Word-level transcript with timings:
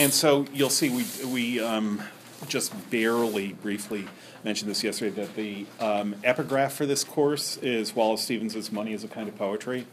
and 0.00 0.14
so 0.14 0.46
you'll 0.54 0.70
see 0.70 0.88
we 0.88 1.04
we 1.30 1.60
um, 1.60 2.02
just 2.48 2.72
barely 2.90 3.52
briefly 3.52 4.06
mentioned 4.42 4.70
this 4.70 4.82
yesterday 4.82 5.10
that 5.10 5.36
the 5.36 5.66
um, 5.78 6.16
epigraph 6.24 6.72
for 6.72 6.86
this 6.86 7.04
course 7.04 7.58
is 7.58 7.94
Wallace 7.94 8.22
Stevens's 8.22 8.72
"Money 8.72 8.94
is 8.94 9.04
a 9.04 9.08
Kind 9.08 9.28
of 9.28 9.36
Poetry," 9.36 9.86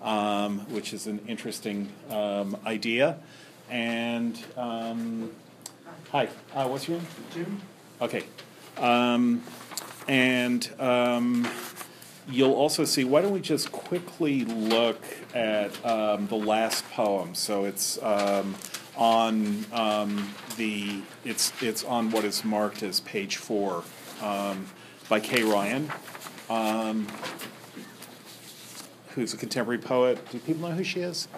um, 0.00 0.60
which 0.70 0.94
is 0.94 1.06
an 1.06 1.20
interesting 1.28 1.90
um, 2.08 2.56
idea. 2.64 3.18
And 3.68 4.42
um, 4.56 5.30
hi, 6.10 6.30
uh, 6.54 6.66
what's 6.66 6.88
your 6.88 6.96
name? 6.96 7.06
Jim? 7.34 7.60
Okay. 8.00 8.24
Um, 8.78 9.42
and 10.08 10.68
um, 10.80 11.46
you'll 12.26 12.54
also 12.54 12.86
see, 12.86 13.04
why 13.04 13.20
don't 13.20 13.32
we 13.32 13.40
just 13.40 13.70
quickly 13.72 14.46
look 14.46 15.02
at 15.34 15.84
um, 15.84 16.28
the 16.28 16.36
last 16.36 16.88
poem? 16.92 17.34
So 17.34 17.64
it's 17.64 18.02
um, 18.02 18.54
on 19.00 19.64
um, 19.72 20.32
the, 20.56 21.00
it's, 21.24 21.52
it's 21.62 21.82
on 21.84 22.10
what 22.10 22.22
is 22.24 22.44
marked 22.44 22.82
as 22.82 23.00
page 23.00 23.38
four 23.38 23.82
um, 24.22 24.66
by 25.08 25.18
Kay 25.18 25.42
Ryan, 25.42 25.90
um, 26.50 27.08
who's 29.14 29.32
a 29.32 29.38
contemporary 29.38 29.80
poet. 29.80 30.18
Do 30.30 30.38
people 30.38 30.68
know 30.68 30.74
who 30.74 30.84
she 30.84 31.00
is? 31.00 31.28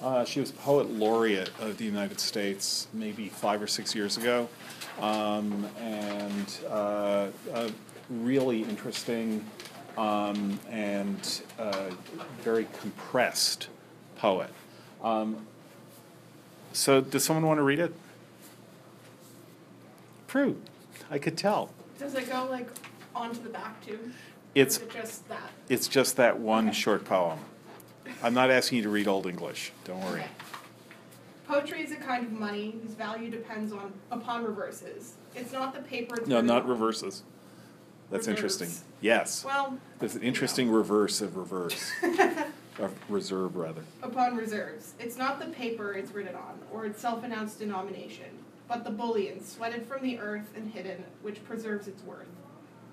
Uh, 0.00 0.24
she 0.24 0.38
was 0.38 0.52
poet 0.52 0.88
laureate 0.88 1.50
of 1.58 1.76
the 1.76 1.84
United 1.84 2.20
States 2.20 2.86
maybe 2.92 3.28
five 3.28 3.60
or 3.60 3.66
six 3.66 3.96
years 3.96 4.16
ago, 4.16 4.48
um, 5.00 5.68
and 5.80 6.60
uh, 6.70 7.26
a 7.52 7.70
really 8.08 8.62
interesting 8.62 9.44
um, 9.96 10.60
and 10.70 11.42
uh, 11.58 11.90
very 12.42 12.68
compressed 12.80 13.66
poet. 14.16 14.50
Um, 15.02 15.47
so, 16.78 17.00
does 17.00 17.24
someone 17.24 17.44
want 17.44 17.58
to 17.58 17.62
read 17.64 17.80
it? 17.80 17.92
Prue, 20.28 20.60
I 21.10 21.18
could 21.18 21.36
tell. 21.36 21.70
Does 21.98 22.14
it 22.14 22.30
go 22.30 22.46
like 22.48 22.68
onto 23.16 23.42
the 23.42 23.48
back 23.48 23.84
too? 23.84 23.94
Or 23.94 24.10
It's 24.54 24.76
is 24.76 24.82
it 24.82 24.90
just 24.90 25.28
that? 25.28 25.50
it's 25.68 25.88
just 25.88 26.16
that 26.16 26.38
one 26.38 26.70
short 26.72 27.04
poem. 27.04 27.38
I'm 28.22 28.34
not 28.34 28.50
asking 28.50 28.76
you 28.78 28.82
to 28.84 28.88
read 28.90 29.08
Old 29.08 29.26
English. 29.26 29.72
Don't 29.84 30.00
worry. 30.04 30.20
Okay. 30.20 30.28
Poetry 31.48 31.82
is 31.82 31.92
a 31.92 31.96
kind 31.96 32.24
of 32.26 32.32
money 32.32 32.76
whose 32.82 32.92
value 32.92 33.30
depends 33.30 33.72
on 33.72 33.92
upon 34.10 34.44
reverses. 34.44 35.14
It's 35.34 35.52
not 35.52 35.74
the 35.74 35.80
paper. 35.80 36.14
It's 36.16 36.28
No, 36.28 36.36
written 36.36 36.46
not 36.46 36.62
on. 36.62 36.68
reverses. 36.68 37.22
That's 38.10 38.28
interesting. 38.28 38.70
Yes. 39.00 39.44
Well, 39.44 39.78
There's 39.98 40.14
an 40.14 40.22
interesting 40.22 40.70
reverse 40.70 41.20
of 41.20 41.36
reverse. 41.36 41.90
of 42.78 42.92
reserve, 43.10 43.56
rather. 43.56 43.82
upon 44.02 44.36
reserves. 44.36 44.94
It's 44.98 45.16
not 45.16 45.40
the 45.40 45.46
paper 45.46 45.92
it's 45.92 46.12
written 46.12 46.34
on, 46.34 46.60
or 46.72 46.86
its 46.86 47.00
self-announced 47.00 47.58
denomination, 47.58 48.30
but 48.68 48.84
the 48.84 48.90
bullion 48.90 49.42
sweated 49.44 49.86
from 49.86 50.02
the 50.02 50.18
earth 50.18 50.50
and 50.54 50.70
hidden, 50.72 51.04
which 51.22 51.44
preserves 51.44 51.88
its 51.88 52.02
worth. 52.02 52.26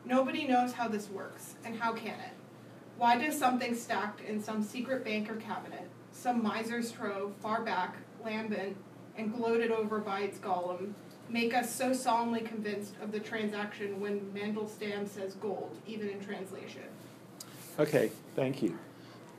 Nobody 0.06 0.48
knows 0.48 0.74
how 0.74 0.88
this 0.88 1.10
works, 1.10 1.56
and 1.64 1.80
how 1.80 1.94
can 1.94 2.20
it? 2.20 2.34
Why 2.98 3.18
does 3.18 3.38
something 3.38 3.76
stacked 3.76 4.22
in 4.22 4.42
some 4.42 4.64
secret 4.64 5.04
bank 5.04 5.30
or 5.30 5.36
cabinet, 5.36 5.90
some 6.12 6.42
miser's 6.42 6.92
trove 6.92 7.34
far 7.42 7.62
back, 7.62 7.96
lambent, 8.24 8.78
and 9.18 9.34
gloated 9.34 9.72
over 9.72 10.00
by 10.00 10.22
its 10.22 10.38
golem, 10.40 10.94
make 11.30 11.54
us 11.54 11.74
so 11.74 11.92
solemnly 11.92 12.42
convinced 12.42 12.94
of 13.02 13.12
the 13.12 13.20
transaction 13.20 14.00
when 14.00 14.22
Mandelstam 14.34 15.08
says 15.08 15.34
gold, 15.36 15.76
even 15.88 16.10
in 16.10 16.20
translation? 16.22 16.84
Okay, 17.80 18.12
thank 18.36 18.62
you. 18.62 18.78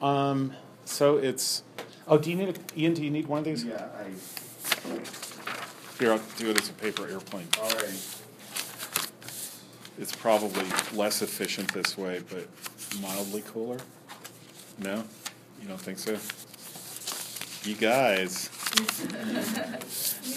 Um, 0.02 0.52
so 0.84 1.16
it's. 1.16 1.62
Oh, 2.08 2.18
do 2.18 2.30
you 2.30 2.36
need 2.36 2.48
a, 2.50 2.78
Ian? 2.80 2.94
Do 2.94 3.02
you 3.04 3.10
need 3.10 3.26
one 3.26 3.40
of 3.40 3.44
these? 3.44 3.64
Yeah, 3.64 3.88
I, 3.98 4.04
Here, 5.98 6.12
I'll 6.12 6.20
do 6.38 6.50
it 6.50 6.60
as 6.60 6.68
a 6.68 6.72
paper 6.74 7.08
airplane. 7.08 7.48
all 7.60 7.70
right. 7.70 8.22
It's 9.98 10.14
probably 10.14 10.66
less 10.92 11.22
efficient 11.22 11.72
this 11.72 11.96
way, 11.96 12.22
but 12.30 12.46
mildly 13.00 13.42
cooler. 13.46 13.78
No, 14.78 15.02
you 15.60 15.68
don't 15.68 15.80
think 15.80 15.98
so? 15.98 16.18
You 17.68 17.74
guys, 17.76 18.50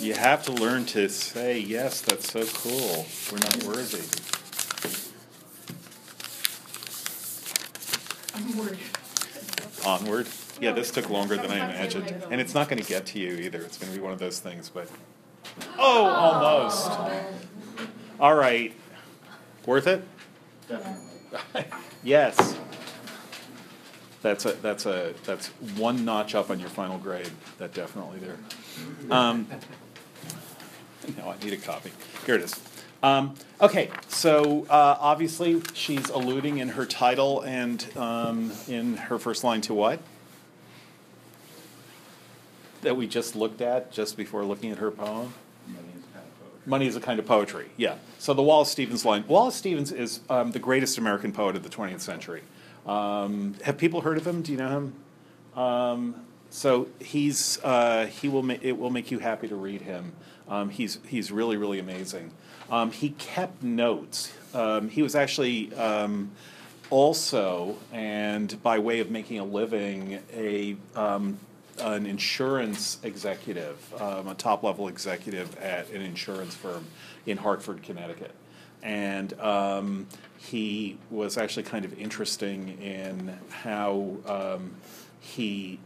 you 0.01 0.13
have 0.13 0.43
to 0.45 0.53
learn 0.53 0.85
to 0.87 1.09
say 1.09 1.59
yes. 1.59 2.01
That's 2.01 2.31
so 2.31 2.45
cool. 2.45 3.05
We're 3.31 3.39
not 3.39 3.63
worthy. 3.65 4.01
I'm 8.33 8.57
worried. 8.57 8.79
Onward. 9.85 10.27
Yeah, 10.61 10.71
this 10.71 10.91
took 10.91 11.09
longer 11.09 11.37
than 11.37 11.51
I 11.51 11.57
imagined, 11.57 12.13
and 12.29 12.41
it's 12.41 12.53
not 12.53 12.69
going 12.69 12.81
to 12.81 12.87
get 12.87 13.05
to 13.07 13.19
you 13.19 13.35
either. 13.35 13.61
It's 13.61 13.77
going 13.77 13.91
to 13.91 13.97
be 13.97 14.03
one 14.03 14.13
of 14.13 14.19
those 14.19 14.39
things, 14.39 14.69
but 14.69 14.89
oh, 15.77 16.05
almost. 16.05 16.91
All 18.19 18.35
right, 18.35 18.73
worth 19.65 19.87
it. 19.87 20.03
Definitely. 20.67 21.65
Yes. 22.03 22.57
That's 24.21 24.45
a 24.45 24.51
that's 24.53 24.85
a 24.85 25.13
that's 25.23 25.47
one 25.77 26.03
notch 26.03 26.35
up 26.35 26.49
on 26.49 26.59
your 26.59 26.69
final 26.69 26.97
grade. 26.97 27.31
That 27.57 27.73
definitely 27.73 28.19
there. 28.19 28.37
Um, 29.09 29.47
no, 31.17 31.29
I 31.29 31.43
need 31.43 31.53
a 31.53 31.57
copy. 31.57 31.91
Here 32.25 32.35
it 32.35 32.41
is. 32.41 32.53
Um, 33.01 33.35
okay, 33.61 33.89
so 34.09 34.65
uh, 34.69 34.97
obviously 34.99 35.61
she's 35.73 36.09
alluding 36.09 36.57
in 36.57 36.69
her 36.69 36.85
title 36.85 37.41
and 37.41 37.85
um, 37.95 38.51
in 38.67 38.97
her 38.97 39.17
first 39.17 39.43
line 39.43 39.61
to 39.61 39.73
what? 39.73 39.99
That 42.81 42.97
we 42.97 43.07
just 43.07 43.35
looked 43.35 43.61
at 43.61 43.91
just 43.91 44.17
before 44.17 44.43
looking 44.43 44.71
at 44.71 44.79
her 44.79 44.91
poem. 44.91 45.33
Money 45.67 45.87
is 45.95 46.03
kind 46.13 46.25
of 46.25 46.39
poetry. 46.39 46.59
Money 46.65 46.87
is 46.87 46.95
a 46.95 47.01
kind 47.01 47.19
of 47.19 47.25
poetry, 47.25 47.69
yeah. 47.77 47.95
So 48.17 48.33
the 48.33 48.43
Wallace 48.43 48.69
Stevens 48.69 49.05
line. 49.05 49.23
Wallace 49.27 49.55
Stevens 49.55 49.91
is 49.91 50.19
um, 50.29 50.51
the 50.51 50.59
greatest 50.59 50.97
American 50.97 51.31
poet 51.31 51.55
of 51.55 51.63
the 51.63 51.69
20th 51.69 52.01
century. 52.01 52.41
Um, 52.85 53.55
have 53.63 53.77
people 53.77 54.01
heard 54.01 54.17
of 54.17 54.27
him? 54.27 54.41
Do 54.41 54.51
you 54.51 54.57
know 54.57 54.69
him? 54.69 54.93
So 56.49 56.87
he's 56.99 57.59
uh, 57.63 58.07
he 58.07 58.27
will 58.27 58.43
ma- 58.43 58.55
it 58.61 58.77
will 58.77 58.89
make 58.89 59.11
you 59.11 59.19
happy 59.19 59.47
to 59.47 59.55
read 59.55 59.81
him. 59.81 60.13
Um, 60.47 60.69
he's 60.69 60.99
he's 61.07 61.31
really 61.31 61.57
really 61.57 61.79
amazing. 61.79 62.31
Um, 62.71 62.91
he 62.91 63.09
kept 63.11 63.63
notes. 63.63 64.33
Um, 64.53 64.89
he 64.89 65.01
was 65.01 65.15
actually 65.15 65.73
um, 65.75 66.31
also, 66.89 67.77
and 67.91 68.61
by 68.63 68.79
way 68.79 68.99
of 68.99 69.11
making 69.11 69.39
a 69.39 69.43
living, 69.43 70.19
a 70.33 70.75
um, 70.95 71.39
an 71.79 72.05
insurance 72.05 72.99
executive, 73.03 73.93
um, 74.01 74.27
a 74.27 74.35
top 74.35 74.63
level 74.63 74.87
executive 74.87 75.55
at 75.59 75.89
an 75.91 76.01
insurance 76.01 76.55
firm 76.55 76.85
in 77.25 77.37
Hartford, 77.37 77.83
Connecticut. 77.83 78.33
And 78.81 79.37
um, 79.39 80.07
he 80.37 80.97
was 81.09 81.37
actually 81.37 81.63
kind 81.63 81.85
of 81.85 81.97
interesting 81.99 82.81
in 82.81 83.37
how 83.49 84.17
um, 84.25 84.75
he 85.19 85.79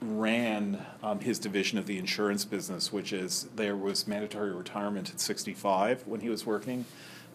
ran 0.00 0.84
um, 1.02 1.20
his 1.20 1.38
division 1.38 1.78
of 1.78 1.86
the 1.86 1.98
insurance 1.98 2.44
business, 2.44 2.92
which 2.92 3.12
is 3.12 3.48
there 3.56 3.76
was 3.76 4.06
mandatory 4.06 4.52
retirement 4.52 5.10
at 5.10 5.20
65 5.20 6.06
when 6.06 6.20
he 6.20 6.28
was 6.28 6.46
working, 6.46 6.84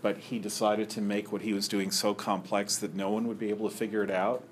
but 0.02 0.18
he 0.18 0.40
decided 0.40 0.90
to 0.92 1.02
make 1.02 1.32
what 1.32 1.42
he 1.42 1.54
was 1.54 1.68
doing 1.68 1.92
so 1.92 2.14
complex 2.14 2.78
that 2.78 2.96
no 2.96 3.10
one 3.10 3.28
would 3.28 3.40
be 3.40 3.50
able 3.50 3.70
to 3.70 3.76
figure 3.76 4.04
it 4.04 4.12
out, 4.12 4.44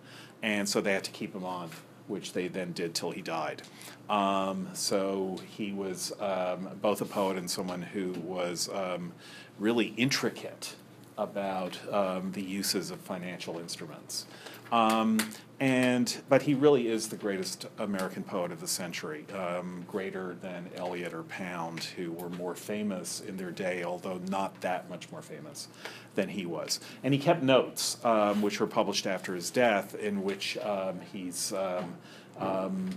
and 0.41 0.67
so 0.67 0.81
they 0.81 0.93
had 0.93 1.03
to 1.03 1.11
keep 1.11 1.33
him 1.33 1.45
on, 1.45 1.69
which 2.07 2.33
they 2.33 2.47
then 2.47 2.73
did 2.73 2.93
till 2.93 3.11
he 3.11 3.21
died. 3.21 3.61
Um, 4.09 4.67
so 4.73 5.39
he 5.49 5.71
was 5.71 6.11
um, 6.19 6.69
both 6.81 7.01
a 7.01 7.05
poet 7.05 7.37
and 7.37 7.49
someone 7.49 7.81
who 7.81 8.11
was 8.11 8.69
um, 8.73 9.13
really 9.57 9.93
intricate 9.97 10.75
about 11.17 11.77
um, 11.93 12.31
the 12.33 12.41
uses 12.41 12.91
of 12.91 12.99
financial 12.99 13.59
instruments. 13.59 14.25
Um, 14.71 15.19
and 15.61 16.17
but 16.27 16.41
he 16.41 16.55
really 16.55 16.87
is 16.87 17.09
the 17.09 17.15
greatest 17.15 17.67
American 17.77 18.23
poet 18.23 18.51
of 18.51 18.59
the 18.59 18.67
century, 18.67 19.25
um, 19.31 19.85
greater 19.87 20.35
than 20.41 20.71
Eliot 20.75 21.13
or 21.13 21.21
Pound, 21.21 21.83
who 21.83 22.11
were 22.11 22.29
more 22.29 22.55
famous 22.55 23.21
in 23.21 23.37
their 23.37 23.51
day, 23.51 23.83
although 23.83 24.19
not 24.27 24.59
that 24.61 24.89
much 24.89 25.11
more 25.11 25.21
famous 25.21 25.67
than 26.15 26.29
he 26.29 26.47
was. 26.47 26.79
And 27.03 27.13
he 27.13 27.19
kept 27.19 27.43
notes, 27.43 28.03
um, 28.03 28.41
which 28.41 28.59
were 28.59 28.65
published 28.65 29.05
after 29.05 29.35
his 29.35 29.51
death, 29.51 29.93
in 29.93 30.23
which 30.23 30.57
um, 30.57 30.99
he's 31.13 31.53
um, 31.53 31.93
um, 32.39 32.89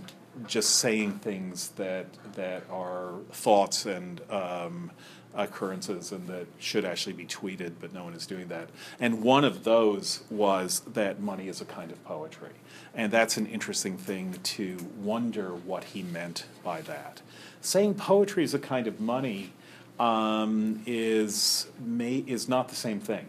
just 0.47 0.77
saying 0.77 1.19
things 1.19 1.69
that 1.75 2.07
that 2.33 2.63
are 2.71 3.13
thoughts 3.31 3.85
and 3.85 4.21
um, 4.31 4.89
occurrences 5.35 6.11
and 6.11 6.27
that 6.27 6.47
should 6.59 6.85
actually 6.85 7.13
be 7.13 7.25
tweeted, 7.25 7.73
but 7.79 7.93
no 7.93 8.03
one 8.03 8.13
is 8.13 8.25
doing 8.25 8.47
that. 8.47 8.69
And 8.99 9.21
one 9.21 9.43
of 9.43 9.63
those 9.63 10.23
was 10.29 10.81
that 10.93 11.19
money 11.19 11.47
is 11.47 11.61
a 11.61 11.65
kind 11.65 11.91
of 11.91 12.03
poetry. 12.05 12.51
And 12.93 13.11
that's 13.11 13.37
an 13.37 13.45
interesting 13.47 13.97
thing 13.97 14.35
to 14.43 14.77
wonder 14.97 15.49
what 15.49 15.85
he 15.85 16.03
meant 16.03 16.45
by 16.63 16.81
that. 16.81 17.21
Saying 17.61 17.95
poetry 17.95 18.43
is 18.43 18.53
a 18.53 18.59
kind 18.59 18.87
of 18.87 18.99
money 18.99 19.51
um, 19.99 20.81
is, 20.85 21.67
may, 21.79 22.17
is 22.27 22.47
not 22.47 22.69
the 22.69 22.75
same 22.75 22.99
thing 22.99 23.27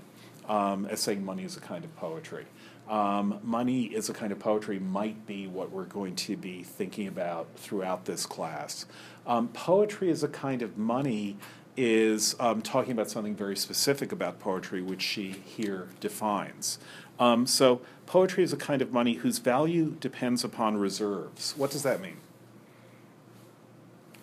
um, 0.49 0.87
as 0.87 1.00
saying 1.00 1.25
money 1.25 1.44
is 1.44 1.56
a 1.56 1.61
kind 1.61 1.85
of 1.85 1.94
poetry. 1.97 2.47
Um, 2.88 3.41
money 3.43 3.85
is 3.85 4.08
a 4.08 4.12
kind 4.14 4.31
of 4.31 4.38
poetry 4.38 4.79
might 4.79 5.26
be 5.26 5.49
what 5.49 5.73
we're 5.73 5.85
going 5.85 6.14
to 6.17 6.37
be 6.37 6.62
thinking 6.62 7.08
about 7.08 7.49
throughout 7.56 8.05
this 8.05 8.26
class. 8.26 8.87
Um, 9.26 9.49
poetry 9.49 10.08
is 10.08 10.23
a 10.23 10.29
kind 10.29 10.62
of 10.62 10.79
money 10.79 11.37
is 11.76 12.34
um, 12.40 12.62
talking 12.62 12.93
about 12.93 13.11
something 13.11 13.34
very 13.34 13.56
specific 13.56 14.12
about 14.12 14.38
poetry, 14.38 14.82
which 14.82 15.02
she 15.02 15.32
here 15.44 15.88
defines. 16.00 16.78
Um, 17.19 17.46
so, 17.46 17.81
poetry 18.06 18.44
is 18.44 18.52
a 18.52 18.56
kind 18.56 18.82
of 18.82 18.93
money 18.93 19.14
whose 19.14 19.38
value 19.38 19.96
depends 20.00 20.44
upon 20.44 20.76
reserves. 20.76 21.55
What 21.56 21.70
does 21.70 21.82
that 21.82 22.00
mean? 22.00 22.19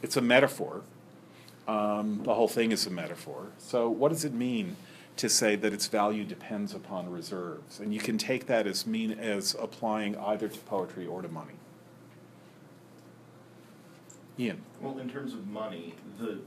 It's 0.02 0.18
a 0.18 0.22
metaphor. 0.22 0.82
Um, 1.68 2.22
the 2.24 2.34
whole 2.34 2.48
thing 2.48 2.72
is 2.72 2.86
a 2.86 2.90
metaphor. 2.90 3.48
So, 3.58 3.90
what 3.90 4.10
does 4.10 4.26
it 4.26 4.34
mean 4.34 4.76
to 5.16 5.30
say 5.30 5.56
that 5.56 5.74
its 5.74 5.88
value 5.88 6.24
depends 6.24 6.74
upon 6.74 7.12
reserves? 7.12 7.80
And 7.80 7.94
you 7.94 8.00
can 8.00 8.18
take 8.18 8.48
that 8.48 8.68
as 8.68 8.86
mean 8.86 9.12
as 9.12 9.56
applying 9.60 10.18
either 10.18 10.50
to 10.50 10.60
poetry 10.60 11.08
or 11.08 11.22
to 11.22 11.30
money. 11.30 11.54
Ian. 14.38 14.62
Well, 14.82 14.98
in 14.98 15.10
terms 15.10 15.34
of 15.34 15.48
money, 15.48 15.94
the 16.20 16.40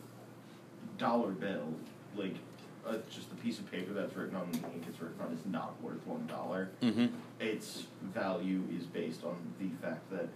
dollar 0.99 1.31
bill, 1.31 1.75
like 2.17 2.35
uh, 2.87 2.95
just 3.11 3.31
the 3.31 3.37
piece 3.37 3.59
of 3.59 3.71
paper 3.71 3.93
that's 3.93 4.15
written 4.17 4.37
on 4.37 4.51
the 4.53 4.59
ink 4.59 4.85
it's 4.89 5.01
written 5.01 5.21
on, 5.21 5.33
is 5.33 5.45
not 5.47 5.81
worth 5.83 6.05
one 6.07 6.27
dollar. 6.27 6.71
Mm-hmm. 6.83 7.07
Its 7.41 7.85
value 8.15 8.63
is 8.77 8.85
based 8.87 9.25
on 9.25 9.37
the 9.59 9.69
fact 9.87 10.09
that 10.11 10.29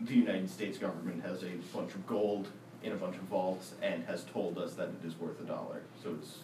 the 0.00 0.14
United 0.14 0.48
States 0.50 0.78
government 0.78 1.22
has 1.24 1.42
a 1.42 1.50
bunch 1.74 1.94
of 1.94 2.06
gold 2.06 2.48
in 2.82 2.92
a 2.92 2.96
bunch 2.96 3.16
of 3.16 3.22
vaults 3.22 3.72
and 3.82 4.04
has 4.04 4.24
told 4.24 4.58
us 4.58 4.74
that 4.74 4.88
it 4.88 5.06
is 5.06 5.18
worth 5.18 5.40
a 5.40 5.44
dollar. 5.44 5.82
So 6.02 6.10
it's 6.20 6.38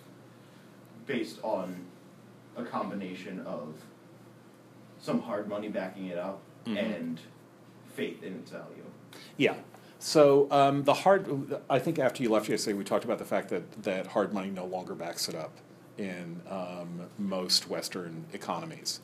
based 1.07 1.39
on 1.43 1.77
a 2.57 2.65
combination 2.65 3.41
of 3.47 3.75
some 5.01 5.21
hard 5.23 5.49
money 5.49 5.69
backing 5.69 6.07
it 6.07 6.19
up 6.19 6.41
Mhm. 6.67 6.79
and 6.79 7.21
faith 7.95 8.23
in 8.23 8.35
its 8.35 8.51
value. 8.51 8.85
Yeah. 9.37 9.55
So 10.05 10.49
um, 10.51 10.85
the 10.85 10.93
hard, 10.93 11.57
I 11.71 11.79
think 11.79 11.99
after 11.99 12.23
you 12.23 12.29
left 12.29 12.51
yesterday, 12.51 12.77
we 12.77 12.85
talked 12.85 13.07
about 13.07 13.17
the 13.17 13.25
fact 13.25 13.49
that, 13.49 13.85
that 13.85 14.09
hard 14.09 14.35
money 14.35 14.51
no 14.51 14.67
longer 14.67 14.95
backs 14.95 15.31
it 15.31 15.35
up 15.35 15.57
in 15.97 16.43
um, 16.51 17.09
most 17.19 17.71
Western 17.71 18.27
economies. 18.35 19.01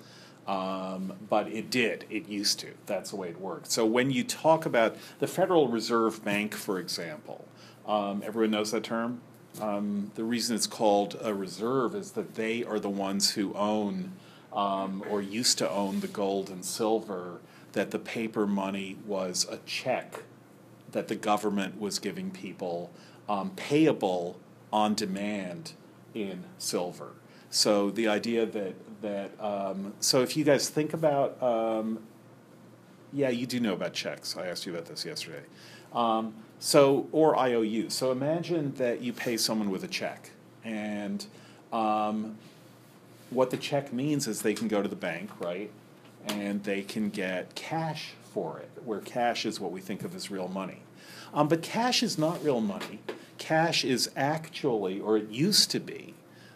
Um, 0.47 1.14
but 1.31 1.49
it 1.49 1.70
did. 1.70 2.05
It 2.11 2.29
used 2.29 2.61
to. 2.61 2.75
That's 2.85 3.11
the 3.11 3.17
way 3.17 3.31
it 3.31 3.41
worked. 3.41 3.70
So 3.70 3.87
when 3.87 4.11
you 4.11 4.25
talk 4.25 4.67
about 4.67 4.94
the 5.20 5.26
Federal 5.26 5.69
Reserve 5.69 6.23
Bank, 6.23 6.55
for 6.55 6.79
example, 6.79 7.49
um, 7.87 8.23
everyone 8.23 8.50
knows 8.50 8.73
that 8.73 8.85
term. 8.85 9.23
Um, 9.58 10.12
the 10.17 10.25
reason 10.25 10.55
it's 10.55 10.67
called 10.67 11.17
a 11.23 11.32
reserve 11.32 11.94
is 11.94 12.11
that 12.11 12.35
they 12.35 12.62
are 12.62 12.79
the 12.79 12.91
ones 12.91 13.31
who 13.31 13.55
own 13.55 14.12
um, 14.53 15.03
or 15.08 15.23
used 15.23 15.56
to 15.58 15.70
own 15.70 16.00
the 16.00 16.08
gold 16.08 16.50
and 16.50 16.62
silver. 16.62 17.41
That 17.73 17.91
the 17.91 17.99
paper 17.99 18.46
money 18.46 18.99
was 19.06 19.46
a 19.49 19.56
check 19.64 20.25
that 20.93 21.09
the 21.09 21.15
government 21.15 21.81
was 21.81 21.99
giving 21.99 22.31
people 22.31 22.91
um, 23.29 23.51
payable 23.57 24.39
on 24.73 24.95
demand 24.95 25.73
in 26.15 26.45
silver. 26.59 27.13
So 27.51 27.91
the 27.91 28.09
idea 28.09 28.47
that 28.47 28.75
that 29.03 29.41
um, 29.43 29.95
so 30.01 30.23
if 30.23 30.37
you 30.37 30.45
guys 30.45 30.69
think 30.69 30.93
about 30.93 31.43
um, 31.43 32.01
yeah 33.13 33.29
you 33.29 33.47
do 33.47 33.61
know 33.61 33.75
about 33.75 33.93
checks. 33.93 34.37
I 34.37 34.47
asked 34.47 34.67
you 34.67 34.73
about 34.73 34.87
this 34.87 35.05
yesterday. 35.05 35.43
Um, 35.93 36.35
so 36.59 37.09
or 37.11 37.37
IOU 37.39 37.91
so 37.91 38.13
imagine 38.13 38.75
that 38.75 39.01
you 39.01 39.13
pay 39.13 39.37
someone 39.37 39.71
with 39.71 39.83
a 39.83 39.89
check 39.89 40.31
and 40.63 41.27
um, 41.73 42.37
what 43.31 43.51
the 43.51 43.57
check 43.57 43.93
means 43.93 44.29
is 44.29 44.43
they 44.43 44.55
can 44.55 44.69
go 44.69 44.83
to 44.83 44.89
the 44.89 44.97
bank 44.97 45.31
right? 45.41 45.71
And 46.27 46.63
they 46.65 46.83
can 46.83 47.09
get 47.09 47.55
cash 47.55 48.13
for 48.32 48.59
it 48.59 48.71
where 48.85 49.00
cash 49.00 49.44
is 49.44 49.61
what 49.61 49.73
we 49.73 49.81
think 49.81 50.03
of 50.05 50.15
as 50.15 50.31
real 50.31 50.49
money. 50.49 50.82
Um, 51.35 51.49
but 51.49 51.62
cash 51.62 52.03
is 52.03 52.19
not 52.19 52.43
real 52.43 52.61
money. 52.61 53.00
Cash 53.38 53.85
is 53.85 54.11
actually 54.17 55.00
or 55.00 55.17
it 55.17 55.29
used 55.29 55.71
to 55.71 55.81
be 55.81 56.15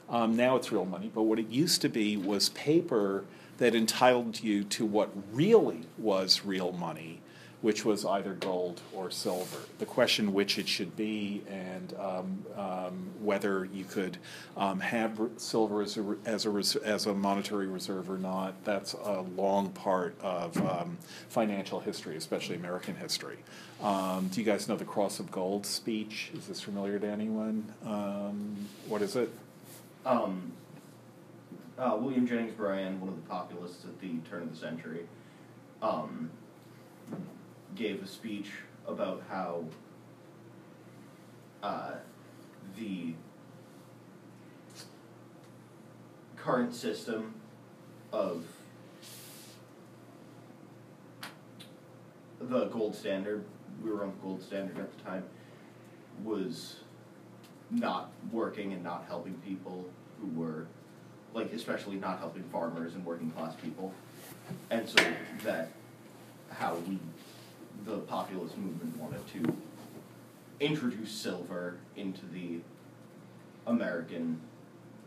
um, 0.08 0.36
now 0.36 0.56
it's 0.56 0.70
real 0.70 0.84
money, 0.84 1.10
but 1.12 1.22
what 1.22 1.38
it 1.38 1.48
used 1.48 1.80
to 1.82 1.88
be 1.88 2.16
was 2.16 2.50
paper 2.50 3.24
that 3.58 3.74
entitled 3.74 4.42
you 4.42 4.64
to 4.64 4.84
what 4.84 5.10
really 5.32 5.82
was 5.96 6.44
real 6.44 6.72
money, 6.72 7.20
which 7.64 7.82
was 7.82 8.04
either 8.04 8.34
gold 8.34 8.82
or 8.92 9.10
silver. 9.10 9.56
The 9.78 9.86
question 9.86 10.34
which 10.34 10.58
it 10.58 10.68
should 10.68 10.94
be 10.96 11.42
and 11.48 11.94
um, 11.98 12.44
um, 12.58 13.10
whether 13.22 13.64
you 13.64 13.86
could 13.86 14.18
um, 14.54 14.80
have 14.80 15.18
silver 15.38 15.80
as 15.80 15.96
a, 15.96 16.04
as, 16.26 16.44
a 16.44 16.84
as 16.84 17.06
a 17.06 17.14
monetary 17.14 17.66
reserve 17.66 18.10
or 18.10 18.18
not, 18.18 18.62
that's 18.64 18.92
a 18.92 19.22
long 19.34 19.70
part 19.70 20.14
of 20.20 20.54
um, 20.58 20.98
financial 21.30 21.80
history, 21.80 22.18
especially 22.18 22.54
American 22.54 22.96
history. 22.96 23.38
Um, 23.82 24.28
do 24.28 24.42
you 24.42 24.44
guys 24.44 24.68
know 24.68 24.76
the 24.76 24.84
Cross 24.84 25.18
of 25.18 25.30
Gold 25.30 25.64
speech? 25.64 26.32
Is 26.34 26.46
this 26.46 26.60
familiar 26.60 26.98
to 26.98 27.06
anyone? 27.06 27.72
Um, 27.86 28.68
what 28.88 29.00
is 29.00 29.16
it? 29.16 29.32
Uh, 31.78 31.96
William 31.98 32.26
Jennings 32.26 32.52
Bryan, 32.52 33.00
one 33.00 33.08
of 33.08 33.16
the 33.16 33.26
populists 33.26 33.86
at 33.86 33.98
the 34.02 34.18
turn 34.28 34.42
of 34.42 34.50
the 34.50 34.56
century, 34.58 35.06
gave 37.74 38.02
a 38.02 38.06
speech 38.06 38.50
about 38.86 39.22
how 39.28 39.64
uh, 41.62 41.92
the 42.76 43.14
current 46.36 46.74
system 46.74 47.34
of 48.12 48.44
the 52.40 52.66
gold 52.66 52.94
standard, 52.94 53.44
we 53.82 53.90
were 53.90 54.02
on 54.02 54.10
the 54.10 54.22
gold 54.22 54.42
standard 54.42 54.78
at 54.78 54.96
the 54.96 55.02
time, 55.02 55.24
was 56.22 56.76
not 57.70 58.10
working 58.30 58.72
and 58.72 58.84
not 58.84 59.04
helping 59.08 59.34
people 59.46 59.84
who 60.20 60.40
were 60.40 60.66
like 61.32 61.52
especially 61.52 61.96
not 61.96 62.18
helping 62.18 62.44
farmers 62.44 62.94
and 62.94 63.04
working 63.04 63.30
class 63.32 63.54
people. 63.56 63.92
And 64.70 64.88
so 64.88 65.04
that 65.42 65.70
how 66.50 66.76
we 66.86 66.98
the 67.84 67.98
populist 67.98 68.56
movement 68.56 68.96
wanted 68.96 69.26
to 69.28 69.56
introduce 70.60 71.10
silver 71.10 71.78
into 71.96 72.24
the 72.26 72.60
american 73.66 74.40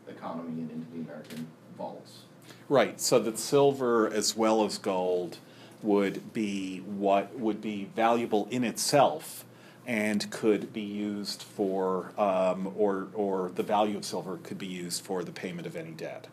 economy 0.08 0.62
and 0.62 0.72
into 0.72 0.92
the 0.92 1.00
american 1.00 1.48
vaults 1.78 2.24
Right, 2.70 3.00
so 3.00 3.20
that 3.20 3.40
silver 3.40 4.10
as 4.10 4.36
well 4.36 4.66
as 4.66 4.78
gold 4.78 5.38
would 5.82 6.34
be 6.34 6.80
what 6.80 7.38
would 7.40 7.62
be 7.62 7.90
valuable 7.96 8.48
in 8.52 8.64
itself 8.64 9.46
and 9.86 10.30
could 10.32 10.74
be 10.74 10.82
used 10.82 11.44
for, 11.44 12.12
um, 12.18 12.74
or, 12.76 13.08
or 13.14 13.52
the 13.56 13.64
value 13.64 13.96
of 13.96 14.04
silver 14.04 14.38
could 14.44 14.58
be 14.58 14.68
used 14.68 15.02
for 15.04 15.24
the 15.24 15.32
payment 15.32 15.66
of 15.66 15.78
any 15.78 15.92
debt. 15.92 16.28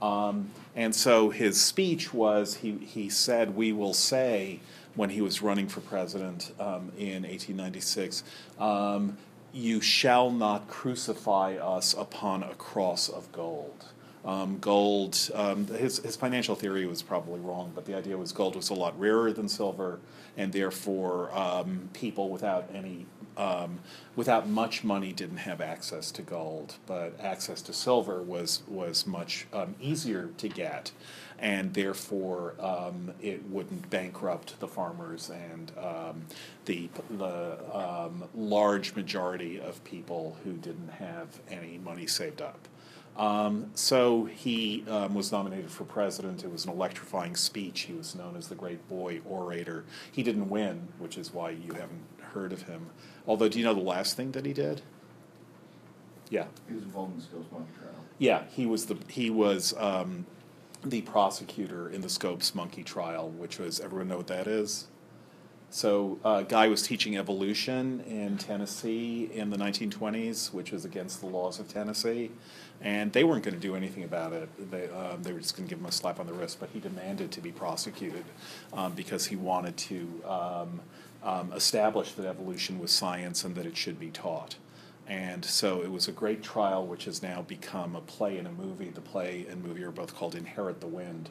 Um, 0.00 0.50
and 0.76 0.94
so 0.94 1.30
his 1.30 1.60
speech 1.60 2.14
was 2.14 2.56
he, 2.56 2.78
he 2.78 3.08
said, 3.08 3.56
We 3.56 3.72
will 3.72 3.94
say, 3.94 4.60
when 4.94 5.10
he 5.10 5.20
was 5.20 5.42
running 5.42 5.68
for 5.68 5.80
president 5.80 6.52
um, 6.60 6.92
in 6.98 7.22
1896, 7.22 8.22
um, 8.58 9.16
you 9.52 9.80
shall 9.80 10.30
not 10.30 10.68
crucify 10.68 11.54
us 11.56 11.94
upon 11.94 12.42
a 12.42 12.54
cross 12.54 13.08
of 13.08 13.30
gold. 13.32 13.86
Um, 14.24 14.58
gold, 14.60 15.18
um, 15.34 15.66
his, 15.66 15.98
his 15.98 16.14
financial 16.14 16.54
theory 16.54 16.86
was 16.86 17.02
probably 17.02 17.40
wrong, 17.40 17.72
but 17.74 17.86
the 17.86 17.96
idea 17.96 18.16
was 18.16 18.30
gold 18.30 18.54
was 18.54 18.70
a 18.70 18.74
lot 18.74 18.98
rarer 18.98 19.32
than 19.32 19.48
silver, 19.48 19.98
and 20.36 20.52
therefore 20.52 21.36
um, 21.36 21.90
people 21.92 22.28
without 22.28 22.70
any 22.72 23.06
um, 23.36 23.80
without 24.14 24.46
much 24.46 24.84
money 24.84 25.12
didn't 25.12 25.38
have 25.38 25.60
access 25.60 26.10
to 26.12 26.22
gold, 26.22 26.76
but 26.86 27.18
access 27.18 27.62
to 27.62 27.72
silver 27.72 28.22
was 28.22 28.62
was 28.68 29.06
much 29.06 29.46
um, 29.52 29.74
easier 29.80 30.30
to 30.36 30.48
get, 30.48 30.92
and 31.42 31.74
therefore 31.74 32.54
um, 32.60 33.12
it 33.20 33.44
wouldn't 33.50 33.90
bankrupt 33.90 34.58
the 34.60 34.68
farmers 34.68 35.28
and 35.28 35.72
um, 35.76 36.24
the 36.64 36.88
the 37.18 37.58
um, 37.76 38.24
large 38.34 38.94
majority 38.94 39.60
of 39.60 39.82
people 39.84 40.36
who 40.44 40.52
didn't 40.52 40.90
have 40.90 41.40
any 41.50 41.78
money 41.78 42.06
saved 42.06 42.40
up. 42.40 42.68
Um, 43.16 43.72
so 43.74 44.24
he 44.24 44.84
um, 44.88 45.14
was 45.14 45.32
nominated 45.32 45.70
for 45.70 45.84
president. 45.84 46.44
It 46.44 46.50
was 46.50 46.64
an 46.64 46.70
electrifying 46.70 47.36
speech. 47.36 47.80
He 47.80 47.92
was 47.92 48.14
known 48.14 48.36
as 48.36 48.48
the 48.48 48.54
great 48.54 48.88
boy 48.88 49.20
orator. 49.28 49.84
He 50.10 50.22
didn't 50.22 50.48
win, 50.48 50.88
which 50.98 51.18
is 51.18 51.34
why 51.34 51.50
you 51.50 51.74
haven't 51.74 52.06
heard 52.32 52.54
of 52.54 52.62
him. 52.62 52.86
Although, 53.26 53.50
do 53.50 53.58
you 53.58 53.66
know 53.66 53.74
the 53.74 53.80
last 53.80 54.16
thing 54.16 54.32
that 54.32 54.46
he 54.46 54.54
did? 54.54 54.80
Yeah, 56.30 56.46
he 56.66 56.74
was 56.74 56.84
involved 56.84 57.12
in 57.12 57.18
the 57.18 57.24
scopes 57.24 57.52
monkey 57.52 57.72
trial 57.78 57.92
yeah. 58.22 58.44
He 58.50 58.66
was 58.66 58.86
the 58.86 58.96
he 59.08 59.30
was 59.30 59.74
um, 59.78 60.26
the 60.84 61.02
prosecutor 61.02 61.88
in 61.88 62.00
the 62.00 62.08
Scopes 62.08 62.54
monkey 62.54 62.82
trial, 62.82 63.30
which 63.30 63.58
was 63.58 63.80
everyone 63.80 64.08
know 64.08 64.16
what 64.16 64.26
that 64.28 64.46
is. 64.46 64.86
So 65.72 66.18
a 66.22 66.44
guy 66.44 66.68
was 66.68 66.82
teaching 66.82 67.16
evolution 67.16 68.00
in 68.06 68.36
Tennessee 68.36 69.30
in 69.32 69.48
the 69.48 69.56
1920s, 69.56 70.52
which 70.52 70.70
was 70.70 70.84
against 70.84 71.20
the 71.20 71.26
laws 71.26 71.58
of 71.58 71.66
Tennessee, 71.66 72.30
and 72.82 73.10
they 73.14 73.24
weren't 73.24 73.42
going 73.42 73.54
to 73.54 73.60
do 73.60 73.74
anything 73.74 74.04
about 74.04 74.34
it. 74.34 74.70
They, 74.70 74.90
um, 74.90 75.22
they 75.22 75.32
were 75.32 75.40
just 75.40 75.56
going 75.56 75.66
to 75.66 75.74
give 75.74 75.80
him 75.80 75.86
a 75.86 75.92
slap 75.92 76.20
on 76.20 76.26
the 76.26 76.34
wrist, 76.34 76.60
but 76.60 76.68
he 76.74 76.78
demanded 76.80 77.32
to 77.32 77.40
be 77.40 77.52
prosecuted 77.52 78.24
um, 78.74 78.92
because 78.92 79.26
he 79.26 79.36
wanted 79.36 79.78
to 79.78 80.22
um, 80.26 80.80
um, 81.22 81.52
establish 81.54 82.12
that 82.12 82.26
evolution 82.26 82.78
was 82.78 82.90
science 82.90 83.42
and 83.42 83.54
that 83.54 83.64
it 83.64 83.76
should 83.76 83.98
be 83.98 84.10
taught. 84.10 84.56
And 85.12 85.44
so 85.44 85.82
it 85.82 85.90
was 85.92 86.08
a 86.08 86.12
great 86.12 86.42
trial, 86.42 86.86
which 86.86 87.04
has 87.04 87.22
now 87.22 87.42
become 87.42 87.94
a 87.94 88.00
play 88.00 88.38
and 88.38 88.48
a 88.48 88.50
movie. 88.50 88.88
The 88.88 89.02
play 89.02 89.44
and 89.50 89.62
movie 89.62 89.84
are 89.84 89.90
both 89.90 90.14
called 90.14 90.34
Inherit 90.34 90.80
the 90.80 90.86
Wind. 90.86 91.28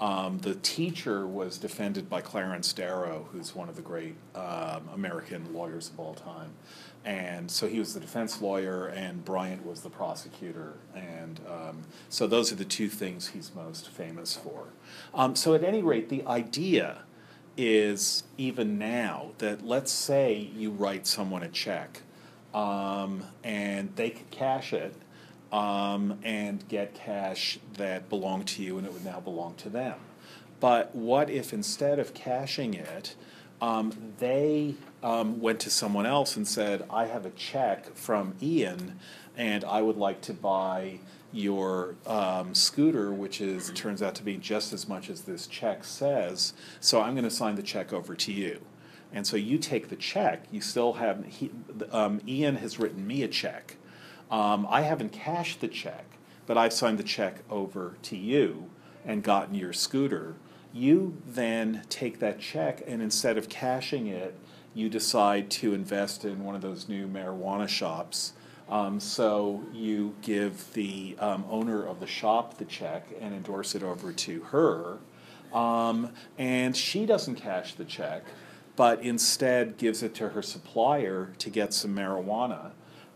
Um, 0.00 0.38
the 0.38 0.54
teacher 0.54 1.26
was 1.26 1.58
defended 1.58 2.08
by 2.08 2.20
Clarence 2.20 2.72
Darrow, 2.72 3.26
who's 3.32 3.52
one 3.52 3.68
of 3.68 3.74
the 3.74 3.82
great 3.82 4.14
um, 4.36 4.88
American 4.94 5.52
lawyers 5.52 5.90
of 5.90 5.98
all 5.98 6.14
time. 6.14 6.52
And 7.04 7.50
so 7.50 7.66
he 7.66 7.80
was 7.80 7.92
the 7.92 7.98
defense 7.98 8.40
lawyer, 8.40 8.86
and 8.86 9.24
Bryan 9.24 9.66
was 9.66 9.80
the 9.80 9.90
prosecutor. 9.90 10.74
And 10.94 11.40
um, 11.50 11.82
so 12.08 12.28
those 12.28 12.52
are 12.52 12.56
the 12.56 12.64
two 12.64 12.88
things 12.88 13.30
he's 13.30 13.50
most 13.52 13.88
famous 13.88 14.36
for. 14.36 14.68
Um, 15.12 15.34
so, 15.34 15.54
at 15.54 15.64
any 15.64 15.82
rate, 15.82 16.08
the 16.08 16.24
idea 16.24 16.98
is 17.56 18.22
even 18.38 18.78
now 18.78 19.32
that 19.38 19.66
let's 19.66 19.90
say 19.90 20.50
you 20.54 20.70
write 20.70 21.06
someone 21.06 21.42
a 21.42 21.48
check 21.48 22.02
um, 22.54 23.24
and 23.42 23.94
they 23.96 24.10
could 24.10 24.30
cash 24.30 24.72
it 24.72 24.94
um, 25.52 26.18
and 26.22 26.66
get 26.68 26.94
cash 26.94 27.58
that 27.76 28.08
belonged 28.08 28.46
to 28.46 28.62
you 28.62 28.78
and 28.78 28.86
it 28.86 28.92
would 28.92 29.04
now 29.04 29.20
belong 29.20 29.54
to 29.56 29.68
them. 29.68 29.98
But 30.60 30.94
what 30.94 31.28
if 31.28 31.52
instead 31.52 31.98
of 31.98 32.14
cashing 32.14 32.74
it, 32.74 33.16
um, 33.60 33.92
they 34.18 34.74
um, 35.02 35.40
went 35.40 35.60
to 35.60 35.70
someone 35.70 36.06
else 36.06 36.36
and 36.36 36.46
said, 36.46 36.84
I 36.90 37.06
have 37.06 37.26
a 37.26 37.30
check 37.30 37.94
from 37.94 38.34
Ian 38.40 38.98
and 39.36 39.64
I 39.64 39.82
would 39.82 39.96
like 39.96 40.20
to 40.22 40.32
buy 40.32 41.00
your 41.32 41.96
um, 42.06 42.54
scooter, 42.54 43.12
which 43.12 43.40
is 43.40 43.70
turns 43.74 44.02
out 44.02 44.14
to 44.14 44.22
be 44.22 44.36
just 44.36 44.72
as 44.72 44.88
much 44.88 45.10
as 45.10 45.22
this 45.22 45.48
check 45.48 45.82
says. 45.82 46.54
So 46.80 47.02
I'm 47.02 47.14
going 47.14 47.24
to 47.24 47.30
sign 47.30 47.56
the 47.56 47.62
check 47.62 47.92
over 47.92 48.14
to 48.14 48.32
you. 48.32 48.60
And 49.14 49.26
so 49.26 49.36
you 49.36 49.56
take 49.56 49.88
the 49.88 49.96
check. 49.96 50.44
You 50.50 50.60
still 50.60 50.94
have 50.94 51.24
he, 51.24 51.50
um, 51.90 52.20
Ian 52.28 52.56
has 52.56 52.78
written 52.78 53.06
me 53.06 53.22
a 53.22 53.28
check. 53.28 53.76
Um, 54.30 54.66
I 54.68 54.82
haven't 54.82 55.12
cashed 55.12 55.60
the 55.62 55.68
check, 55.68 56.04
but 56.46 56.58
I've 56.58 56.74
signed 56.74 56.98
the 56.98 57.04
check 57.04 57.38
over 57.48 57.96
to 58.02 58.16
you 58.16 58.68
and 59.06 59.22
gotten 59.22 59.54
your 59.54 59.72
scooter. 59.72 60.34
You 60.72 61.16
then 61.26 61.84
take 61.88 62.18
that 62.18 62.40
check 62.40 62.82
and 62.86 63.00
instead 63.00 63.38
of 63.38 63.48
cashing 63.48 64.08
it, 64.08 64.36
you 64.74 64.90
decide 64.90 65.50
to 65.52 65.72
invest 65.72 66.24
in 66.24 66.44
one 66.44 66.56
of 66.56 66.60
those 66.60 66.88
new 66.88 67.06
marijuana 67.06 67.68
shops 67.68 68.32
um, 68.68 68.98
so 68.98 69.62
you 69.72 70.14
give 70.22 70.72
the 70.72 71.16
um, 71.18 71.44
owner 71.50 71.84
of 71.84 72.00
the 72.00 72.06
shop 72.06 72.56
the 72.56 72.64
check 72.64 73.06
and 73.20 73.34
endorse 73.34 73.74
it 73.74 73.82
over 73.82 74.12
to 74.12 74.40
her, 74.44 74.98
um, 75.52 76.10
and 76.38 76.74
she 76.74 77.04
doesn't 77.04 77.36
cash 77.36 77.74
the 77.74 77.84
check, 77.84 78.24
but 78.76 79.02
instead 79.02 79.76
gives 79.76 80.02
it 80.02 80.14
to 80.16 80.30
her 80.30 80.42
supplier 80.42 81.32
to 81.38 81.50
get 81.50 81.72
some 81.72 81.94
marijuana. 81.94 82.72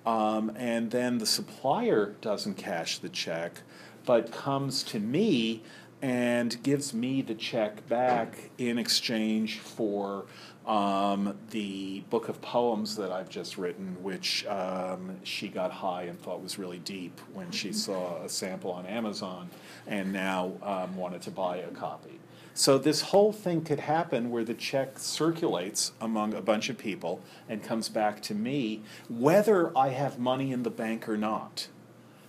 Um, 0.06 0.52
and 0.56 0.90
then 0.90 1.18
the 1.18 1.26
supplier 1.26 2.14
doesn't 2.20 2.54
cash 2.54 2.98
the 2.98 3.08
check, 3.08 3.62
but 4.06 4.32
comes 4.32 4.82
to 4.84 5.00
me 5.00 5.62
and 6.00 6.62
gives 6.62 6.94
me 6.94 7.22
the 7.22 7.34
check 7.34 7.86
back 7.88 8.50
in 8.56 8.78
exchange 8.78 9.58
for 9.58 10.26
um, 10.64 11.36
the 11.50 12.00
book 12.10 12.28
of 12.28 12.40
poems 12.40 12.94
that 12.96 13.10
I've 13.10 13.28
just 13.28 13.58
written, 13.58 13.96
which 14.02 14.46
um, 14.46 15.16
she 15.24 15.48
got 15.48 15.72
high 15.72 16.02
and 16.04 16.20
thought 16.20 16.42
was 16.42 16.58
really 16.58 16.78
deep 16.78 17.18
when 17.32 17.50
she 17.50 17.70
mm-hmm. 17.70 17.76
saw 17.76 18.22
a 18.22 18.28
sample 18.28 18.70
on 18.70 18.86
Amazon 18.86 19.50
and 19.86 20.12
now 20.12 20.52
um, 20.62 20.96
wanted 20.96 21.22
to 21.22 21.30
buy 21.30 21.58
a 21.58 21.68
copy. 21.68 22.20
So, 22.58 22.76
this 22.76 23.02
whole 23.02 23.32
thing 23.32 23.62
could 23.62 23.78
happen 23.78 24.30
where 24.32 24.42
the 24.42 24.52
check 24.52 24.98
circulates 24.98 25.92
among 26.00 26.34
a 26.34 26.42
bunch 26.42 26.68
of 26.68 26.76
people 26.76 27.20
and 27.48 27.62
comes 27.62 27.88
back 27.88 28.20
to 28.22 28.34
me, 28.34 28.82
whether 29.08 29.70
I 29.78 29.90
have 29.90 30.18
money 30.18 30.50
in 30.50 30.64
the 30.64 30.68
bank 30.70 31.08
or 31.08 31.16
not. 31.16 31.68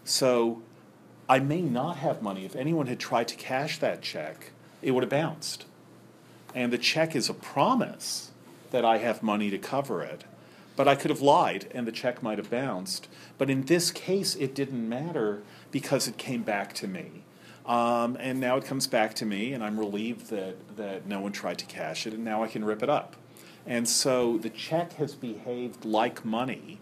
So, 0.04 0.62
I 1.28 1.40
may 1.40 1.64
not 1.64 1.98
have 1.98 2.22
money. 2.22 2.46
If 2.46 2.56
anyone 2.56 2.86
had 2.86 3.00
tried 3.00 3.28
to 3.30 3.36
cash 3.38 3.80
that 3.80 4.04
check, 4.04 4.52
it 4.84 4.92
would 4.92 5.02
have 5.02 5.10
bounced. 5.10 5.66
And 6.54 6.72
the 6.72 6.78
check 6.78 7.16
is 7.16 7.28
a 7.28 7.34
promise 7.34 8.30
that 8.70 8.86
I 8.86 9.00
have 9.00 9.24
money 9.24 9.50
to 9.50 9.58
cover 9.58 10.04
it. 10.04 10.26
But 10.76 10.88
I 10.88 10.94
could 10.94 11.10
have 11.10 11.22
lied 11.22 11.72
and 11.72 11.88
the 11.88 11.92
check 11.92 12.22
might 12.22 12.38
have 12.38 12.52
bounced. 12.52 13.08
But 13.40 13.50
in 13.50 13.64
this 13.64 13.90
case, 13.90 14.36
it 14.36 14.54
didn't 14.54 14.88
matter 14.88 15.42
because 15.72 16.08
it 16.08 16.18
came 16.18 16.44
back 16.44 16.74
to 16.74 16.88
me. 16.88 17.24
Um, 17.70 18.18
and 18.20 18.40
now 18.40 18.58
it 18.58 18.66
comes 18.66 18.88
back 18.88 19.14
to 19.16 19.28
me, 19.28 19.54
and 19.54 19.64
I'm 19.64 19.80
relieved 19.80 20.32
that, 20.32 20.76
that 20.76 21.06
no 21.06 21.20
one 21.20 21.32
tried 21.32 21.60
to 21.60 21.66
cash 21.68 22.08
it, 22.08 22.14
and 22.16 22.26
now 22.26 22.44
I 22.44 22.48
can 22.48 22.66
rip 22.66 22.82
it 22.82 22.90
up. 22.90 23.16
And 23.68 23.88
so 23.88 24.40
the 24.40 24.50
check 24.50 24.94
has 24.94 25.14
behaved 25.14 25.86
like 25.86 26.26
money, 26.26 26.80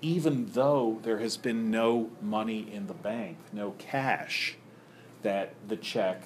even 0.00 0.46
though 0.54 0.98
there 1.04 1.18
has 1.18 1.36
been 1.36 1.70
no 1.70 2.10
money 2.20 2.68
in 2.72 2.88
the 2.88 2.94
bank, 2.94 3.38
no 3.52 3.76
cash, 3.78 4.56
that 5.22 5.54
the 5.68 5.76
check 5.76 6.24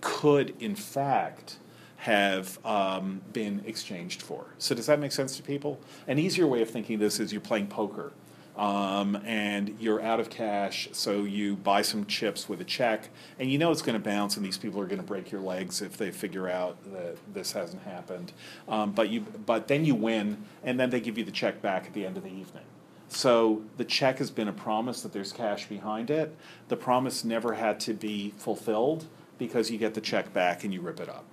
could, 0.00 0.54
in 0.58 0.74
fact, 0.74 1.58
have 1.98 2.58
um, 2.64 3.20
been 3.34 3.62
exchanged 3.66 4.22
for. 4.22 4.46
So 4.56 4.74
does 4.74 4.86
that 4.86 4.98
make 4.98 5.12
sense 5.12 5.36
to 5.36 5.42
people? 5.42 5.78
An 6.06 6.18
easier 6.18 6.46
way 6.46 6.62
of 6.62 6.70
thinking 6.70 6.98
this 6.98 7.20
is 7.20 7.32
you're 7.32 7.40
playing 7.42 7.66
poker. 7.66 8.12
Um, 8.56 9.16
and 9.24 9.76
you're 9.80 10.00
out 10.00 10.20
of 10.20 10.30
cash, 10.30 10.88
so 10.92 11.24
you 11.24 11.56
buy 11.56 11.82
some 11.82 12.06
chips 12.06 12.48
with 12.48 12.60
a 12.60 12.64
check, 12.64 13.08
and 13.36 13.50
you 13.50 13.58
know 13.58 13.72
it's 13.72 13.82
going 13.82 14.00
to 14.00 14.04
bounce, 14.04 14.36
and 14.36 14.46
these 14.46 14.58
people 14.58 14.80
are 14.80 14.86
going 14.86 15.00
to 15.00 15.06
break 15.06 15.32
your 15.32 15.40
legs 15.40 15.82
if 15.82 15.96
they 15.96 16.12
figure 16.12 16.48
out 16.48 16.76
that 16.92 17.16
this 17.34 17.50
hasn't 17.50 17.82
happened. 17.82 18.32
Um, 18.68 18.92
but 18.92 19.08
you, 19.08 19.22
but 19.22 19.66
then 19.66 19.84
you 19.84 19.96
win, 19.96 20.44
and 20.62 20.78
then 20.78 20.90
they 20.90 21.00
give 21.00 21.18
you 21.18 21.24
the 21.24 21.32
check 21.32 21.62
back 21.62 21.86
at 21.86 21.94
the 21.94 22.06
end 22.06 22.16
of 22.16 22.22
the 22.22 22.30
evening. 22.30 22.62
So 23.08 23.62
the 23.76 23.84
check 23.84 24.18
has 24.18 24.30
been 24.30 24.48
a 24.48 24.52
promise 24.52 25.02
that 25.02 25.12
there's 25.12 25.32
cash 25.32 25.66
behind 25.66 26.10
it. 26.10 26.34
The 26.68 26.76
promise 26.76 27.24
never 27.24 27.54
had 27.54 27.80
to 27.80 27.94
be 27.94 28.34
fulfilled 28.38 29.06
because 29.38 29.70
you 29.70 29.78
get 29.78 29.94
the 29.94 30.00
check 30.00 30.32
back 30.32 30.64
and 30.64 30.72
you 30.72 30.80
rip 30.80 31.00
it 31.00 31.08
up. 31.08 31.24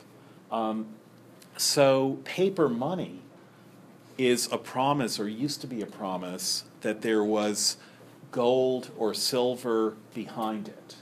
Um, 0.51 0.87
so 1.57 2.19
paper 2.23 2.67
money 2.67 3.20
is 4.17 4.51
a 4.51 4.57
promise, 4.57 5.19
or 5.19 5.27
used 5.27 5.61
to 5.61 5.67
be 5.67 5.81
a 5.81 5.85
promise, 5.85 6.63
that 6.81 7.01
there 7.01 7.23
was 7.23 7.77
gold 8.31 8.91
or 8.97 9.13
silver 9.13 9.95
behind 10.13 10.67
it. 10.67 10.95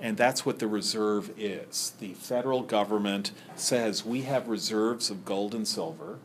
And 0.00 0.16
that's 0.16 0.46
what 0.46 0.58
the 0.58 0.66
reserve 0.66 1.30
is. 1.38 1.92
The 2.00 2.14
federal 2.14 2.62
government 2.62 3.32
says 3.54 4.04
we 4.04 4.22
have 4.22 4.48
reserves 4.48 5.10
of 5.10 5.24
gold 5.24 5.54
and 5.54 5.68
silver, 5.68 6.18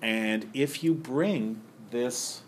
and 0.00 0.50
if 0.52 0.84
you 0.84 0.94
bring 0.94 1.60
this 1.90 2.42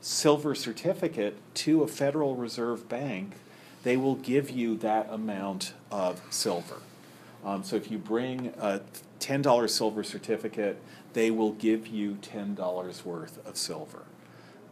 silver 0.00 0.54
certificate 0.54 1.36
to 1.54 1.82
a 1.82 1.88
Federal 1.88 2.36
Reserve 2.36 2.88
Bank, 2.88 3.34
they 3.82 3.96
will 3.96 4.16
give 4.16 4.50
you 4.50 4.76
that 4.78 5.08
amount 5.10 5.72
of 5.90 6.20
silver. 6.30 6.76
Um, 7.44 7.62
so 7.62 7.76
if 7.76 7.90
you 7.90 7.98
bring 7.98 8.52
a 8.60 8.80
$10 9.20 9.70
silver 9.70 10.02
certificate, 10.02 10.80
they 11.12 11.30
will 11.30 11.52
give 11.52 11.86
you 11.86 12.18
$10 12.22 13.04
worth 13.04 13.46
of 13.46 13.56
silver. 13.56 14.04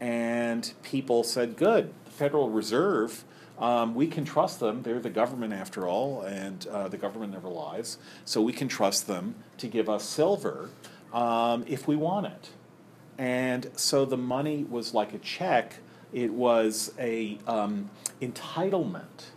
And 0.00 0.72
people 0.82 1.24
said, 1.24 1.56
good, 1.56 1.92
the 2.04 2.10
Federal 2.10 2.50
Reserve, 2.50 3.24
um, 3.58 3.94
we 3.94 4.06
can 4.06 4.24
trust 4.24 4.60
them. 4.60 4.82
They're 4.82 5.00
the 5.00 5.10
government 5.10 5.54
after 5.54 5.86
all, 5.86 6.22
and 6.22 6.66
uh, 6.66 6.88
the 6.88 6.98
government 6.98 7.32
never 7.32 7.48
lies. 7.48 7.98
So 8.24 8.42
we 8.42 8.52
can 8.52 8.68
trust 8.68 9.06
them 9.06 9.34
to 9.58 9.66
give 9.66 9.88
us 9.88 10.04
silver 10.04 10.68
um, 11.12 11.64
if 11.66 11.88
we 11.88 11.96
want 11.96 12.26
it. 12.26 12.50
And 13.18 13.70
so 13.76 14.04
the 14.04 14.18
money 14.18 14.64
was 14.64 14.92
like 14.92 15.14
a 15.14 15.18
check. 15.18 15.76
It 16.12 16.32
was 16.34 16.92
a 16.98 17.38
um, 17.46 17.90
entitlement 18.20 19.30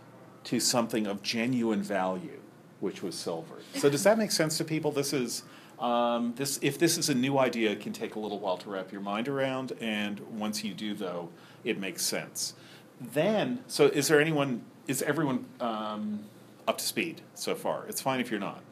to 0.44 0.60
something 0.60 1.06
of 1.06 1.22
genuine 1.22 1.82
value 1.82 2.39
which 2.80 3.02
was 3.02 3.14
silver. 3.14 3.56
So 3.76 3.88
does 3.88 4.02
that 4.04 4.18
make 4.18 4.32
sense 4.32 4.58
to 4.58 4.64
people? 4.64 4.90
This 4.90 5.12
is 5.12 5.44
um, 5.78 6.34
this 6.36 6.58
if 6.62 6.78
this 6.78 6.98
is 6.98 7.08
a 7.08 7.14
new 7.14 7.38
idea, 7.38 7.70
it 7.70 7.80
can 7.80 7.92
take 7.92 8.14
a 8.14 8.18
little 8.18 8.38
while 8.38 8.58
to 8.58 8.70
wrap 8.70 8.92
your 8.92 9.00
mind 9.00 9.28
around, 9.28 9.72
and 9.80 10.20
once 10.38 10.62
you 10.62 10.74
do, 10.74 10.94
though, 10.94 11.30
it 11.64 11.78
makes 11.78 12.02
sense. 12.02 12.54
Then, 13.00 13.64
so 13.66 13.86
is 13.86 14.08
there 14.08 14.20
anyone? 14.20 14.62
Is 14.86 15.02
everyone 15.02 15.46
um, 15.60 16.24
up 16.68 16.78
to 16.78 16.84
speed 16.84 17.22
so 17.34 17.54
far? 17.54 17.86
It's 17.88 18.02
fine 18.02 18.20
if 18.20 18.30
you're 18.30 18.40
not. 18.40 18.62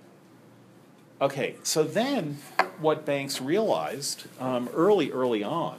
Okay, 1.21 1.57
so 1.63 1.83
then 1.83 2.39
what 2.79 3.05
banks 3.05 3.41
realized 3.41 4.27
um, 4.39 4.69
early, 4.73 5.11
early 5.11 5.43
on 5.43 5.79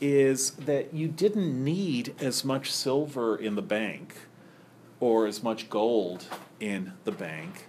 is 0.00 0.52
that 0.52 0.94
you 0.94 1.06
didn't 1.06 1.62
need 1.62 2.14
as 2.18 2.44
much 2.44 2.72
silver 2.72 3.36
in 3.36 3.56
the 3.56 3.62
bank 3.62 4.14
or 4.98 5.26
as 5.26 5.42
much 5.42 5.68
gold 5.68 6.24
in 6.60 6.92
the 7.04 7.12
bank 7.12 7.66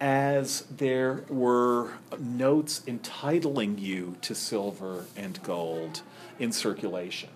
as 0.00 0.60
there 0.70 1.24
were 1.28 1.92
notes 2.18 2.82
entitling 2.86 3.78
you 3.78 4.16
to 4.22 4.34
silver 4.34 5.06
and 5.16 5.42
gold 5.42 6.02
in 6.38 6.52
circulation. 6.52 7.30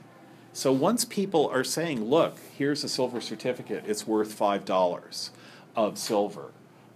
So 0.53 0.73
once 0.73 1.05
people 1.05 1.49
are 1.49 1.65
saying, 1.65 2.05
look, 2.05 2.37
here's 2.57 2.85
a 2.85 2.89
silver 2.89 3.21
certificate, 3.21 3.85
it's 3.87 4.07
worth 4.07 4.39
$5 4.39 5.31
of 5.75 5.99
silver, 5.99 6.51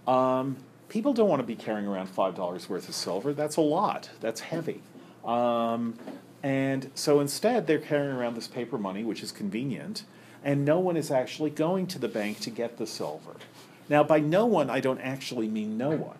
um, 0.07 0.57
people 0.89 1.11
don't 1.11 1.27
want 1.27 1.41
to 1.41 1.47
be 1.47 1.55
carrying 1.55 1.87
around 1.87 2.15
$5 2.15 2.69
worth 2.69 2.87
of 2.87 2.95
silver. 2.95 3.33
That's 3.33 3.57
a 3.57 3.61
lot, 3.61 4.09
that's 4.21 4.41
heavy. 4.41 4.81
Um, 5.25 5.95
and 6.43 6.91
so 6.95 7.19
instead, 7.19 7.67
they're 7.67 7.79
carrying 7.79 8.15
around 8.15 8.35
this 8.35 8.47
paper 8.47 8.77
money, 8.77 9.03
which 9.03 9.23
is 9.23 9.31
convenient, 9.31 10.03
and 10.43 10.63
no 10.63 10.79
one 10.79 10.95
is 10.95 11.11
actually 11.11 11.49
going 11.49 11.87
to 11.87 11.99
the 11.99 12.07
bank 12.07 12.39
to 12.41 12.49
get 12.49 12.77
the 12.77 12.87
silver. 12.87 13.35
Now, 13.89 14.03
by 14.03 14.19
no 14.19 14.45
one, 14.45 14.69
I 14.69 14.79
don't 14.79 14.99
actually 14.99 15.47
mean 15.47 15.77
no 15.77 15.89
one, 15.89 16.17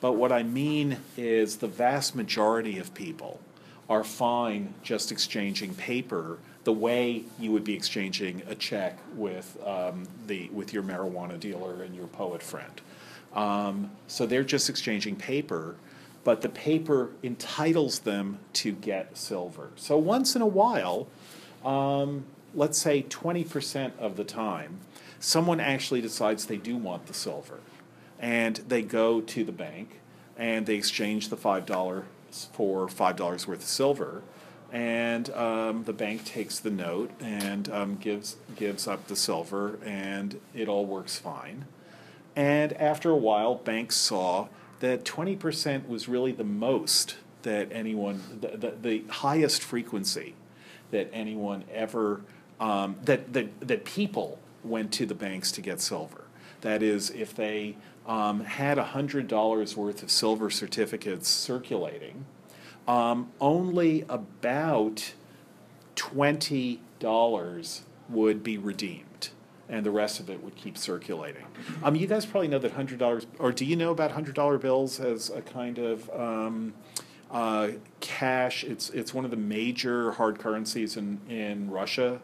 but 0.00 0.12
what 0.12 0.32
I 0.32 0.42
mean 0.42 0.98
is 1.16 1.58
the 1.58 1.68
vast 1.68 2.14
majority 2.14 2.78
of 2.78 2.94
people 2.94 3.40
are 3.88 4.04
fine 4.04 4.72
just 4.82 5.10
exchanging 5.10 5.74
paper 5.74 6.38
the 6.64 6.72
way 6.72 7.24
you 7.38 7.50
would 7.52 7.64
be 7.64 7.74
exchanging 7.74 8.42
a 8.46 8.54
check 8.54 8.98
with 9.14 9.56
um, 9.66 10.06
the 10.26 10.48
with 10.50 10.72
your 10.72 10.82
marijuana 10.82 11.38
dealer 11.40 11.82
and 11.82 11.94
your 11.94 12.06
poet 12.06 12.42
friend. 12.42 12.80
Um, 13.34 13.90
so 14.06 14.26
they're 14.26 14.44
just 14.44 14.68
exchanging 14.68 15.16
paper, 15.16 15.76
but 16.24 16.42
the 16.42 16.48
paper 16.48 17.10
entitles 17.22 18.00
them 18.00 18.38
to 18.54 18.72
get 18.72 19.16
silver. 19.16 19.70
So 19.76 19.96
once 19.96 20.36
in 20.36 20.42
a 20.42 20.46
while, 20.46 21.06
um, 21.64 22.24
let's 22.54 22.78
say 22.78 23.04
20% 23.04 23.96
of 23.98 24.16
the 24.16 24.24
time, 24.24 24.80
someone 25.20 25.60
actually 25.60 26.00
decides 26.00 26.46
they 26.46 26.56
do 26.56 26.76
want 26.76 27.06
the 27.06 27.14
silver. 27.14 27.60
And 28.18 28.56
they 28.56 28.82
go 28.82 29.20
to 29.20 29.44
the 29.44 29.52
bank 29.52 30.00
and 30.36 30.66
they 30.66 30.74
exchange 30.74 31.28
the 31.28 31.36
$5 31.36 32.04
for 32.52 32.88
$5 32.88 33.46
worth 33.46 33.58
of 33.58 33.62
silver. 33.62 34.22
And 34.72 35.30
um, 35.30 35.84
the 35.84 35.92
bank 35.92 36.24
takes 36.24 36.58
the 36.58 36.70
note 36.70 37.10
and 37.20 37.68
um, 37.70 37.96
gives, 37.96 38.36
gives 38.56 38.86
up 38.86 39.08
the 39.08 39.16
silver, 39.16 39.78
and 39.84 40.40
it 40.54 40.68
all 40.68 40.86
works 40.86 41.18
fine. 41.18 41.66
And 42.36 42.72
after 42.74 43.10
a 43.10 43.16
while, 43.16 43.56
banks 43.56 43.96
saw 43.96 44.46
that 44.78 45.04
20% 45.04 45.88
was 45.88 46.08
really 46.08 46.30
the 46.30 46.44
most 46.44 47.16
that 47.42 47.68
anyone, 47.72 48.22
the, 48.40 48.56
the, 48.56 48.74
the 48.80 49.04
highest 49.08 49.62
frequency 49.62 50.34
that 50.92 51.10
anyone 51.12 51.64
ever, 51.72 52.22
um, 52.60 52.96
that, 53.04 53.32
that, 53.32 53.60
that 53.66 53.84
people 53.84 54.38
went 54.64 54.92
to 54.92 55.06
the 55.06 55.14
banks 55.14 55.52
to 55.52 55.60
get 55.60 55.80
silver. 55.80 56.24
That 56.60 56.82
is, 56.82 57.10
if 57.10 57.34
they 57.34 57.76
um, 58.06 58.40
had 58.40 58.78
$100 58.78 59.76
worth 59.76 60.02
of 60.02 60.10
silver 60.10 60.50
certificates 60.50 61.28
circulating, 61.28 62.26
um, 62.86 63.30
only 63.40 64.04
about 64.08 65.14
$20 65.96 67.80
would 68.08 68.42
be 68.42 68.58
redeemed 68.58 69.30
and 69.70 69.86
the 69.86 69.90
rest 69.90 70.18
of 70.18 70.28
it 70.28 70.42
would 70.42 70.56
keep 70.56 70.76
circulating. 70.76 71.44
Um, 71.82 71.94
you 71.94 72.06
guys 72.06 72.26
probably 72.26 72.48
know 72.48 72.58
that 72.58 72.72
hundred 72.72 72.98
dollars, 72.98 73.26
or 73.38 73.52
do 73.52 73.64
you 73.64 73.76
know 73.76 73.92
about 73.92 74.10
hundred 74.10 74.34
dollar 74.34 74.58
bills 74.58 74.98
as 74.98 75.30
a 75.30 75.40
kind 75.40 75.78
of 75.78 76.10
um, 76.10 76.74
uh, 77.30 77.68
cash? 78.00 78.64
It's 78.64 78.90
it's 78.90 79.14
one 79.14 79.24
of 79.24 79.30
the 79.30 79.36
major 79.36 80.12
hard 80.12 80.40
currencies 80.40 80.96
in 80.96 81.20
in 81.28 81.70
Russia. 81.70 82.20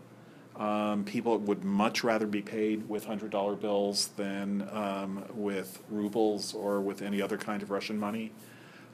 Um, 0.56 1.04
people 1.04 1.36
would 1.38 1.64
much 1.64 2.02
rather 2.02 2.26
be 2.26 2.42
paid 2.42 2.88
with 2.88 3.04
hundred 3.04 3.30
dollar 3.30 3.54
bills 3.54 4.08
than 4.16 4.68
um, 4.72 5.24
with 5.34 5.82
rubles 5.90 6.54
or 6.54 6.80
with 6.80 7.02
any 7.02 7.20
other 7.20 7.36
kind 7.36 7.62
of 7.62 7.70
Russian 7.70 7.98
money. 7.98 8.32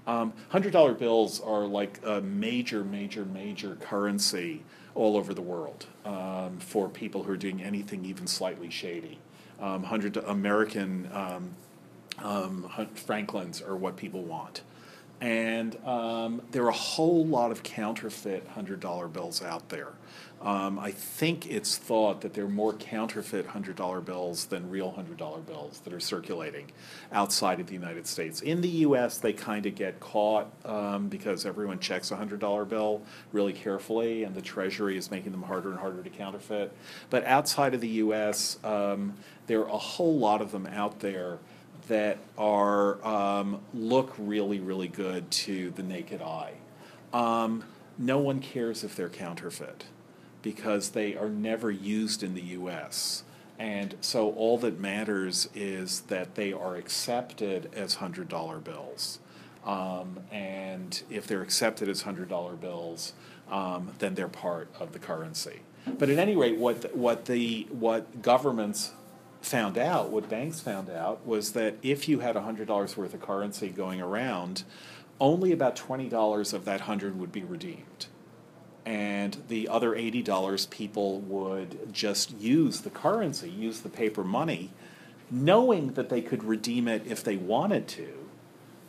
Um, 0.06 0.32
hundred 0.48 0.72
dollar 0.72 0.94
bills 0.94 1.40
are 1.40 1.64
like 1.64 2.00
a 2.04 2.20
major, 2.20 2.82
major, 2.82 3.24
major 3.24 3.76
currency 3.76 4.62
all 4.94 5.16
over 5.16 5.32
the 5.32 5.42
world 5.42 5.86
um, 6.04 6.58
for 6.58 6.88
people 6.88 7.22
who 7.22 7.32
are 7.32 7.36
doing 7.36 7.62
anything 7.62 8.04
even 8.04 8.26
slightly 8.26 8.68
shady. 8.68 9.18
Um, 9.60 9.84
hundred 9.84 10.16
American 10.16 11.08
um, 11.12 11.54
um, 12.18 12.68
Franklins 12.94 13.62
are 13.62 13.76
what 13.76 13.96
people 13.96 14.22
want. 14.22 14.62
And 15.20 15.76
um, 15.86 16.42
there 16.50 16.64
are 16.64 16.70
a 16.70 16.72
whole 16.72 17.24
lot 17.24 17.52
of 17.52 17.62
counterfeit 17.62 18.48
$100 18.56 19.12
bills 19.12 19.40
out 19.40 19.68
there. 19.68 19.92
Um, 20.42 20.80
I 20.80 20.90
think 20.90 21.46
it's 21.48 21.76
thought 21.76 22.20
that 22.22 22.34
there 22.34 22.44
are 22.44 22.48
more 22.48 22.72
counterfeit 22.72 23.46
$100 23.46 24.04
bills 24.04 24.46
than 24.46 24.68
real 24.68 24.92
$100 24.92 25.46
bills 25.46 25.80
that 25.84 25.92
are 25.92 26.00
circulating 26.00 26.72
outside 27.12 27.60
of 27.60 27.68
the 27.68 27.74
United 27.74 28.08
States. 28.08 28.40
In 28.40 28.60
the 28.60 28.68
US, 28.68 29.18
they 29.18 29.32
kind 29.32 29.66
of 29.66 29.76
get 29.76 30.00
caught 30.00 30.50
um, 30.64 31.06
because 31.06 31.46
everyone 31.46 31.78
checks 31.78 32.10
a 32.10 32.16
$100 32.16 32.68
bill 32.68 33.02
really 33.32 33.52
carefully, 33.52 34.24
and 34.24 34.34
the 34.34 34.42
Treasury 34.42 34.96
is 34.96 35.12
making 35.12 35.30
them 35.30 35.42
harder 35.42 35.70
and 35.70 35.78
harder 35.78 36.02
to 36.02 36.10
counterfeit. 36.10 36.72
But 37.08 37.24
outside 37.24 37.72
of 37.74 37.80
the 37.80 37.88
US, 37.88 38.58
um, 38.64 39.14
there 39.46 39.60
are 39.60 39.68
a 39.68 39.78
whole 39.78 40.18
lot 40.18 40.42
of 40.42 40.50
them 40.50 40.66
out 40.66 40.98
there 40.98 41.38
that 41.86 42.18
are 42.36 43.04
um, 43.06 43.60
look 43.72 44.12
really, 44.18 44.58
really 44.58 44.88
good 44.88 45.30
to 45.30 45.70
the 45.70 45.84
naked 45.84 46.20
eye. 46.20 46.54
Um, 47.12 47.62
no 47.96 48.18
one 48.18 48.40
cares 48.40 48.82
if 48.82 48.96
they're 48.96 49.08
counterfeit 49.08 49.84
because 50.42 50.90
they 50.90 51.16
are 51.16 51.28
never 51.28 51.70
used 51.70 52.22
in 52.22 52.34
the 52.34 52.42
U.S. 52.42 53.24
And 53.58 53.94
so 54.00 54.30
all 54.32 54.58
that 54.58 54.80
matters 54.80 55.48
is 55.54 56.02
that 56.02 56.34
they 56.34 56.52
are 56.52 56.76
accepted 56.76 57.70
as 57.74 57.94
hundred 57.96 58.28
dollar 58.28 58.58
bills. 58.58 59.18
Um, 59.64 60.18
and 60.32 61.00
if 61.08 61.26
they're 61.26 61.42
accepted 61.42 61.88
as 61.88 62.02
hundred 62.02 62.28
dollar 62.28 62.54
bills, 62.54 63.12
um, 63.50 63.92
then 63.98 64.14
they're 64.14 64.28
part 64.28 64.68
of 64.80 64.92
the 64.92 64.98
currency. 64.98 65.60
But 65.86 66.10
at 66.10 66.18
any 66.18 66.36
rate, 66.36 66.58
what 66.58 66.96
what 66.96 67.26
the 67.26 67.66
what 67.70 68.22
governments 68.22 68.92
found 69.40 69.76
out, 69.76 70.10
what 70.10 70.28
banks 70.28 70.60
found 70.60 70.88
out, 70.88 71.26
was 71.26 71.52
that 71.52 71.74
if 71.82 72.08
you 72.08 72.20
had 72.20 72.36
$100 72.36 72.96
worth 72.96 73.14
of 73.14 73.20
currency 73.20 73.68
going 73.68 74.00
around, 74.00 74.62
only 75.20 75.52
about 75.52 75.76
$20 75.76 76.54
of 76.54 76.64
that 76.64 76.80
100 76.80 77.18
would 77.18 77.32
be 77.32 77.42
redeemed. 77.42 78.06
And 78.84 79.44
the 79.48 79.68
other 79.68 79.92
$80 79.92 80.68
people 80.70 81.20
would 81.20 81.92
just 81.92 82.36
use 82.38 82.80
the 82.80 82.90
currency, 82.90 83.48
use 83.48 83.80
the 83.80 83.88
paper 83.88 84.24
money, 84.24 84.70
knowing 85.30 85.92
that 85.92 86.08
they 86.08 86.20
could 86.20 86.42
redeem 86.42 86.88
it 86.88 87.02
if 87.06 87.22
they 87.22 87.36
wanted 87.36 87.86
to, 87.88 88.28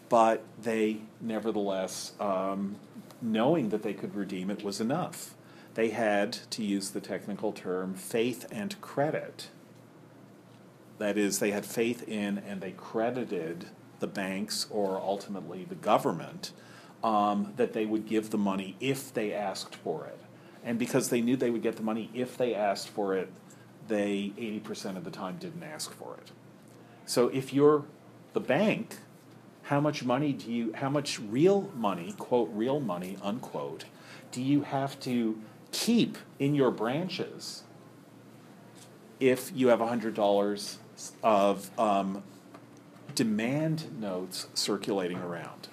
but 0.10 0.44
they 0.62 1.02
nevertheless, 1.22 2.14
um, 2.20 2.78
knowing 3.22 3.70
that 3.70 3.84
they 3.84 3.94
could 3.94 4.16
redeem 4.16 4.50
it 4.50 4.64
was 4.64 4.82
enough. 4.82 5.36
They 5.76 5.90
had, 5.90 6.34
to 6.52 6.64
use 6.64 6.92
the 6.92 7.02
technical 7.02 7.52
term, 7.52 7.94
faith 7.94 8.46
and 8.52 8.80
credit 8.82 9.50
that 10.98 11.18
is, 11.18 11.40
they 11.40 11.52
had 11.52 11.66
faith 11.66 12.08
in 12.08 12.38
and 12.38 12.62
they 12.62 12.72
credited 12.72 13.66
the 14.00 14.08
banks 14.08 14.68
or 14.70 14.98
ultimately 14.98 15.66
the 15.66 15.76
government 15.76 16.52
um, 17.04 17.54
that 17.58 17.74
they 17.74 17.86
would 17.86 18.08
give 18.08 18.30
the 18.30 18.38
money 18.38 18.76
if 18.80 19.14
they 19.14 19.34
asked 19.34 19.76
for 19.76 20.06
it. 20.06 20.20
And 20.64 20.80
because 20.80 21.10
they 21.10 21.22
knew 21.22 21.36
they 21.36 21.50
would 21.50 21.62
get 21.62 21.76
the 21.76 21.84
money 21.84 22.10
if 22.14 22.38
they 22.38 22.56
asked 22.56 22.90
for 22.90 23.16
it, 23.16 23.30
they 23.88 24.32
80% 24.38 24.96
of 24.96 25.04
the 25.04 25.12
time 25.12 25.38
didn't 25.38 25.64
ask 25.64 25.94
for 25.94 26.16
it. 26.16 26.32
So 27.06 27.28
if 27.28 27.54
you're 27.54 27.84
the 28.32 28.40
bank, 28.40 28.96
how 29.64 29.82
much 29.82 30.04
money 30.04 30.32
do 30.32 30.52
you, 30.52 30.74
how 30.74 30.90
much 30.90 31.20
real 31.20 31.70
money, 31.76 32.14
quote, 32.18 32.50
real 32.54 32.80
money, 32.80 33.18
unquote, 33.22 33.86
do 34.32 34.42
you 34.42 34.62
have 34.62 35.00
to 35.02 35.42
keep 35.72 36.18
in 36.40 36.56
your 36.56 36.72
branches 36.72 37.64
if 39.20 39.52
you 39.54 39.68
have 39.68 39.80
$100 39.80 40.78
of 41.24 41.80
um, 41.80 42.24
demand 43.16 44.00
notes 44.00 44.48
circulating 44.54 45.18
around. 45.18 45.68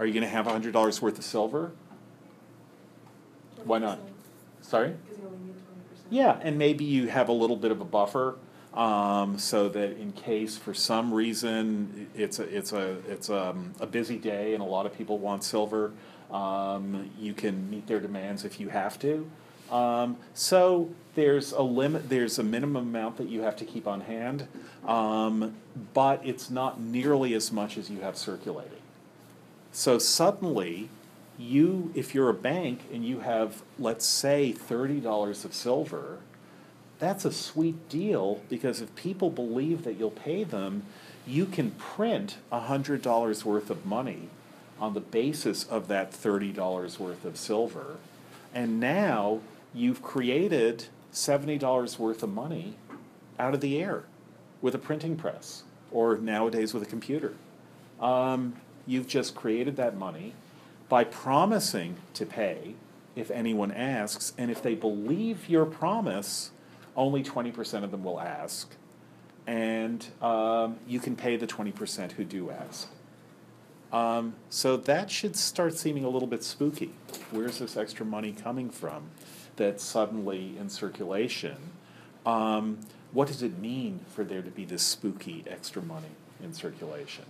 Are 0.00 0.06
you 0.06 0.14
going 0.14 0.24
to 0.24 0.30
have 0.30 0.46
hundred 0.46 0.72
dollars 0.72 1.02
worth 1.02 1.18
of 1.18 1.24
silver? 1.24 1.72
Why 3.64 3.78
not? 3.78 4.00
Sorry. 4.62 4.94
Yeah, 6.08 6.38
and 6.42 6.56
maybe 6.56 6.86
you 6.86 7.08
have 7.08 7.28
a 7.28 7.32
little 7.32 7.56
bit 7.56 7.70
of 7.70 7.82
a 7.82 7.84
buffer, 7.84 8.36
um, 8.72 9.38
so 9.38 9.68
that 9.68 9.98
in 9.98 10.12
case 10.12 10.56
for 10.56 10.72
some 10.72 11.12
reason 11.12 12.08
it's 12.14 12.38
a 12.38 12.44
it's 12.44 12.72
a 12.72 12.96
it's 13.08 13.28
a, 13.28 13.50
um, 13.50 13.74
a 13.78 13.86
busy 13.86 14.16
day 14.16 14.54
and 14.54 14.62
a 14.62 14.66
lot 14.66 14.86
of 14.86 14.96
people 14.96 15.18
want 15.18 15.44
silver, 15.44 15.92
um, 16.30 17.10
you 17.18 17.34
can 17.34 17.68
meet 17.68 17.86
their 17.86 18.00
demands 18.00 18.46
if 18.46 18.58
you 18.58 18.70
have 18.70 18.98
to. 19.00 19.30
Um, 19.70 20.16
so 20.32 20.88
there's 21.14 21.52
a 21.52 21.62
limit, 21.62 22.08
there's 22.08 22.38
a 22.38 22.42
minimum 22.42 22.88
amount 22.88 23.18
that 23.18 23.28
you 23.28 23.42
have 23.42 23.56
to 23.56 23.66
keep 23.66 23.86
on 23.86 24.00
hand, 24.00 24.48
um, 24.86 25.54
but 25.92 26.22
it's 26.24 26.48
not 26.48 26.80
nearly 26.80 27.34
as 27.34 27.52
much 27.52 27.76
as 27.76 27.90
you 27.90 28.00
have 28.00 28.16
circulating. 28.16 28.79
So 29.72 29.98
suddenly, 29.98 30.88
you, 31.38 31.90
if 31.94 32.14
you're 32.14 32.28
a 32.28 32.34
bank 32.34 32.80
and 32.92 33.04
you 33.04 33.20
have, 33.20 33.62
let's 33.78 34.04
say, 34.04 34.52
$30 34.52 35.44
of 35.44 35.54
silver, 35.54 36.18
that's 36.98 37.24
a 37.24 37.32
sweet 37.32 37.88
deal 37.88 38.42
because 38.48 38.80
if 38.80 38.94
people 38.94 39.30
believe 39.30 39.84
that 39.84 39.94
you'll 39.94 40.10
pay 40.10 40.44
them, 40.44 40.82
you 41.26 41.46
can 41.46 41.70
print 41.72 42.36
$100 42.52 43.44
worth 43.44 43.70
of 43.70 43.86
money 43.86 44.28
on 44.78 44.94
the 44.94 45.00
basis 45.00 45.64
of 45.64 45.88
that 45.88 46.12
$30 46.12 46.98
worth 46.98 47.24
of 47.24 47.36
silver. 47.36 47.96
And 48.54 48.80
now 48.80 49.40
you've 49.72 50.02
created 50.02 50.86
$70 51.12 51.98
worth 51.98 52.22
of 52.22 52.30
money 52.30 52.74
out 53.38 53.54
of 53.54 53.60
the 53.60 53.80
air 53.82 54.04
with 54.60 54.74
a 54.74 54.78
printing 54.78 55.16
press 55.16 55.62
or 55.90 56.18
nowadays 56.18 56.74
with 56.74 56.82
a 56.82 56.86
computer. 56.86 57.34
Um, 58.00 58.54
you've 58.86 59.06
just 59.06 59.34
created 59.34 59.76
that 59.76 59.96
money 59.96 60.34
by 60.88 61.04
promising 61.04 61.96
to 62.14 62.26
pay 62.26 62.74
if 63.16 63.30
anyone 63.30 63.72
asks, 63.72 64.32
and 64.38 64.50
if 64.50 64.62
they 64.62 64.74
believe 64.74 65.48
your 65.48 65.66
promise, 65.66 66.50
only 66.96 67.22
20% 67.22 67.84
of 67.84 67.90
them 67.90 68.04
will 68.04 68.20
ask. 68.20 68.72
And 69.46 70.06
um, 70.22 70.76
you 70.86 71.00
can 71.00 71.16
pay 71.16 71.36
the 71.36 71.46
20% 71.46 72.12
who 72.12 72.24
do 72.24 72.50
ask. 72.50 72.88
Um, 73.92 74.34
so 74.48 74.76
that 74.76 75.10
should 75.10 75.34
start 75.34 75.76
seeming 75.76 76.04
a 76.04 76.08
little 76.08 76.28
bit 76.28 76.44
spooky. 76.44 76.92
Where's 77.32 77.58
this 77.58 77.76
extra 77.76 78.06
money 78.06 78.32
coming 78.32 78.70
from 78.70 79.10
that's 79.56 79.82
suddenly 79.82 80.56
in 80.58 80.68
circulation? 80.68 81.56
Um, 82.24 82.78
what 83.12 83.26
does 83.26 83.42
it 83.42 83.58
mean 83.58 84.00
for 84.14 84.22
there 84.22 84.42
to 84.42 84.50
be 84.50 84.64
this 84.64 84.82
spooky 84.82 85.42
extra 85.48 85.82
money 85.82 86.14
in 86.40 86.54
circulation? 86.54 87.24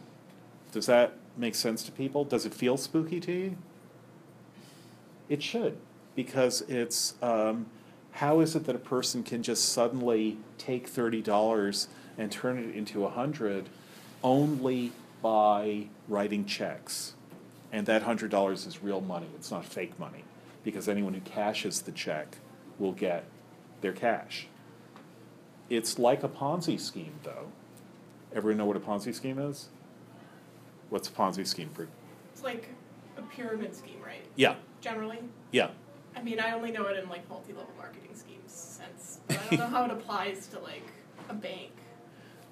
Does 0.72 0.86
that 0.86 1.14
make 1.36 1.54
sense 1.54 1.82
to 1.84 1.92
people? 1.92 2.24
Does 2.24 2.46
it 2.46 2.54
feel 2.54 2.76
spooky 2.76 3.20
to 3.20 3.32
you? 3.32 3.56
It 5.28 5.42
should, 5.42 5.76
because 6.16 6.62
it's 6.62 7.14
um, 7.22 7.66
how 8.12 8.40
is 8.40 8.56
it 8.56 8.64
that 8.64 8.74
a 8.74 8.80
person 8.80 9.22
can 9.22 9.42
just 9.42 9.68
suddenly 9.68 10.38
take 10.58 10.88
thirty 10.88 11.22
dollars 11.22 11.88
and 12.18 12.30
turn 12.32 12.58
it 12.58 12.74
into 12.74 13.04
a 13.04 13.10
hundred 13.10 13.68
only 14.22 14.92
by 15.22 15.86
writing 16.08 16.44
checks? 16.44 17.14
And 17.72 17.86
that 17.86 18.02
hundred 18.02 18.32
dollars 18.32 18.66
is 18.66 18.82
real 18.82 19.00
money, 19.00 19.28
it's 19.36 19.52
not 19.52 19.64
fake 19.64 19.98
money, 20.00 20.24
because 20.64 20.88
anyone 20.88 21.14
who 21.14 21.20
cashes 21.20 21.82
the 21.82 21.92
check 21.92 22.38
will 22.78 22.92
get 22.92 23.24
their 23.80 23.92
cash. 23.92 24.48
It's 25.68 25.96
like 25.96 26.24
a 26.24 26.28
Ponzi 26.28 26.80
scheme, 26.80 27.14
though. 27.22 27.52
Everyone 28.34 28.58
know 28.58 28.64
what 28.64 28.76
a 28.76 28.80
Ponzi 28.80 29.14
scheme 29.14 29.38
is? 29.38 29.68
What's 30.90 31.08
a 31.08 31.12
Ponzi 31.12 31.46
scheme 31.46 31.70
for? 31.72 31.88
It's 32.32 32.42
like 32.42 32.68
a 33.16 33.22
pyramid 33.22 33.74
scheme, 33.74 34.00
right? 34.04 34.24
Yeah, 34.36 34.56
Generally. 34.80 35.20
yeah. 35.52 35.70
I 36.16 36.22
mean, 36.22 36.40
I 36.40 36.52
only 36.52 36.72
know 36.72 36.86
it 36.86 36.98
in 36.98 37.08
like 37.08 37.28
multi-level 37.28 37.70
marketing 37.78 38.10
schemes 38.14 38.52
sense, 38.52 39.20
but 39.28 39.38
I 39.38 39.56
don't 39.56 39.60
know 39.60 39.66
how 39.66 39.84
it 39.84 39.90
applies 39.92 40.48
to 40.48 40.58
like 40.58 40.82
a 41.28 41.34
bank 41.34 41.70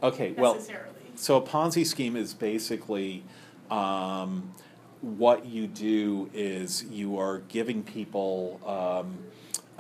Okay, 0.01 0.33
well, 0.33 0.55
necessarily. 0.55 0.95
so 1.17 1.37
a 1.37 1.43
Ponzi 1.43 1.85
scheme 1.85 2.15
is 2.15 2.33
basically 2.33 3.25
um, 3.69 4.55
what 5.01 5.45
you 5.47 5.67
do 5.67 6.31
is 6.33 6.85
you 6.85 7.19
are 7.19 7.39
giving 7.49 7.83
people 7.83 8.61
um, 8.65 9.19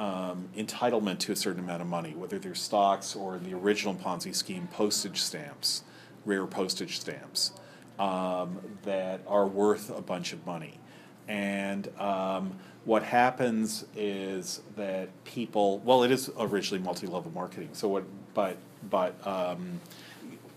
um, 0.04 0.48
entitlement 0.56 1.20
to 1.20 1.32
a 1.32 1.36
certain 1.36 1.62
amount 1.62 1.82
of 1.82 1.86
money, 1.88 2.14
whether 2.16 2.36
they're 2.40 2.56
stocks 2.56 3.14
or 3.14 3.36
in 3.36 3.44
the 3.44 3.54
original 3.54 3.94
Ponzi 3.94 4.34
scheme, 4.34 4.66
postage 4.72 5.22
stamps, 5.22 5.84
rare 6.24 6.46
postage 6.46 6.98
stamps 6.98 7.52
um, 7.98 8.58
that 8.84 9.20
are 9.26 9.46
worth 9.46 9.90
a 9.96 10.02
bunch 10.02 10.32
of 10.32 10.44
money. 10.46 10.78
And 11.26 11.88
um, 11.98 12.54
what 12.84 13.02
happens 13.02 13.84
is 13.94 14.62
that 14.76 15.08
people, 15.24 15.78
well, 15.80 16.02
it 16.02 16.10
is 16.10 16.30
originally 16.38 16.82
multi-level 16.82 17.32
marketing. 17.32 17.70
So 17.72 17.88
what, 17.88 18.04
but 18.34 18.56
but 18.88 19.14
um, 19.26 19.80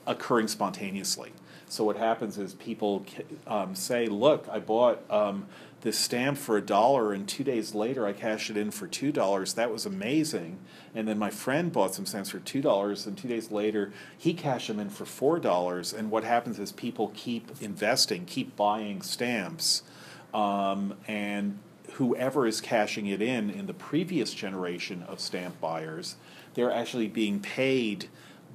occurring 0.05 0.47
spontaneously. 0.47 1.31
So 1.71 1.85
what 1.85 1.95
happens 1.95 2.37
is 2.37 2.53
people 2.53 3.05
um, 3.47 3.75
say, 3.75 4.07
"Look, 4.07 4.45
I 4.51 4.59
bought 4.59 5.09
um, 5.09 5.45
this 5.79 5.97
stamp 5.97 6.37
for 6.37 6.57
a 6.57 6.61
dollar, 6.61 7.13
and 7.13 7.25
two 7.25 7.45
days 7.45 7.73
later 7.73 8.05
I 8.05 8.11
cashed 8.11 8.49
it 8.49 8.57
in 8.57 8.71
for 8.71 8.87
two 8.87 9.13
dollars. 9.13 9.53
That 9.53 9.71
was 9.71 9.85
amazing." 9.85 10.59
And 10.93 11.07
then 11.07 11.17
my 11.17 11.29
friend 11.29 11.71
bought 11.71 11.95
some 11.95 12.05
stamps 12.05 12.31
for 12.31 12.39
two 12.39 12.61
dollars, 12.61 13.07
and 13.07 13.17
two 13.17 13.29
days 13.29 13.51
later 13.51 13.93
he 14.17 14.33
cashed 14.33 14.67
them 14.67 14.81
in 14.81 14.89
for 14.89 15.05
four 15.05 15.39
dollars. 15.39 15.93
And 15.93 16.11
what 16.11 16.25
happens 16.25 16.59
is 16.59 16.73
people 16.73 17.13
keep 17.15 17.49
investing, 17.61 18.25
keep 18.25 18.57
buying 18.57 19.01
stamps, 19.01 19.83
um, 20.33 20.95
and 21.07 21.57
whoever 21.93 22.45
is 22.45 22.59
cashing 22.59 23.07
it 23.07 23.21
in 23.21 23.49
in 23.49 23.67
the 23.67 23.73
previous 23.73 24.33
generation 24.33 25.03
of 25.03 25.21
stamp 25.21 25.61
buyers, 25.61 26.17
they're 26.53 26.71
actually 26.71 27.07
being 27.07 27.39
paid 27.39 28.09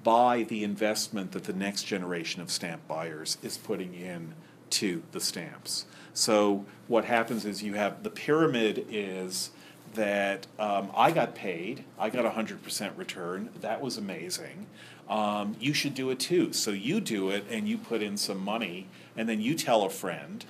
by 0.07 0.45
the 0.45 0.63
investment 0.63 1.33
that 1.33 1.43
the 1.43 1.53
next 1.53 1.83
generation 1.83 2.41
of 2.41 2.49
stamp 2.49 2.87
buyers 2.87 3.39
is 3.43 3.59
putting 3.59 3.93
in 3.93 4.33
to 4.71 5.03
the 5.11 5.21
stamps. 5.21 5.85
So 6.15 6.65
what 6.87 7.07
happens 7.07 7.45
is 7.45 7.65
you 7.65 7.75
have 7.75 8.05
the 8.05 8.11
pyramid 8.11 8.87
is 8.89 9.51
that 9.95 10.47
um, 10.61 10.93
I 10.97 11.11
got 11.11 11.35
paid, 11.35 11.83
I 11.99 12.11
got 12.11 12.25
a 12.25 12.31
hundred 12.31 12.63
percent 12.63 12.97
return. 12.97 13.51
That 13.61 13.81
was 13.81 13.97
amazing. 13.97 14.69
Um, 15.09 15.57
you 15.59 15.75
should 15.75 15.97
do 15.97 16.11
it 16.11 16.21
too. 16.21 16.53
So 16.53 16.71
you 16.71 17.01
do 17.01 17.31
it 17.31 17.45
and 17.51 17.67
you 17.67 17.77
put 17.77 18.01
in 18.01 18.17
some 18.17 18.39
money, 18.39 18.87
and 19.17 19.29
then 19.29 19.41
you 19.41 19.57
tell 19.57 19.83
a 19.83 19.91
friend, 19.91 20.45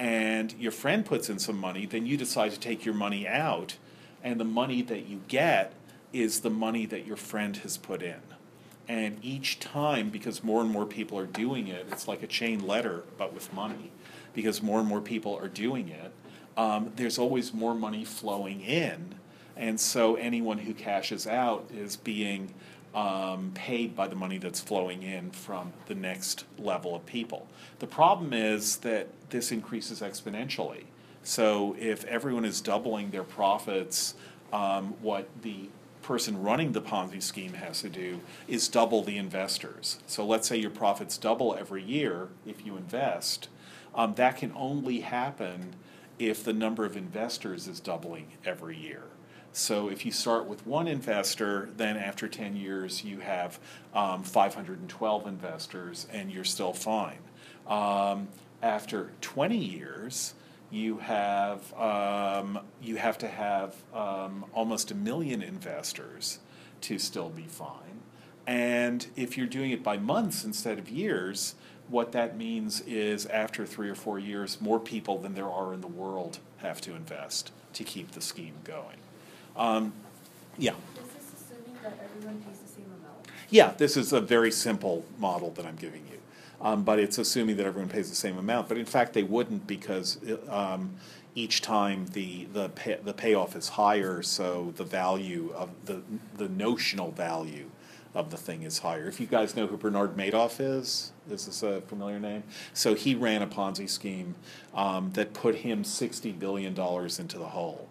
and 0.00 0.52
your 0.58 0.72
friend 0.72 1.06
puts 1.06 1.30
in 1.30 1.38
some 1.38 1.58
money. 1.58 1.86
Then 1.86 2.06
you 2.06 2.16
decide 2.16 2.50
to 2.50 2.58
take 2.58 2.84
your 2.84 2.94
money 2.94 3.28
out, 3.28 3.76
and 4.24 4.40
the 4.40 4.44
money 4.44 4.82
that 4.82 5.06
you 5.06 5.20
get 5.28 5.74
is 6.12 6.40
the 6.40 6.50
money 6.50 6.86
that 6.86 7.06
your 7.06 7.16
friend 7.16 7.56
has 7.58 7.76
put 7.76 8.02
in. 8.02 8.20
And 8.88 9.18
each 9.22 9.58
time, 9.58 10.10
because 10.10 10.44
more 10.44 10.60
and 10.60 10.70
more 10.70 10.86
people 10.86 11.18
are 11.18 11.26
doing 11.26 11.66
it, 11.68 11.86
it's 11.90 12.06
like 12.06 12.22
a 12.22 12.26
chain 12.26 12.66
letter, 12.66 13.02
but 13.18 13.34
with 13.34 13.52
money. 13.52 13.90
Because 14.32 14.62
more 14.62 14.78
and 14.78 14.88
more 14.88 15.00
people 15.00 15.36
are 15.36 15.48
doing 15.48 15.88
it, 15.88 16.12
um, 16.56 16.92
there's 16.96 17.18
always 17.18 17.52
more 17.52 17.74
money 17.74 18.04
flowing 18.04 18.60
in. 18.60 19.14
And 19.56 19.80
so 19.80 20.16
anyone 20.16 20.58
who 20.58 20.74
cashes 20.74 21.26
out 21.26 21.68
is 21.74 21.96
being 21.96 22.54
um, 22.94 23.52
paid 23.54 23.94
by 23.94 24.08
the 24.08 24.16
money 24.16 24.38
that's 24.38 24.60
flowing 24.60 25.02
in 25.02 25.30
from 25.30 25.72
the 25.86 25.94
next 25.94 26.44
level 26.58 26.94
of 26.94 27.04
people. 27.06 27.46
The 27.78 27.86
problem 27.86 28.32
is 28.32 28.78
that 28.78 29.08
this 29.30 29.52
increases 29.52 30.00
exponentially. 30.00 30.84
So 31.22 31.76
if 31.78 32.04
everyone 32.04 32.44
is 32.44 32.60
doubling 32.60 33.10
their 33.10 33.24
profits, 33.24 34.14
um, 34.52 34.94
what 35.02 35.28
the 35.42 35.68
person 36.06 36.40
running 36.40 36.70
the 36.70 36.80
Ponzi 36.80 37.20
scheme 37.20 37.54
has 37.54 37.82
to 37.82 37.88
do 37.88 38.20
is 38.46 38.68
double 38.68 39.02
the 39.02 39.18
investors. 39.18 39.98
So 40.06 40.24
let's 40.24 40.46
say 40.46 40.56
your 40.56 40.70
profits 40.70 41.18
double 41.18 41.56
every 41.56 41.82
year 41.82 42.28
if 42.46 42.64
you 42.64 42.76
invest. 42.76 43.48
Um, 43.92 44.14
that 44.14 44.36
can 44.36 44.52
only 44.54 45.00
happen 45.00 45.74
if 46.20 46.44
the 46.44 46.52
number 46.52 46.84
of 46.84 46.96
investors 46.96 47.66
is 47.66 47.80
doubling 47.80 48.28
every 48.44 48.76
year. 48.76 49.02
So 49.52 49.88
if 49.88 50.06
you 50.06 50.12
start 50.12 50.46
with 50.46 50.64
one 50.64 50.86
investor, 50.86 51.70
then 51.76 51.96
after 51.96 52.28
10 52.28 52.56
years 52.56 53.02
you 53.02 53.18
have 53.18 53.58
um, 53.92 54.22
512 54.22 55.26
investors 55.26 56.06
and 56.12 56.30
you're 56.30 56.44
still 56.44 56.72
fine. 56.72 57.18
Um, 57.66 58.28
after 58.62 59.10
20 59.22 59.56
years, 59.56 60.34
you 60.70 60.98
have 60.98 61.72
um, 61.74 62.58
you 62.82 62.96
have 62.96 63.18
to 63.18 63.28
have 63.28 63.74
um, 63.94 64.44
almost 64.52 64.90
a 64.90 64.94
million 64.94 65.42
investors 65.42 66.40
to 66.82 66.98
still 66.98 67.30
be 67.30 67.44
fine. 67.44 68.00
And 68.46 69.06
if 69.16 69.36
you're 69.36 69.46
doing 69.46 69.70
it 69.70 69.82
by 69.82 69.96
months 69.96 70.44
instead 70.44 70.78
of 70.78 70.88
years, 70.88 71.54
what 71.88 72.12
that 72.12 72.36
means 72.36 72.80
is 72.82 73.26
after 73.26 73.66
three 73.66 73.88
or 73.88 73.94
four 73.94 74.18
years, 74.18 74.60
more 74.60 74.78
people 74.78 75.18
than 75.18 75.34
there 75.34 75.48
are 75.50 75.72
in 75.72 75.80
the 75.80 75.86
world 75.86 76.38
have 76.58 76.80
to 76.82 76.94
invest 76.94 77.52
to 77.72 77.84
keep 77.84 78.12
the 78.12 78.20
scheme 78.20 78.54
going. 78.64 78.96
Um, 79.56 79.92
yeah. 80.58 80.72
Is 80.72 81.08
this 81.08 81.42
assuming 81.42 81.80
that 81.82 81.98
everyone 82.04 82.40
pays 82.42 82.58
the 82.58 82.68
same 82.68 82.86
amount? 82.86 83.28
Yeah, 83.50 83.72
this 83.76 83.96
is 83.96 84.12
a 84.12 84.20
very 84.20 84.50
simple 84.50 85.04
model 85.18 85.50
that 85.52 85.66
I'm 85.66 85.76
giving 85.76 86.06
you. 86.10 86.18
Um, 86.60 86.84
but 86.84 86.98
it's 86.98 87.18
assuming 87.18 87.56
that 87.58 87.66
everyone 87.66 87.90
pays 87.90 88.08
the 88.08 88.16
same 88.16 88.38
amount. 88.38 88.68
But 88.68 88.78
in 88.78 88.86
fact, 88.86 89.12
they 89.12 89.22
wouldn't 89.22 89.66
because 89.66 90.18
um, 90.48 90.96
each 91.34 91.60
time 91.60 92.06
the 92.06 92.46
the 92.46 92.70
pay, 92.70 92.98
the 93.02 93.12
payoff 93.12 93.54
is 93.54 93.68
higher, 93.70 94.22
so 94.22 94.72
the 94.76 94.84
value 94.84 95.52
of 95.54 95.68
the 95.84 96.02
the 96.36 96.48
notional 96.48 97.10
value 97.12 97.70
of 98.14 98.30
the 98.30 98.38
thing 98.38 98.62
is 98.62 98.78
higher. 98.78 99.06
If 99.06 99.20
you 99.20 99.26
guys 99.26 99.54
know 99.54 99.66
who 99.66 99.76
Bernard 99.76 100.16
Madoff 100.16 100.58
is, 100.58 101.12
is 101.30 101.44
this 101.44 101.62
a 101.62 101.82
familiar 101.82 102.18
name? 102.18 102.42
So 102.72 102.94
he 102.94 103.14
ran 103.14 103.42
a 103.42 103.46
Ponzi 103.46 103.88
scheme 103.88 104.34
um, 104.74 105.10
that 105.12 105.34
put 105.34 105.56
him 105.56 105.84
sixty 105.84 106.32
billion 106.32 106.72
dollars 106.72 107.18
into 107.18 107.38
the 107.38 107.48
hole. 107.48 107.88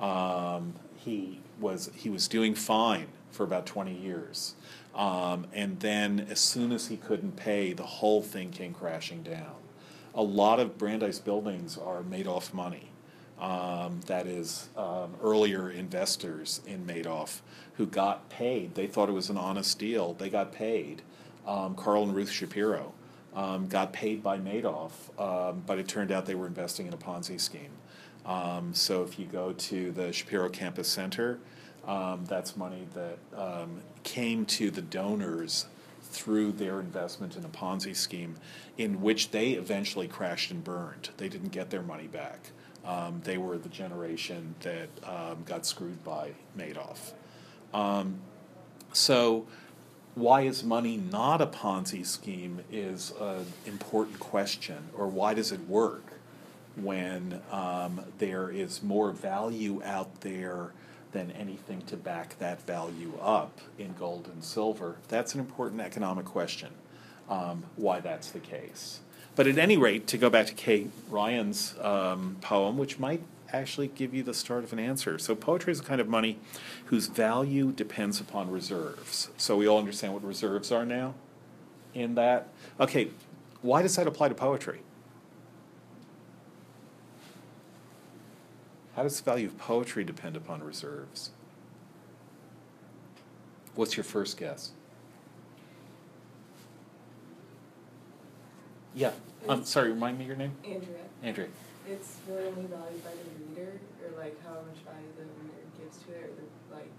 Um, 0.00 0.74
he 0.96 1.40
was 1.60 1.90
he 1.94 2.10
was 2.10 2.26
doing 2.26 2.56
fine 2.56 3.06
for 3.30 3.44
about 3.44 3.64
twenty 3.64 3.94
years. 3.94 4.56
Um, 4.98 5.46
and 5.54 5.78
then 5.78 6.26
as 6.28 6.40
soon 6.40 6.72
as 6.72 6.88
he 6.88 6.96
couldn't 6.96 7.36
pay, 7.36 7.72
the 7.72 7.84
whole 7.84 8.20
thing 8.20 8.50
came 8.50 8.74
crashing 8.74 9.22
down. 9.22 9.54
A 10.12 10.22
lot 10.22 10.58
of 10.58 10.76
Brandeis 10.76 11.20
buildings 11.20 11.78
are 11.78 12.02
Madoff 12.02 12.52
money. 12.52 12.90
Um, 13.40 14.00
that 14.06 14.26
is, 14.26 14.68
um, 14.76 15.14
earlier 15.22 15.70
investors 15.70 16.60
in 16.66 16.84
Madoff 16.84 17.38
who 17.74 17.86
got 17.86 18.28
paid. 18.28 18.74
They 18.74 18.88
thought 18.88 19.08
it 19.08 19.12
was 19.12 19.30
an 19.30 19.36
honest 19.36 19.78
deal. 19.78 20.14
They 20.14 20.28
got 20.28 20.50
paid. 20.50 21.02
Um, 21.46 21.76
Carl 21.76 22.02
and 22.02 22.12
Ruth 22.12 22.30
Shapiro 22.30 22.92
um, 23.36 23.68
got 23.68 23.92
paid 23.92 24.24
by 24.24 24.38
Madoff, 24.38 24.90
um, 25.20 25.62
but 25.64 25.78
it 25.78 25.86
turned 25.86 26.10
out 26.10 26.26
they 26.26 26.34
were 26.34 26.48
investing 26.48 26.88
in 26.88 26.92
a 26.92 26.96
Ponzi 26.96 27.40
scheme. 27.40 27.70
So 28.74 29.04
if 29.04 29.18
you 29.18 29.26
go 29.26 29.52
to 29.52 29.92
the 29.92 30.12
Shapiro 30.12 30.48
Campus 30.48 30.88
Center, 30.88 31.38
um, 31.88 32.24
that's 32.26 32.56
money 32.56 32.86
that 32.94 33.18
um, 33.34 33.80
came 34.04 34.44
to 34.44 34.70
the 34.70 34.82
donors 34.82 35.66
through 36.02 36.52
their 36.52 36.80
investment 36.80 37.34
in 37.36 37.44
a 37.44 37.48
Ponzi 37.48 37.96
scheme, 37.96 38.36
in 38.76 39.00
which 39.00 39.30
they 39.30 39.52
eventually 39.52 40.06
crashed 40.06 40.50
and 40.50 40.62
burned. 40.62 41.08
They 41.16 41.28
didn't 41.28 41.50
get 41.50 41.70
their 41.70 41.82
money 41.82 42.06
back. 42.06 42.50
Um, 42.84 43.20
they 43.24 43.38
were 43.38 43.58
the 43.58 43.68
generation 43.68 44.54
that 44.60 44.88
um, 45.02 45.42
got 45.44 45.66
screwed 45.66 46.04
by 46.04 46.32
Madoff. 46.56 47.12
Um, 47.74 48.20
so, 48.92 49.46
why 50.14 50.42
is 50.42 50.64
money 50.64 50.96
not 50.96 51.40
a 51.40 51.46
Ponzi 51.46 52.04
scheme 52.04 52.60
is 52.72 53.12
an 53.20 53.46
important 53.66 54.18
question, 54.18 54.88
or 54.96 55.06
why 55.06 55.34
does 55.34 55.52
it 55.52 55.60
work 55.68 56.12
when 56.76 57.40
um, 57.50 58.00
there 58.18 58.50
is 58.50 58.82
more 58.82 59.10
value 59.10 59.82
out 59.84 60.22
there 60.22 60.72
than 61.12 61.30
anything 61.32 61.82
to 61.82 61.96
back 61.96 62.38
that 62.38 62.62
value 62.66 63.12
up 63.20 63.60
in 63.78 63.94
gold 63.94 64.28
and 64.32 64.42
silver? 64.44 64.96
That's 65.08 65.34
an 65.34 65.40
important 65.40 65.80
economic 65.80 66.24
question, 66.24 66.70
um, 67.28 67.64
why 67.76 68.00
that's 68.00 68.30
the 68.30 68.40
case. 68.40 69.00
But 69.36 69.46
at 69.46 69.58
any 69.58 69.76
rate, 69.76 70.06
to 70.08 70.18
go 70.18 70.30
back 70.30 70.46
to 70.46 70.54
Kay 70.54 70.88
Ryan's 71.08 71.76
um, 71.80 72.36
poem, 72.40 72.76
which 72.76 72.98
might 72.98 73.22
actually 73.52 73.88
give 73.88 74.12
you 74.12 74.22
the 74.22 74.34
start 74.34 74.64
of 74.64 74.72
an 74.72 74.78
answer. 74.78 75.18
So, 75.18 75.34
poetry 75.34 75.72
is 75.72 75.80
a 75.80 75.84
kind 75.84 76.00
of 76.00 76.08
money 76.08 76.38
whose 76.86 77.06
value 77.06 77.72
depends 77.72 78.20
upon 78.20 78.50
reserves. 78.50 79.30
So, 79.36 79.56
we 79.56 79.66
all 79.68 79.78
understand 79.78 80.12
what 80.12 80.24
reserves 80.24 80.72
are 80.72 80.84
now 80.84 81.14
in 81.94 82.14
that. 82.16 82.48
Okay, 82.80 83.08
why 83.62 83.82
does 83.82 83.96
that 83.96 84.06
apply 84.06 84.28
to 84.28 84.34
poetry? 84.34 84.80
How 88.98 89.04
does 89.04 89.20
the 89.20 89.30
value 89.30 89.46
of 89.46 89.56
poetry 89.58 90.02
depend 90.02 90.36
upon 90.36 90.60
reserves? 90.60 91.30
What's 93.76 93.96
your 93.96 94.02
first 94.02 94.36
guess? 94.36 94.72
Yeah, 98.96 99.12
I'm 99.48 99.62
sorry, 99.64 99.92
remind 99.92 100.18
me 100.18 100.24
your 100.24 100.34
name? 100.34 100.50
Andrea, 100.64 100.96
Andrea. 101.22 101.46
it's 101.88 102.16
really 102.28 102.46
only 102.46 102.62
valued 102.62 103.04
by 103.04 103.10
the 103.10 103.60
reader, 103.60 103.78
or 104.02 104.20
like 104.20 104.36
how 104.42 104.54
much 104.54 104.82
value 104.84 105.06
the 105.16 105.22
reader 105.22 105.62
gives 105.80 105.98
to 105.98 106.10
it, 106.14 106.24
or 106.24 106.34
the, 106.34 106.74
like 106.74 106.90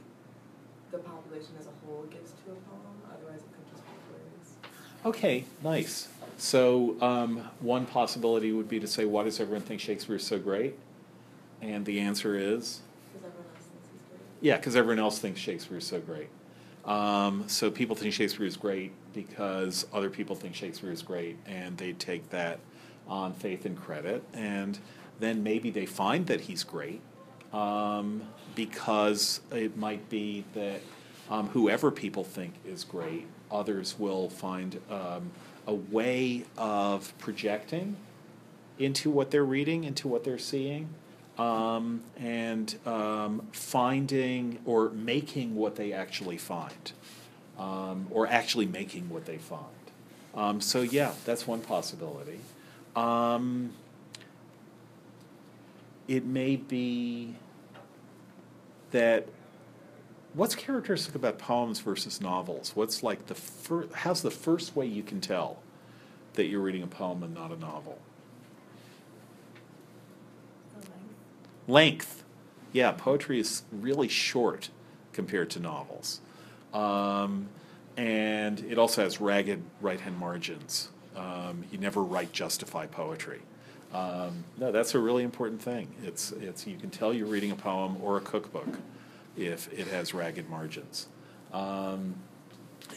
the 0.91 0.99
population 0.99 1.51
as 1.59 1.65
a 1.65 1.85
whole 1.85 2.05
gives 2.09 2.31
to 2.31 2.51
a 2.51 2.55
poem. 2.55 2.95
Otherwise, 3.13 3.41
it 3.41 3.51
could 3.51 3.69
just 3.73 3.83
be 3.83 3.91
words. 4.13 4.51
Okay, 5.05 5.43
nice. 5.65 6.07
So, 6.37 6.95
um, 7.01 7.43
one 7.59 7.85
possibility 7.85 8.53
would 8.53 8.69
be 8.69 8.79
to 8.79 8.87
say, 8.87 9.03
why 9.03 9.25
does 9.25 9.41
everyone 9.41 9.63
think 9.63 9.81
Shakespeare 9.81 10.15
is 10.15 10.25
so 10.25 10.39
great? 10.39 10.77
And 11.61 11.85
the 11.85 11.99
answer 11.99 12.37
is, 12.37 12.81
Because 13.13 13.25
everyone 13.25 13.45
else 13.55 13.65
thinks 13.65 13.87
he's 13.91 14.01
great. 14.09 14.21
yeah, 14.41 14.57
because 14.57 14.75
everyone 14.75 14.99
else 14.99 15.19
thinks 15.19 15.39
Shakespeare 15.39 15.77
is 15.77 15.85
so 15.85 15.99
great. 15.99 16.29
Um, 16.85 17.43
so 17.47 17.69
people 17.69 17.95
think 17.95 18.13
Shakespeare 18.13 18.45
is 18.45 18.57
great 18.57 18.91
because 19.13 19.85
other 19.93 20.09
people 20.09 20.35
think 20.35 20.55
Shakespeare 20.55 20.91
is 20.91 21.01
great, 21.01 21.37
and 21.45 21.77
they 21.77 21.93
take 21.93 22.29
that 22.29 22.59
on 23.07 23.33
faith 23.33 23.65
and 23.65 23.77
credit, 23.77 24.23
and 24.33 24.79
then 25.19 25.43
maybe 25.43 25.69
they 25.69 25.85
find 25.85 26.27
that 26.27 26.41
he's 26.41 26.63
great 26.63 27.01
um, 27.51 28.21
because 28.55 29.41
it 29.51 29.75
might 29.75 30.07
be 30.09 30.45
that 30.53 30.81
um, 31.29 31.47
whoever 31.49 31.91
people 31.91 32.23
think 32.23 32.53
is 32.65 32.83
great, 32.83 33.27
others 33.51 33.95
will 33.99 34.29
find 34.29 34.79
um, 34.89 35.31
a 35.67 35.73
way 35.73 36.45
of 36.57 37.13
projecting 37.19 37.97
into 38.77 39.09
what 39.09 39.29
they're 39.31 39.43
reading, 39.43 39.83
into 39.83 40.07
what 40.07 40.23
they're 40.23 40.37
seeing, 40.37 40.89
um, 41.39 42.01
and 42.17 42.75
um, 42.85 43.47
finding 43.51 44.59
or 44.65 44.89
making 44.89 45.55
what 45.55 45.75
they 45.75 45.93
actually 45.93 46.37
find, 46.37 46.91
um, 47.57 48.07
or 48.11 48.27
actually 48.27 48.65
making 48.65 49.09
what 49.09 49.25
they 49.25 49.37
find. 49.37 49.65
Um, 50.35 50.61
so, 50.61 50.81
yeah, 50.81 51.13
that's 51.25 51.47
one 51.47 51.61
possibility. 51.61 52.39
Um, 52.95 53.71
it 56.07 56.25
may 56.25 56.55
be 56.55 57.35
that 58.91 59.27
what's 60.33 60.55
characteristic 60.55 61.15
about 61.15 61.37
poems 61.37 61.79
versus 61.79 62.21
novels? 62.21 62.75
What's 62.75 63.03
like 63.03 63.27
the 63.27 63.35
first, 63.35 63.93
how's 63.93 64.21
the 64.21 64.31
first 64.31 64.75
way 64.75 64.85
you 64.85 65.03
can 65.03 65.21
tell 65.21 65.59
that 66.33 66.45
you're 66.45 66.61
reading 66.61 66.83
a 66.83 66.87
poem 66.87 67.23
and 67.23 67.33
not 67.33 67.51
a 67.51 67.57
novel? 67.57 67.99
The 70.71 70.77
length. 70.77 71.15
Length. 71.69 72.23
Yeah, 72.73 72.91
poetry 72.91 73.39
is 73.39 73.61
really 73.71 74.07
short 74.07 74.69
compared 75.13 75.51
to 75.51 75.59
novels. 75.59 76.19
Um, 76.73 77.47
and 77.95 78.59
it 78.61 78.79
also 78.79 79.03
has 79.03 79.21
ragged 79.21 79.61
right 79.79 79.99
hand 79.99 80.17
margins. 80.17 80.89
Um, 81.15 81.63
you 81.71 81.77
never 81.77 82.03
write 82.03 82.31
justify 82.31 82.87
poetry. 82.87 83.41
Um, 83.93 84.45
no, 84.57 84.71
that's 84.71 84.95
a 84.95 84.99
really 84.99 85.23
important 85.23 85.61
thing. 85.61 85.89
It's, 86.03 86.31
it's, 86.31 86.65
you 86.65 86.75
can 86.75 86.89
tell 86.89 87.13
you're 87.13 87.27
reading 87.27 87.51
a 87.51 87.55
poem 87.55 87.97
or 88.01 88.17
a 88.17 88.21
cookbook 88.21 88.79
if 89.37 89.71
it 89.71 89.87
has 89.87 90.11
ragged 90.11 90.49
margins. 90.49 91.07
Um, 91.53 92.15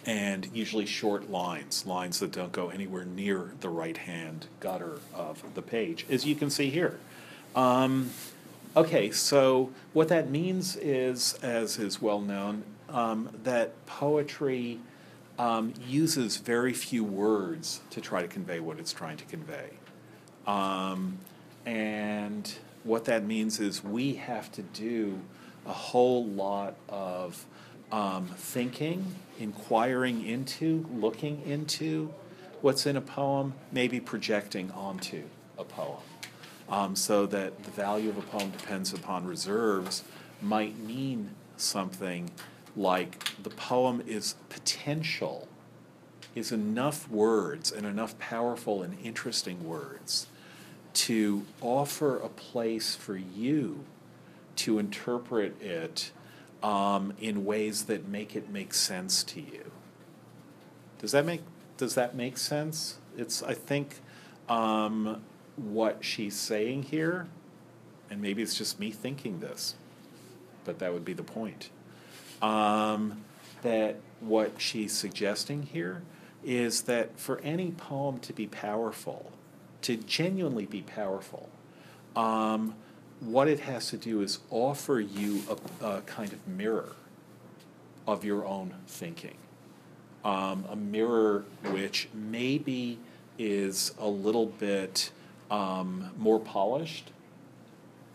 and 0.06 0.48
usually 0.54 0.86
short 0.86 1.30
lines, 1.30 1.84
lines 1.84 2.20
that 2.20 2.32
don't 2.32 2.52
go 2.52 2.70
anywhere 2.70 3.04
near 3.04 3.52
the 3.60 3.68
right 3.68 3.98
hand 3.98 4.46
gutter 4.60 5.00
of 5.12 5.42
the 5.54 5.62
page, 5.62 6.06
as 6.08 6.24
you 6.24 6.34
can 6.34 6.48
see 6.48 6.70
here. 6.70 6.98
Um, 7.54 8.10
okay, 8.76 9.10
so 9.10 9.70
what 9.92 10.08
that 10.08 10.30
means 10.30 10.76
is, 10.76 11.34
as 11.42 11.78
is 11.78 12.00
well 12.00 12.20
known, 12.20 12.64
um, 12.88 13.30
that 13.44 13.86
poetry 13.86 14.78
um, 15.38 15.72
uses 15.86 16.36
very 16.36 16.72
few 16.72 17.04
words 17.04 17.80
to 17.90 18.00
try 18.00 18.22
to 18.22 18.28
convey 18.28 18.60
what 18.60 18.78
it's 18.78 18.92
trying 18.92 19.16
to 19.16 19.24
convey. 19.24 19.70
Um, 20.46 21.18
and 21.64 22.52
what 22.84 23.04
that 23.06 23.24
means 23.24 23.60
is 23.60 23.82
we 23.82 24.14
have 24.14 24.50
to 24.52 24.62
do 24.62 25.20
a 25.66 25.72
whole 25.72 26.24
lot 26.24 26.74
of 26.88 27.46
um, 27.92 28.26
thinking, 28.36 29.14
inquiring 29.38 30.26
into, 30.26 30.86
looking 30.92 31.42
into 31.46 32.12
what's 32.60 32.86
in 32.86 32.96
a 32.96 33.00
poem, 33.00 33.54
maybe 33.70 34.00
projecting 34.00 34.70
onto 34.72 35.22
a 35.58 35.64
poem. 35.64 35.98
Um, 36.72 36.96
so 36.96 37.26
that 37.26 37.64
the 37.64 37.70
value 37.70 38.08
of 38.08 38.16
a 38.16 38.22
poem 38.22 38.50
depends 38.50 38.94
upon 38.94 39.26
reserves 39.26 40.04
might 40.40 40.78
mean 40.78 41.32
something 41.58 42.30
like 42.74 43.42
the 43.42 43.50
poem 43.50 44.02
is 44.06 44.36
potential, 44.48 45.48
is 46.34 46.50
enough 46.50 47.10
words 47.10 47.70
and 47.70 47.84
enough 47.84 48.18
powerful 48.18 48.82
and 48.82 48.96
interesting 49.04 49.68
words 49.68 50.28
to 50.94 51.44
offer 51.60 52.16
a 52.16 52.30
place 52.30 52.94
for 52.94 53.16
you 53.16 53.84
to 54.56 54.78
interpret 54.78 55.60
it 55.60 56.10
um, 56.62 57.12
in 57.20 57.44
ways 57.44 57.84
that 57.84 58.08
make 58.08 58.34
it 58.34 58.48
make 58.48 58.72
sense 58.72 59.22
to 59.24 59.40
you. 59.40 59.70
Does 60.98 61.12
that 61.12 61.26
make 61.26 61.42
Does 61.76 61.94
that 61.96 62.14
make 62.14 62.38
sense? 62.38 62.98
It's 63.16 63.42
I 63.42 63.52
think 63.52 63.96
um, 64.48 65.22
what 65.56 66.04
she's 66.04 66.34
saying 66.34 66.84
here, 66.84 67.26
and 68.10 68.20
maybe 68.20 68.42
it's 68.42 68.56
just 68.56 68.80
me 68.80 68.90
thinking 68.90 69.40
this, 69.40 69.74
but 70.64 70.78
that 70.78 70.92
would 70.92 71.04
be 71.04 71.12
the 71.12 71.22
point. 71.22 71.70
Um, 72.40 73.22
that 73.62 73.96
what 74.20 74.60
she's 74.60 74.92
suggesting 74.92 75.62
here 75.62 76.02
is 76.44 76.82
that 76.82 77.18
for 77.18 77.38
any 77.40 77.70
poem 77.70 78.18
to 78.18 78.32
be 78.32 78.46
powerful, 78.46 79.30
to 79.82 79.96
genuinely 79.96 80.66
be 80.66 80.82
powerful, 80.82 81.48
um, 82.16 82.74
what 83.20 83.46
it 83.46 83.60
has 83.60 83.88
to 83.90 83.96
do 83.96 84.20
is 84.20 84.40
offer 84.50 84.98
you 84.98 85.42
a, 85.80 85.86
a 85.86 86.00
kind 86.02 86.32
of 86.32 86.46
mirror 86.48 86.92
of 88.06 88.24
your 88.24 88.44
own 88.44 88.74
thinking. 88.86 89.36
Um, 90.24 90.64
a 90.68 90.76
mirror 90.76 91.44
which 91.64 92.08
maybe 92.14 92.98
is 93.38 93.92
a 93.98 94.08
little 94.08 94.46
bit 94.46 95.10
um, 95.52 96.10
more 96.16 96.40
polished 96.40 97.12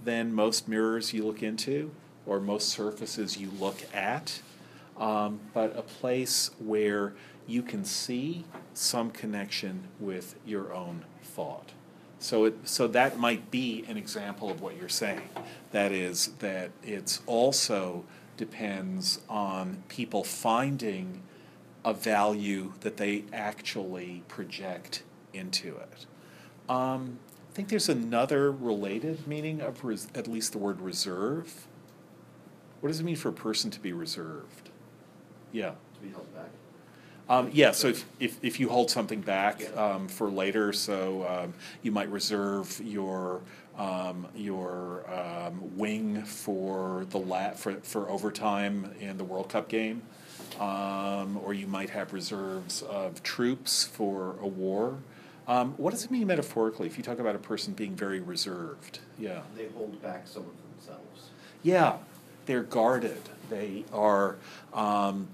than 0.04 0.34
most 0.34 0.68
mirrors 0.68 1.14
you 1.14 1.24
look 1.24 1.44
into 1.44 1.92
or 2.26 2.40
most 2.40 2.70
surfaces 2.70 3.38
you 3.38 3.52
look 3.60 3.84
at, 3.94 4.42
um, 4.98 5.40
but 5.54 5.78
a 5.78 5.84
place 5.84 6.50
where 6.60 7.14
you 7.46 7.62
can 7.62 7.86
see 7.86 8.44
some 8.74 9.12
connection 9.12 9.84
with 10.00 10.36
your 10.46 10.74
own 10.74 11.06
thought. 11.24 11.72
So 12.20 12.46
it, 12.46 12.68
so 12.68 12.88
that 12.88 13.20
might 13.20 13.52
be 13.52 13.86
an 13.88 13.98
example 13.98 14.50
of 14.50 14.60
what 14.60 14.76
you're 14.76 14.90
saying. 14.90 15.30
That 15.72 15.92
is, 15.92 16.32
that 16.40 16.72
it's 16.84 17.22
also 17.28 18.04
depends 18.36 19.20
on 19.30 19.84
people 19.88 20.24
finding 20.24 21.22
a 21.86 21.94
value 21.94 22.74
that 22.82 22.98
they 22.98 23.26
actually 23.32 24.24
project 24.28 25.04
into 25.34 25.78
it. 25.78 26.06
Um, 26.70 27.20
think 27.58 27.70
there's 27.70 27.90
another 27.90 28.52
related 28.52 29.26
meaning 29.26 29.62
of 29.62 29.84
res- 29.84 30.06
at 30.14 30.28
least 30.28 30.52
the 30.52 30.60
word 30.60 30.80
reserve. 30.80 31.66
What 32.82 32.90
does 32.90 33.00
it 33.00 33.04
mean 33.04 33.16
for 33.16 33.30
a 33.30 33.34
person 33.34 33.72
to 33.72 33.80
be 33.80 33.94
reserved? 33.94 34.70
Yeah. 35.52 35.72
To 35.72 36.00
be 36.04 36.10
held 36.10 36.32
back. 36.36 36.52
Um, 37.28 37.50
yeah, 37.52 37.72
so 37.72 37.88
if, 37.88 38.06
if, 38.20 38.38
if 38.44 38.60
you 38.60 38.70
hold 38.70 38.92
something 38.92 39.22
back 39.22 39.76
um, 39.76 40.08
for 40.08 40.30
later, 40.30 40.72
so 40.72 41.26
um, 41.28 41.56
you 41.82 41.92
might 41.92 42.10
reserve 42.12 42.80
your 42.84 43.42
um, 43.76 44.28
your 44.36 45.04
um, 45.12 45.76
wing 45.76 46.22
for 46.26 47.08
the 47.10 47.18
la- 47.18 47.52
for, 47.54 47.74
for 47.78 48.08
overtime 48.08 48.94
in 49.00 49.18
the 49.18 49.24
World 49.24 49.50
Cup 49.50 49.68
game, 49.68 50.04
um, 50.60 51.40
or 51.44 51.56
you 51.56 51.66
might 51.66 51.90
have 51.90 52.14
reserves 52.14 52.84
of 52.84 53.24
troops 53.24 53.84
for 53.84 54.36
a 54.42 54.48
war. 54.48 55.00
Um, 55.48 55.76
what 55.78 55.92
does 55.92 56.04
it 56.04 56.12
mean 56.12 56.28
metaphorically 56.28 56.88
if 56.88 56.98
you 56.98 57.04
talk 57.04 57.20
about 57.20 57.36
a 57.36 57.40
person 57.40 57.74
being 57.74 57.96
very 57.96 58.20
reserved? 58.20 59.00
Yeah. 59.18 59.42
They 59.56 59.68
hold 59.70 60.02
back 60.02 60.28
some 60.28 60.44
of 60.44 60.52
themselves. 60.74 61.30
Yeah, 61.64 61.98
they're 62.46 62.64
guarded. 62.64 63.22
They 63.50 63.86
are 63.94 64.36
um, 64.74 65.30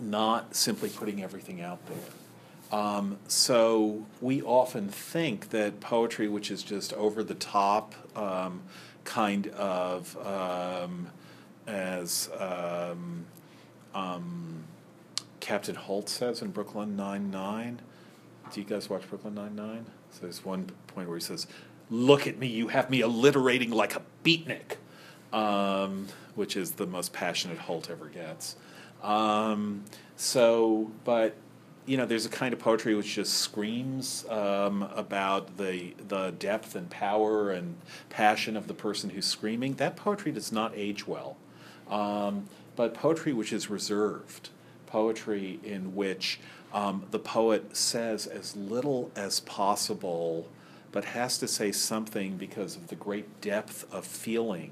not 0.00 0.56
simply 0.56 0.88
putting 0.88 1.22
everything 1.22 1.60
out 1.60 1.78
there. 1.86 2.78
Um, 2.78 3.18
so 3.28 4.04
we 4.20 4.42
often 4.42 4.88
think 4.88 5.50
that 5.50 5.78
poetry, 5.78 6.26
which 6.26 6.50
is 6.50 6.64
just 6.64 6.92
over 6.94 7.22
the 7.22 7.34
top, 7.34 7.94
um, 8.16 8.62
kind 9.04 9.46
of 9.48 10.16
um, 10.26 11.08
as 11.68 12.28
um, 12.38 13.26
um, 13.94 14.64
Captain 15.38 15.76
Holt 15.76 16.08
says 16.08 16.42
in 16.42 16.50
Brooklyn 16.50 16.96
Nine 16.96 17.30
Nine. 17.30 17.80
Do 18.52 18.60
you 18.60 18.66
guys 18.66 18.88
watch 18.88 19.08
Brooklyn 19.08 19.34
Nine 19.34 19.56
Nine? 19.56 19.86
So 20.10 20.20
there's 20.22 20.44
one 20.44 20.70
point 20.88 21.08
where 21.08 21.18
he 21.18 21.24
says, 21.24 21.46
"Look 21.90 22.26
at 22.26 22.38
me, 22.38 22.46
you 22.46 22.68
have 22.68 22.90
me 22.90 23.00
alliterating 23.00 23.70
like 23.70 23.96
a 23.96 24.02
beatnik," 24.24 24.76
um, 25.32 26.08
which 26.34 26.56
is 26.56 26.72
the 26.72 26.86
most 26.86 27.12
passionate 27.12 27.58
Holt 27.58 27.90
ever 27.90 28.06
gets. 28.06 28.56
Um, 29.02 29.84
so, 30.16 30.90
but 31.04 31.34
you 31.86 31.96
know, 31.96 32.06
there's 32.06 32.24
a 32.24 32.30
kind 32.30 32.54
of 32.54 32.60
poetry 32.60 32.94
which 32.94 33.14
just 33.14 33.34
screams 33.34 34.24
um, 34.28 34.82
about 34.94 35.56
the 35.58 35.94
the 36.08 36.30
depth 36.38 36.74
and 36.74 36.88
power 36.88 37.50
and 37.50 37.76
passion 38.08 38.56
of 38.56 38.68
the 38.68 38.74
person 38.74 39.10
who's 39.10 39.26
screaming. 39.26 39.74
That 39.74 39.96
poetry 39.96 40.32
does 40.32 40.52
not 40.52 40.72
age 40.74 41.06
well. 41.06 41.36
Um, 41.90 42.48
but 42.76 42.94
poetry 42.94 43.32
which 43.32 43.52
is 43.52 43.68
reserved, 43.68 44.48
poetry 44.94 45.58
in 45.64 45.96
which 45.96 46.38
um, 46.72 47.04
the 47.10 47.18
poet 47.18 47.76
says 47.76 48.28
as 48.28 48.54
little 48.54 49.10
as 49.16 49.40
possible, 49.40 50.46
but 50.92 51.04
has 51.04 51.36
to 51.38 51.48
say 51.48 51.72
something 51.72 52.36
because 52.36 52.76
of 52.76 52.86
the 52.86 52.94
great 52.94 53.40
depth 53.40 53.92
of 53.92 54.06
feeling 54.06 54.70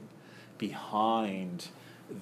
behind 0.58 1.66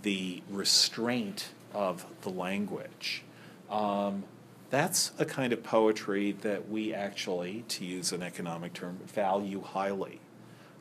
the 0.00 0.42
restraint 0.48 1.50
of 1.74 2.06
the 2.22 2.30
language. 2.30 3.22
Um, 3.70 4.24
that's 4.70 5.12
a 5.18 5.26
kind 5.26 5.52
of 5.52 5.62
poetry 5.62 6.32
that 6.40 6.70
we 6.70 6.94
actually, 6.94 7.64
to 7.68 7.84
use 7.84 8.12
an 8.12 8.22
economic 8.22 8.72
term, 8.72 8.98
value 9.04 9.60
highly. 9.60 10.20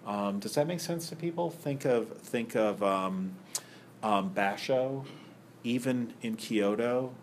Um, 0.07 0.39
does 0.39 0.55
that 0.55 0.67
make 0.67 0.79
sense 0.79 1.09
to 1.09 1.17
people? 1.17 1.49
Think 1.49 1.83
of 1.83 2.07
think 2.19 2.55
of 2.55 2.81
um, 2.81 3.35
um, 4.01 4.31
Basho, 4.33 5.05
even 5.63 6.13
in 6.21 6.35
Kyoto. 6.35 7.13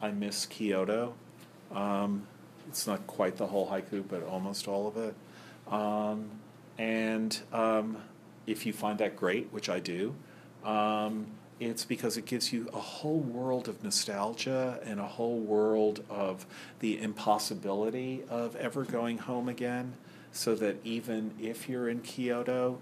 I 0.00 0.10
miss 0.10 0.46
Kyoto. 0.46 1.14
Um, 1.72 2.26
it's 2.68 2.86
not 2.86 3.06
quite 3.06 3.36
the 3.36 3.46
whole 3.46 3.68
haiku, 3.68 4.04
but 4.08 4.22
almost 4.22 4.68
all 4.68 4.86
of 4.86 4.96
it. 4.96 5.14
Um, 5.72 6.30
and 6.78 7.38
um, 7.52 7.98
if 8.46 8.66
you 8.66 8.72
find 8.72 8.98
that 8.98 9.16
great, 9.16 9.52
which 9.52 9.68
I 9.68 9.80
do, 9.80 10.14
um, 10.64 11.26
it's 11.60 11.84
because 11.84 12.16
it 12.16 12.26
gives 12.26 12.52
you 12.52 12.68
a 12.72 12.80
whole 12.80 13.20
world 13.20 13.68
of 13.68 13.82
nostalgia 13.84 14.80
and 14.84 14.98
a 14.98 15.06
whole 15.06 15.38
world 15.38 16.04
of 16.10 16.46
the 16.80 17.00
impossibility 17.00 18.24
of 18.28 18.56
ever 18.56 18.84
going 18.84 19.18
home 19.18 19.48
again. 19.48 19.94
So 20.32 20.56
that 20.56 20.78
even 20.82 21.30
if 21.40 21.68
you're 21.68 21.88
in 21.88 22.00
Kyoto, 22.00 22.78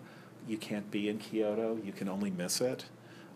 you 0.48 0.56
can't 0.56 0.90
be 0.90 1.08
in 1.10 1.18
Kyoto, 1.18 1.78
you 1.84 1.92
can 1.92 2.08
only 2.08 2.30
miss 2.30 2.62
it. 2.62 2.86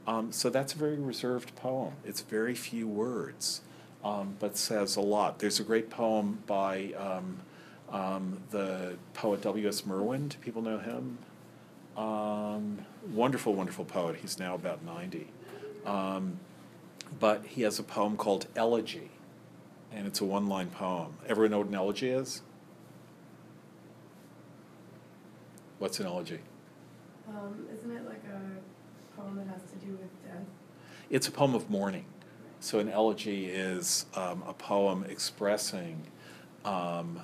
Um, 0.06 0.30
so 0.30 0.50
that's 0.50 0.72
a 0.72 0.78
very 0.78 0.96
reserved 0.96 1.54
poem. 1.56 1.94
It's 2.04 2.20
very 2.20 2.54
few 2.54 2.86
words, 2.86 3.62
um, 4.04 4.36
but 4.38 4.56
says 4.56 4.96
a 4.96 5.00
lot. 5.00 5.40
There's 5.40 5.58
a 5.58 5.64
great 5.64 5.90
poem 5.90 6.42
by 6.46 6.92
um, 6.96 7.38
um, 7.90 8.40
the 8.50 8.96
poet 9.14 9.42
W.S. 9.42 9.84
Merwin. 9.84 10.28
Do 10.28 10.38
people 10.38 10.62
know 10.62 10.78
him? 10.78 11.18
Um, 11.96 12.84
wonderful, 13.12 13.54
wonderful 13.54 13.84
poet. 13.84 14.16
He's 14.16 14.38
now 14.38 14.54
about 14.54 14.84
90. 14.84 15.26
Um, 15.84 16.38
but 17.18 17.44
he 17.46 17.62
has 17.62 17.78
a 17.78 17.82
poem 17.82 18.16
called 18.16 18.46
Elegy, 18.54 19.10
and 19.92 20.06
it's 20.06 20.20
a 20.20 20.24
one 20.24 20.46
line 20.46 20.68
poem. 20.68 21.14
Everyone 21.26 21.50
know 21.50 21.58
what 21.58 21.68
an 21.68 21.74
elegy 21.74 22.10
is? 22.10 22.42
What's 25.78 26.00
an 26.00 26.06
elegy? 26.06 26.40
Isn't 27.28 27.90
it 27.90 28.06
like 28.06 28.22
a 28.24 28.40
poem 29.16 29.36
that 29.36 29.46
has 29.48 29.62
to 29.70 29.76
do 29.86 29.92
with 29.92 30.24
death? 30.24 30.46
It's 31.10 31.28
a 31.28 31.32
poem 31.32 31.54
of 31.54 31.70
mourning. 31.70 32.06
So 32.60 32.78
an 32.78 32.88
elegy 32.88 33.46
is 33.46 34.06
um, 34.14 34.42
a 34.46 34.52
poem 34.52 35.04
expressing 35.08 36.06
um, 36.64 37.20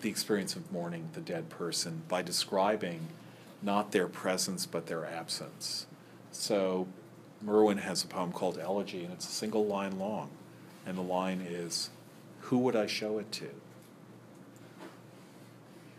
the 0.00 0.08
experience 0.08 0.56
of 0.56 0.70
mourning 0.70 1.08
the 1.14 1.20
dead 1.20 1.48
person 1.48 2.02
by 2.08 2.22
describing 2.22 3.08
not 3.62 3.92
their 3.92 4.08
presence 4.08 4.66
but 4.66 4.86
their 4.86 5.04
absence. 5.04 5.86
So 6.30 6.86
Merwin 7.40 7.78
has 7.78 8.04
a 8.04 8.06
poem 8.06 8.32
called 8.32 8.58
Elegy, 8.58 9.04
and 9.04 9.12
it's 9.12 9.28
a 9.28 9.32
single 9.32 9.66
line 9.66 9.98
long. 9.98 10.30
And 10.86 10.96
the 10.96 11.02
line 11.02 11.40
is, 11.40 11.90
Who 12.42 12.58
would 12.58 12.76
I 12.76 12.86
show 12.86 13.18
it 13.18 13.30
to? 13.32 13.50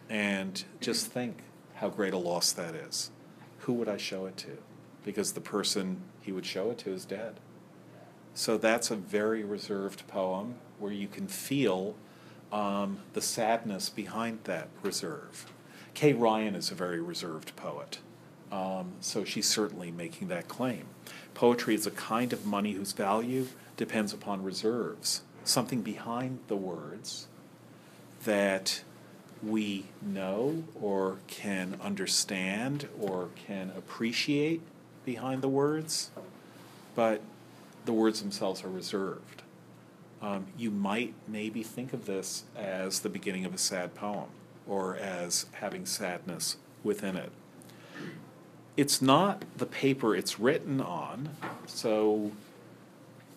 And 0.09 0.63
just 0.79 1.07
think 1.07 1.37
how 1.75 1.89
great 1.89 2.13
a 2.13 2.17
loss 2.17 2.51
that 2.53 2.75
is. 2.75 3.11
Who 3.59 3.73
would 3.73 3.89
I 3.89 3.97
show 3.97 4.25
it 4.25 4.37
to? 4.37 4.57
Because 5.03 5.33
the 5.33 5.41
person 5.41 6.01
he 6.21 6.31
would 6.31 6.45
show 6.45 6.71
it 6.71 6.77
to 6.79 6.91
is 6.91 7.05
dead. 7.05 7.39
So 8.33 8.57
that's 8.57 8.89
a 8.89 8.95
very 8.95 9.43
reserved 9.43 10.07
poem 10.07 10.55
where 10.79 10.91
you 10.91 11.07
can 11.07 11.27
feel 11.27 11.95
um, 12.51 12.99
the 13.13 13.21
sadness 13.21 13.89
behind 13.89 14.39
that 14.45 14.69
reserve. 14.81 15.51
Kay 15.93 16.13
Ryan 16.13 16.55
is 16.55 16.71
a 16.71 16.75
very 16.75 16.99
reserved 17.01 17.55
poet. 17.55 17.99
Um, 18.51 18.93
so 19.01 19.23
she's 19.23 19.47
certainly 19.47 19.91
making 19.91 20.27
that 20.27 20.47
claim. 20.47 20.85
Poetry 21.33 21.73
is 21.75 21.87
a 21.87 21.91
kind 21.91 22.33
of 22.33 22.45
money 22.45 22.73
whose 22.73 22.91
value 22.91 23.47
depends 23.77 24.13
upon 24.13 24.43
reserves, 24.43 25.21
something 25.43 25.81
behind 25.81 26.39
the 26.47 26.55
words 26.55 27.27
that 28.25 28.83
we 29.41 29.85
know 30.01 30.63
or 30.79 31.17
can 31.27 31.77
understand 31.81 32.87
or 32.99 33.29
can 33.47 33.71
appreciate 33.75 34.61
behind 35.05 35.41
the 35.41 35.49
words, 35.49 36.11
but 36.95 37.21
the 37.85 37.93
words 37.93 38.21
themselves 38.21 38.63
are 38.63 38.69
reserved. 38.69 39.41
Um, 40.21 40.47
you 40.57 40.71
might 40.71 41.13
maybe 41.27 41.63
think 41.63 41.91
of 41.91 42.05
this 42.05 42.43
as 42.55 43.01
the 43.01 43.09
beginning 43.09 43.43
of 43.43 43.53
a 43.53 43.57
sad 43.57 43.93
poem 43.93 44.29
or 44.67 44.95
as 44.95 45.47
having 45.53 45.85
sadness 45.85 46.57
within 46.83 47.17
it. 47.17 47.31
It's 48.77 49.01
not 49.01 49.43
the 49.57 49.65
paper 49.65 50.15
it's 50.15 50.39
written 50.39 50.81
on, 50.81 51.29
so 51.67 52.31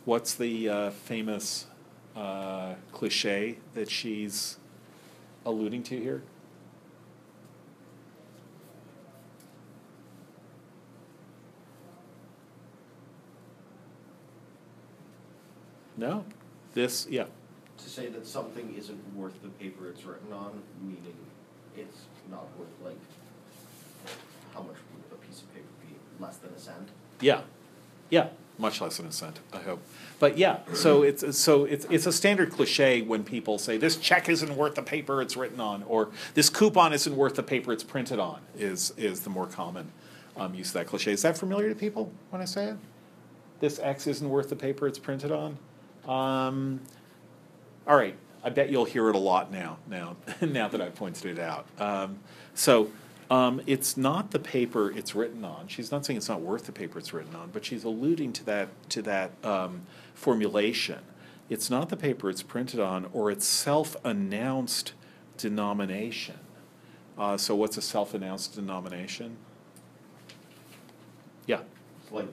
what's 0.05 0.35
the 0.35 0.68
uh, 0.68 0.90
famous 0.90 1.66
uh, 2.14 2.74
cliche 2.92 3.59
that 3.74 3.90
she's 3.90 4.57
alluding 5.44 5.83
to 5.85 6.00
here? 6.00 6.22
No? 15.97 16.25
This, 16.75 17.07
yeah. 17.09 17.25
To 17.79 17.88
say 17.88 18.09
that 18.09 18.27
something 18.27 18.75
isn't 18.77 19.01
worth 19.15 19.40
the 19.42 19.49
paper 19.49 19.88
it's 19.88 20.05
written 20.05 20.33
on, 20.33 20.63
meaning 20.83 21.17
it's 21.77 22.03
not 22.31 22.47
worth 22.59 22.69
like, 22.85 22.99
how 24.55 24.61
much 24.61 24.77
would 24.77 25.19
a 25.19 25.27
piece 25.27 25.42
of 25.42 25.55
paper 25.55 25.67
be? 25.81 26.23
Less 26.23 26.37
than 26.37 26.53
a 26.53 26.59
cent? 26.59 26.88
Yeah. 27.21 27.42
Yeah, 28.11 28.29
much 28.59 28.81
less 28.81 28.99
than 28.99 29.07
a 29.07 29.13
cent, 29.13 29.40
I 29.53 29.59
hope. 29.59 29.83
But 30.19 30.38
yeah, 30.38 30.61
so 30.73 31.03
it's 31.03 31.37
so 31.37 31.65
it's 31.65 31.87
it's 31.90 32.07
a 32.07 32.13
standard 32.13 32.53
cliche 32.53 33.03
when 33.03 33.25
people 33.25 33.59
say 33.59 33.77
this 33.77 33.97
check 33.97 34.29
isn't 34.29 34.57
worth 34.57 34.77
the 34.77 34.83
paper 34.83 35.21
it's 35.21 35.37
written 35.37 35.61
on, 35.61 35.83
or 35.83 36.11
this 36.35 36.49
coupon 36.49 36.92
isn't 36.92 37.17
worth 37.17 37.35
the 37.35 37.42
paper 37.42 37.73
it's 37.73 37.83
printed 37.85 38.19
on. 38.19 38.40
Is 38.57 38.92
is 38.97 39.21
the 39.21 39.31
more 39.31 39.47
common 39.47 39.90
um, 40.37 40.55
use 40.55 40.69
of 40.69 40.75
that 40.75 40.87
cliche. 40.87 41.13
Is 41.13 41.23
that 41.23 41.37
familiar 41.37 41.69
to 41.69 41.75
people 41.75 42.13
when 42.31 42.40
I 42.40 42.44
say 42.44 42.67
it? 42.67 42.77
This 43.61 43.79
X 43.81 44.07
isn't 44.07 44.29
worth 44.29 44.49
the 44.51 44.57
paper 44.57 44.87
it's 44.87 44.99
printed 44.99 45.33
on. 45.33 45.59
Um, 46.07 46.81
all 47.87 47.96
right, 47.96 48.17
I 48.44 48.50
bet 48.50 48.71
you'll 48.71 48.85
hear 48.85 49.09
it 49.09 49.15
a 49.15 49.19
lot 49.19 49.50
now. 49.50 49.79
Now, 49.88 50.17
now 50.40 50.69
that 50.69 50.81
I've 50.81 50.94
pointed 50.94 51.27
it 51.27 51.38
out. 51.38 51.67
Um, 51.79 52.19
so 52.54 52.90
um, 53.31 53.61
it's 53.67 53.96
not 53.96 54.31
the 54.31 54.38
paper 54.38 54.90
it's 54.90 55.15
written 55.15 55.44
on. 55.44 55.67
She's 55.69 55.90
not 55.90 56.07
saying 56.07 56.17
it's 56.17 56.29
not 56.29 56.40
worth 56.40 56.67
the 56.67 56.73
paper 56.73 56.98
it's 56.98 57.13
written 57.13 57.35
on, 57.35 57.50
but 57.52 57.65
she's 57.65 57.85
alluding 57.85 58.33
to 58.35 58.44
that 58.44 58.69
to 58.90 59.02
that 59.02 59.33
um, 59.44 59.83
formulation. 60.15 61.00
It's 61.48 61.71
not 61.71 61.88
the 61.90 61.96
paper 61.96 62.29
it's 62.29 62.42
printed 62.42 62.81
on, 62.81 63.09
or 63.13 63.31
its 63.31 63.46
self-announced 63.46 64.94
denomination. 65.37 66.38
Uh, 67.17 67.37
so, 67.37 67.54
what's 67.54 67.77
a 67.77 67.83
self-announced 67.83 68.57
denomination? 68.57 69.37
Yeah, 71.46 71.61
It's 72.02 72.11
like 72.11 72.27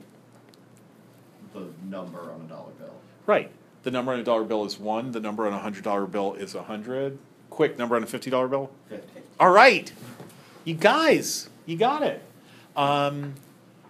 the 1.54 1.68
number 1.88 2.20
on 2.32 2.42
a 2.42 2.50
dollar 2.50 2.72
bill. 2.80 2.96
right. 3.28 3.52
The 3.84 3.92
number 3.92 4.14
on 4.14 4.20
a 4.20 4.24
dollar 4.24 4.44
bill 4.44 4.66
is 4.66 4.80
one. 4.80 5.12
The 5.12 5.20
number 5.20 5.46
on 5.46 5.54
a 5.54 5.60
hundred 5.60 5.84
dollar 5.84 6.06
bill 6.06 6.34
is 6.34 6.56
a 6.56 6.64
hundred. 6.64 7.18
Quick 7.50 7.78
number 7.78 7.96
on 7.96 8.04
a 8.04 8.08
fifty 8.08 8.30
dollar 8.30 8.48
bill. 8.48 8.72
Fifty. 8.90 9.22
All 9.40 9.52
right, 9.52 9.92
you 10.64 10.74
guys, 10.74 11.50
you 11.66 11.78
got 11.78 12.02
it. 12.02 12.22
Um, 12.76 13.36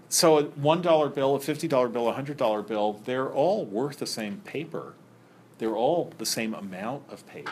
so 0.10 0.39
a 0.39 0.44
one 0.44 0.82
dollar 0.82 1.10
bill, 1.10 1.36
a 1.36 1.39
fifty 1.39 1.68
dollar 1.68 1.88
bill, 1.88 2.10
a 2.10 2.14
hundred 2.14 2.38
dollar 2.38 2.62
bill, 2.62 3.02
they're 3.06 3.32
all 3.32 3.66
worth 3.66 4.00
the 4.00 4.08
same 4.08 4.41
paper. 4.44 4.94
They're 5.60 5.76
all 5.76 6.12
the 6.18 6.26
same 6.26 6.54
amount 6.54 7.04
of 7.10 7.26
paper. 7.28 7.52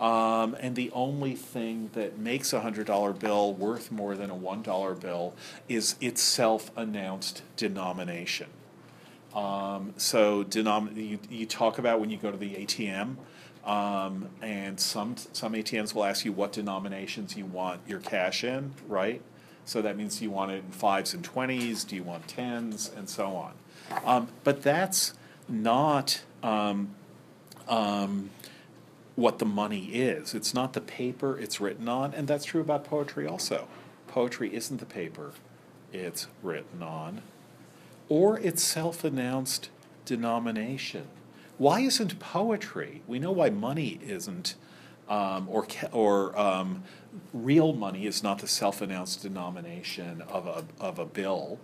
Um, 0.00 0.56
and 0.60 0.76
the 0.76 0.90
only 0.92 1.34
thing 1.34 1.90
that 1.92 2.18
makes 2.18 2.52
a 2.52 2.60
hundred 2.60 2.86
dollar 2.86 3.12
bill 3.12 3.52
worth 3.54 3.92
more 3.92 4.16
than 4.16 4.30
a 4.30 4.34
one 4.34 4.62
dollar 4.62 4.94
bill 4.94 5.34
is 5.68 5.96
its 6.00 6.20
self 6.22 6.70
announced 6.76 7.42
denomination. 7.56 8.48
Um, 9.34 9.94
so 9.96 10.44
denom- 10.44 10.96
you, 10.96 11.18
you 11.28 11.46
talk 11.46 11.78
about 11.78 12.00
when 12.00 12.10
you 12.10 12.16
go 12.16 12.30
to 12.30 12.36
the 12.36 12.54
ATM, 12.54 13.16
um, 13.64 14.28
and 14.42 14.80
some 14.80 15.16
some 15.32 15.52
ATMs 15.52 15.94
will 15.94 16.04
ask 16.04 16.24
you 16.24 16.32
what 16.32 16.52
denominations 16.52 17.36
you 17.36 17.44
want 17.44 17.80
your 17.86 18.00
cash 18.00 18.42
in, 18.42 18.74
right? 18.88 19.22
So 19.64 19.82
that 19.82 19.96
means 19.96 20.20
you 20.20 20.30
want 20.30 20.50
it 20.50 20.64
in 20.64 20.70
fives 20.72 21.14
and 21.14 21.22
twenties. 21.22 21.84
Do 21.84 21.94
you 21.94 22.02
want 22.02 22.26
tens 22.26 22.90
and 22.96 23.08
so 23.08 23.36
on? 23.36 23.52
Um, 24.04 24.28
but 24.44 24.62
that's 24.62 25.14
not 25.48 26.22
um, 26.42 26.94
um, 27.68 28.30
what 29.14 29.38
the 29.38 29.44
money 29.44 29.86
is. 29.86 30.34
It's 30.34 30.54
not 30.54 30.72
the 30.72 30.80
paper 30.80 31.38
it's 31.38 31.60
written 31.60 31.88
on, 31.88 32.14
and 32.14 32.26
that's 32.26 32.46
true 32.46 32.60
about 32.60 32.84
poetry 32.84 33.26
also. 33.26 33.68
Poetry 34.08 34.52
isn't 34.54 34.78
the 34.78 34.86
paper 34.86 35.32
it's 35.92 36.28
written 36.42 36.82
on 36.82 37.22
or 38.10 38.38
its 38.40 38.62
self 38.62 39.04
announced 39.04 39.70
denomination. 40.04 41.06
Why 41.56 41.80
isn't 41.80 42.18
poetry? 42.18 43.02
We 43.06 43.18
know 43.18 43.30
why 43.30 43.48
money 43.48 44.00
isn't, 44.02 44.56
um, 45.08 45.46
or, 45.48 45.66
or 45.92 46.38
um, 46.38 46.82
real 47.32 47.72
money 47.72 48.06
is 48.06 48.22
not 48.22 48.40
the 48.40 48.48
self 48.48 48.82
announced 48.82 49.22
denomination 49.22 50.22
of 50.22 50.46
a, 50.46 50.64
of 50.78 50.98
a 50.98 51.06
bill. 51.06 51.58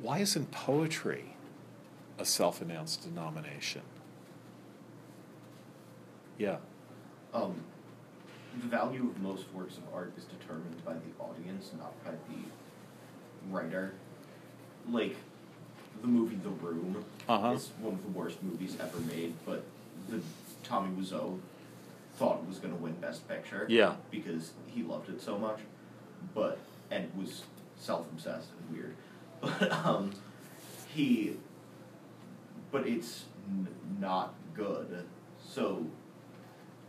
Why 0.00 0.18
isn't 0.18 0.52
poetry 0.52 1.36
a 2.18 2.24
self 2.24 2.60
announced 2.60 3.02
denomination? 3.02 3.82
Yeah. 6.36 6.58
Um, 7.32 7.62
the 8.60 8.66
value 8.66 9.08
of 9.08 9.20
most 9.20 9.44
works 9.54 9.78
of 9.78 9.84
art 9.94 10.12
is 10.18 10.24
determined 10.24 10.84
by 10.84 10.94
the 10.94 11.24
audience, 11.24 11.70
not 11.78 11.92
by 12.04 12.10
the 12.10 13.50
writer. 13.50 13.94
Like, 14.90 15.16
the 16.00 16.08
movie 16.08 16.36
The 16.42 16.48
Room 16.50 17.04
Uh-huh. 17.28 17.50
is 17.52 17.70
one 17.80 17.94
of 17.94 18.02
the 18.02 18.10
worst 18.18 18.42
movies 18.42 18.76
ever 18.80 18.98
made, 19.00 19.34
but 19.44 19.64
the 20.08 20.20
Tommy 20.64 20.90
Wiseau 21.00 21.38
thought 22.16 22.40
it 22.42 22.48
was 22.48 22.58
going 22.58 22.74
to 22.76 22.80
win 22.82 22.94
Best 22.94 23.28
Picture. 23.28 23.66
Yeah. 23.68 23.96
Because 24.10 24.52
he 24.66 24.82
loved 24.82 25.08
it 25.08 25.20
so 25.20 25.38
much, 25.38 25.60
but 26.34 26.58
and 26.90 27.10
was 27.16 27.42
self-obsessed 27.76 28.48
and 28.68 28.76
weird. 28.76 28.94
But 29.40 29.70
um, 29.86 30.12
he, 30.94 31.36
but 32.72 32.86
it's 32.88 33.24
n- 33.48 33.68
not 34.00 34.34
good. 34.54 35.04
So 35.48 35.86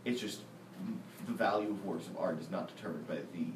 it's 0.04 0.20
just 0.20 0.40
the 1.26 1.32
value 1.32 1.68
of 1.70 1.84
works 1.84 2.06
of 2.08 2.16
art 2.18 2.40
is 2.40 2.50
not 2.50 2.74
determined 2.74 3.06
by 3.06 3.16
the 3.32 3.46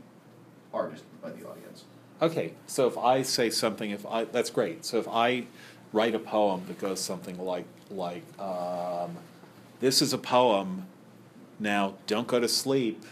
artist, 0.72 1.02
but 1.20 1.32
by 1.34 1.40
the 1.40 1.48
audience. 1.48 1.84
Okay, 2.22 2.52
so 2.66 2.86
if 2.86 2.96
I 2.96 3.22
say 3.22 3.50
something, 3.50 3.90
if 3.90 4.06
I 4.06 4.24
that's 4.24 4.50
great. 4.50 4.84
So 4.84 4.98
if 4.98 5.08
I 5.08 5.46
write 5.92 6.14
a 6.14 6.18
poem 6.18 6.64
that 6.66 6.78
goes 6.78 7.00
something 7.00 7.38
like 7.38 7.66
like 7.90 8.24
um, 8.38 9.16
this 9.80 10.02
is 10.02 10.12
a 10.12 10.18
poem. 10.18 10.86
Now 11.58 11.94
don't 12.06 12.26
go 12.26 12.40
to 12.40 12.48
sleep 12.48 13.04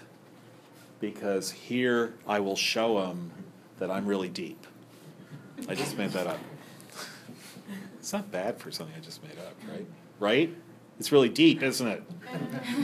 because 1.01 1.51
here 1.53 2.15
I 2.27 2.41
will 2.41 2.57
show 2.57 3.01
them 3.03 3.31
that 3.79 3.91
I'm 3.91 4.07
really 4.07 4.29
deep. 4.29 4.67
I 5.69 5.75
just 5.75 5.97
made 5.97 6.11
that 6.11 6.27
up. 6.27 6.39
It's 7.99 8.13
not 8.13 8.33
bad 8.33 8.59
for 8.59 8.73
something 8.73 8.97
I 8.97 9.01
just 9.01 9.23
made 9.23 9.39
up, 9.39 9.55
right? 9.71 9.87
Right? 10.19 10.57
It's 10.99 11.13
really 11.13 11.29
deep, 11.29 11.63
isn't 11.63 11.87
it? 11.87 12.03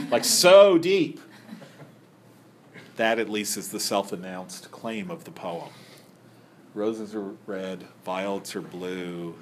Like 0.09 0.23
so 0.23 0.77
deep. 0.77 1.19
That 2.95 3.19
at 3.19 3.29
least 3.29 3.57
is 3.57 3.69
the 3.69 3.79
self-announced 3.79 4.71
claim 4.71 5.11
of 5.11 5.25
the 5.25 5.31
poem. 5.31 5.69
Roses 6.79 7.13
are 7.13 7.35
red, 7.45 7.83
violets 8.05 8.55
are 8.55 8.61
blue, 8.61 9.35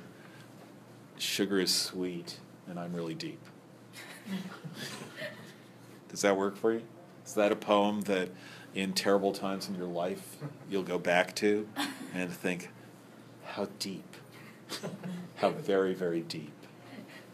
sugar 1.19 1.59
is 1.59 1.71
sweet, 1.71 2.39
and 2.67 2.79
I'm 2.79 2.93
really 2.93 3.13
deep. 3.13 3.39
Does 6.09 6.21
that 6.21 6.35
work 6.35 6.57
for 6.57 6.73
you? 6.73 6.81
Is 7.23 7.35
that 7.35 7.51
a 7.51 7.55
poem 7.55 8.01
that 8.01 8.29
in 8.73 8.93
terrible 8.93 9.33
times 9.33 9.69
in 9.69 9.75
your 9.75 9.85
life 9.85 10.37
you'll 10.67 10.81
go 10.81 10.97
back 10.97 11.35
to 11.35 11.69
and 12.11 12.33
think, 12.33 12.71
how 13.45 13.67
deep? 13.77 14.15
How 15.35 15.51
very, 15.51 15.93
very 15.93 16.21
deep. 16.21 16.53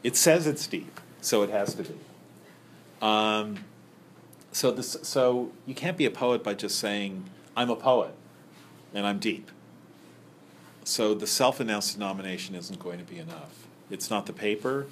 It 0.04 0.18
says 0.18 0.48
it's 0.48 0.68
deep, 0.68 1.00
so 1.22 1.44
it 1.44 1.50
has 1.50 1.76
to 1.76 1.84
be. 1.84 1.96
Um, 3.02 3.64
so 4.52 4.70
this, 4.70 4.98
so 5.02 5.54
you 5.66 5.74
can't 5.74 5.96
be 5.96 6.06
a 6.06 6.12
poet 6.12 6.44
by 6.44 6.56
just 6.56 6.78
saying, 6.78 7.30
I'm 7.56 7.70
a 7.70 7.78
poet 7.78 8.16
and 8.94 9.08
I'm 9.08 9.20
deep. 9.20 9.50
So 10.84 11.14
the 11.14 11.28
self-announced 11.28 11.94
denomination 11.94 12.56
isn't 12.56 12.80
going 12.80 13.00
to 13.00 13.06
be 13.06 13.18
enough. 13.18 13.68
It's 13.90 14.10
not 14.10 14.26
the 14.26 14.34
paper, 14.34 14.88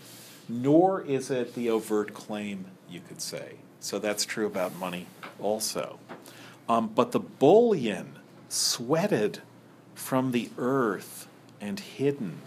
nor 0.47 1.01
is 1.01 1.29
it 1.29 1.53
the 1.53 1.69
overt 1.69 2.13
claim, 2.13 2.65
you 2.89 3.01
could 3.01 3.21
say. 3.21 3.55
So 3.79 3.99
that's 3.99 4.25
true 4.25 4.45
about 4.45 4.75
money 4.77 5.07
also. 5.39 5.99
Um, 6.69 6.87
but 6.87 7.11
the 7.11 7.19
bullion 7.19 8.19
sweated 8.47 9.39
from 9.95 10.31
the 10.31 10.49
earth 10.57 11.27
and 11.59 11.79
hidden, 11.79 12.41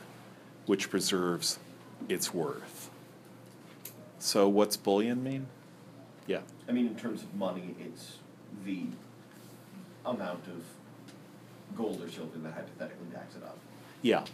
which 0.67 0.91
preserves 0.91 1.59
its 2.09 2.33
worth. 2.33 2.91
So 4.19 4.49
what's 4.49 4.77
bullion 4.77 5.23
mean? 5.23 5.47
Yeah. 6.27 6.41
I 6.69 6.73
mean, 6.73 6.87
in 6.87 6.97
terms 6.97 7.23
of 7.23 7.35
money, 7.35 7.75
it's 7.79 8.19
the 8.65 8.87
amount 10.07 10.47
of 10.47 10.65
gold 11.77 12.03
or 12.03 12.09
silver 12.11 12.39
that 12.39 12.53
hypothetically 12.55 13.07
backs 13.13 13.37
it 13.37 13.43
up. 13.43 13.59
Yeah. 14.03 14.25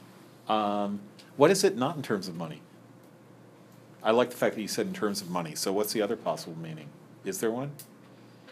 Um, 0.49 1.01
what 1.37 1.51
is 1.51 1.65
it 1.65 1.77
not 1.77 1.97
in 1.97 2.03
terms 2.03 2.29
of 2.29 2.37
money? 2.37 2.61
I 4.03 4.11
like 4.13 4.31
the 4.31 4.37
fact 4.37 4.55
that 4.55 4.63
you 4.63 4.69
said 4.69 4.87
in 4.87 4.93
terms 4.93 5.21
of 5.21 5.31
money. 5.31 5.55
So 5.55 5.73
what's 5.73 5.93
the 5.93 6.03
other 6.03 6.17
possible 6.17 6.57
meaning? 6.59 6.89
Is 7.25 7.39
there 7.39 7.51
one? 7.51 7.73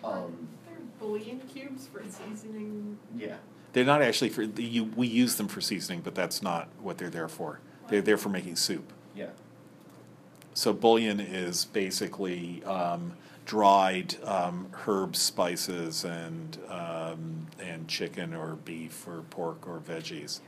Um, 0.04 0.48
They're 0.66 0.78
bouillon 1.00 1.40
cubes 1.52 1.86
for 1.86 2.02
seasoning. 2.08 2.98
yeah. 3.16 3.36
They're 3.74 3.84
not 3.84 4.00
actually 4.00 4.30
for 4.30 4.42
you. 4.42 4.84
We 4.96 5.06
use 5.06 5.36
them 5.36 5.46
for 5.46 5.60
seasoning, 5.60 6.00
but 6.00 6.14
that's 6.14 6.42
not 6.42 6.68
what 6.80 6.96
they're 6.98 7.10
there 7.10 7.28
for. 7.28 7.60
They're 7.88 8.00
there 8.00 8.16
for 8.16 8.30
making 8.30 8.56
soup. 8.56 8.92
Yeah. 9.14 9.30
So 10.54 10.72
bouillon 10.72 11.20
is 11.20 11.66
basically 11.66 12.62
um, 12.64 13.12
dried 13.48 14.14
um, 14.24 14.68
herbs, 14.86 15.18
spices, 15.18 16.04
and 16.04 16.58
um, 16.68 17.46
and 17.58 17.88
chicken 17.88 18.34
or 18.34 18.56
beef 18.64 19.08
or 19.08 19.22
pork 19.30 19.66
or 19.66 19.80
veggies. 19.80 20.40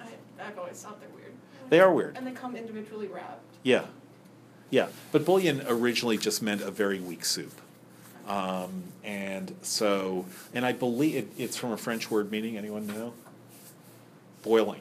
I, 0.00 0.06
I've 0.40 0.56
always 0.56 0.80
thought 0.80 1.00
they're 1.00 1.10
weird. 1.10 1.32
They 1.68 1.80
are 1.80 1.92
weird. 1.92 2.16
And 2.16 2.26
they 2.26 2.30
come 2.30 2.54
individually 2.56 3.08
wrapped. 3.08 3.42
Yeah, 3.64 3.86
yeah. 4.70 4.86
But 5.10 5.24
bouillon 5.24 5.62
originally 5.66 6.16
just 6.16 6.42
meant 6.42 6.62
a 6.62 6.70
very 6.70 7.00
weak 7.00 7.24
soup. 7.24 7.60
Um, 8.28 8.84
and 9.02 9.54
so, 9.62 10.24
and 10.54 10.64
I 10.64 10.72
believe 10.72 11.16
it, 11.16 11.28
it's 11.36 11.56
from 11.56 11.72
a 11.72 11.76
French 11.76 12.10
word 12.10 12.30
meaning, 12.30 12.56
anyone 12.56 12.86
know? 12.86 13.12
Boiling. 14.42 14.80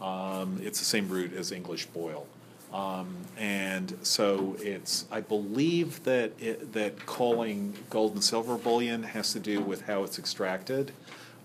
Um, 0.00 0.60
it's 0.62 0.78
the 0.78 0.84
same 0.84 1.08
root 1.08 1.32
as 1.32 1.50
English 1.50 1.86
boil. 1.86 2.26
Um, 2.72 3.16
and 3.38 3.96
so 4.02 4.56
it's, 4.60 5.06
I 5.10 5.20
believe 5.20 6.04
that 6.04 6.32
it, 6.38 6.72
that 6.74 7.06
calling 7.06 7.74
gold 7.88 8.12
and 8.14 8.22
silver 8.22 8.56
bullion 8.56 9.02
has 9.04 9.32
to 9.32 9.40
do 9.40 9.60
with 9.60 9.82
how 9.82 10.04
it's 10.04 10.18
extracted 10.18 10.92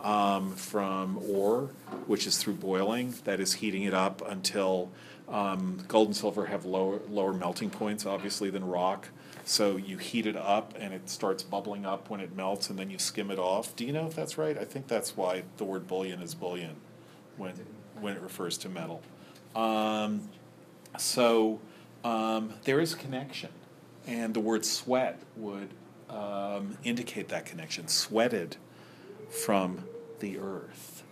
um, 0.01 0.51
from 0.51 1.17
ore, 1.29 1.69
which 2.07 2.27
is 2.27 2.37
through 2.37 2.55
boiling, 2.55 3.13
that 3.23 3.39
is 3.39 3.53
heating 3.53 3.83
it 3.83 3.93
up 3.93 4.21
until 4.27 4.91
um, 5.29 5.79
gold 5.87 6.09
and 6.09 6.15
silver 6.15 6.47
have 6.47 6.65
lower, 6.65 6.99
lower 7.09 7.33
melting 7.33 7.69
points, 7.69 8.05
obviously, 8.05 8.49
than 8.49 8.65
rock. 8.65 9.07
So 9.45 9.77
you 9.77 9.97
heat 9.97 10.25
it 10.25 10.35
up 10.35 10.73
and 10.77 10.93
it 10.93 11.09
starts 11.09 11.43
bubbling 11.43 11.85
up 11.85 12.09
when 12.09 12.19
it 12.19 12.35
melts, 12.35 12.69
and 12.69 12.77
then 12.77 12.89
you 12.89 12.99
skim 12.99 13.31
it 13.31 13.39
off. 13.39 13.75
Do 13.75 13.85
you 13.85 13.93
know 13.93 14.07
if 14.07 14.15
that's 14.15 14.37
right? 14.37 14.57
I 14.57 14.65
think 14.65 14.87
that's 14.87 15.15
why 15.15 15.43
the 15.57 15.63
word 15.63 15.87
bullion 15.87 16.21
is 16.21 16.35
bullion 16.35 16.75
when, 17.37 17.53
when 17.99 18.13
it 18.13 18.21
refers 18.21 18.57
to 18.59 18.69
metal. 18.69 19.01
Um, 19.55 20.29
so 20.97 21.59
um, 22.03 22.53
there 22.63 22.79
is 22.79 22.95
connection, 22.95 23.49
and 24.07 24.33
the 24.33 24.39
word 24.39 24.65
sweat 24.65 25.19
would 25.35 25.69
um, 26.09 26.77
indicate 26.83 27.29
that 27.29 27.45
connection. 27.45 27.87
Sweated 27.87 28.57
from 29.29 29.85
the 30.19 30.37
earth. 30.37 31.03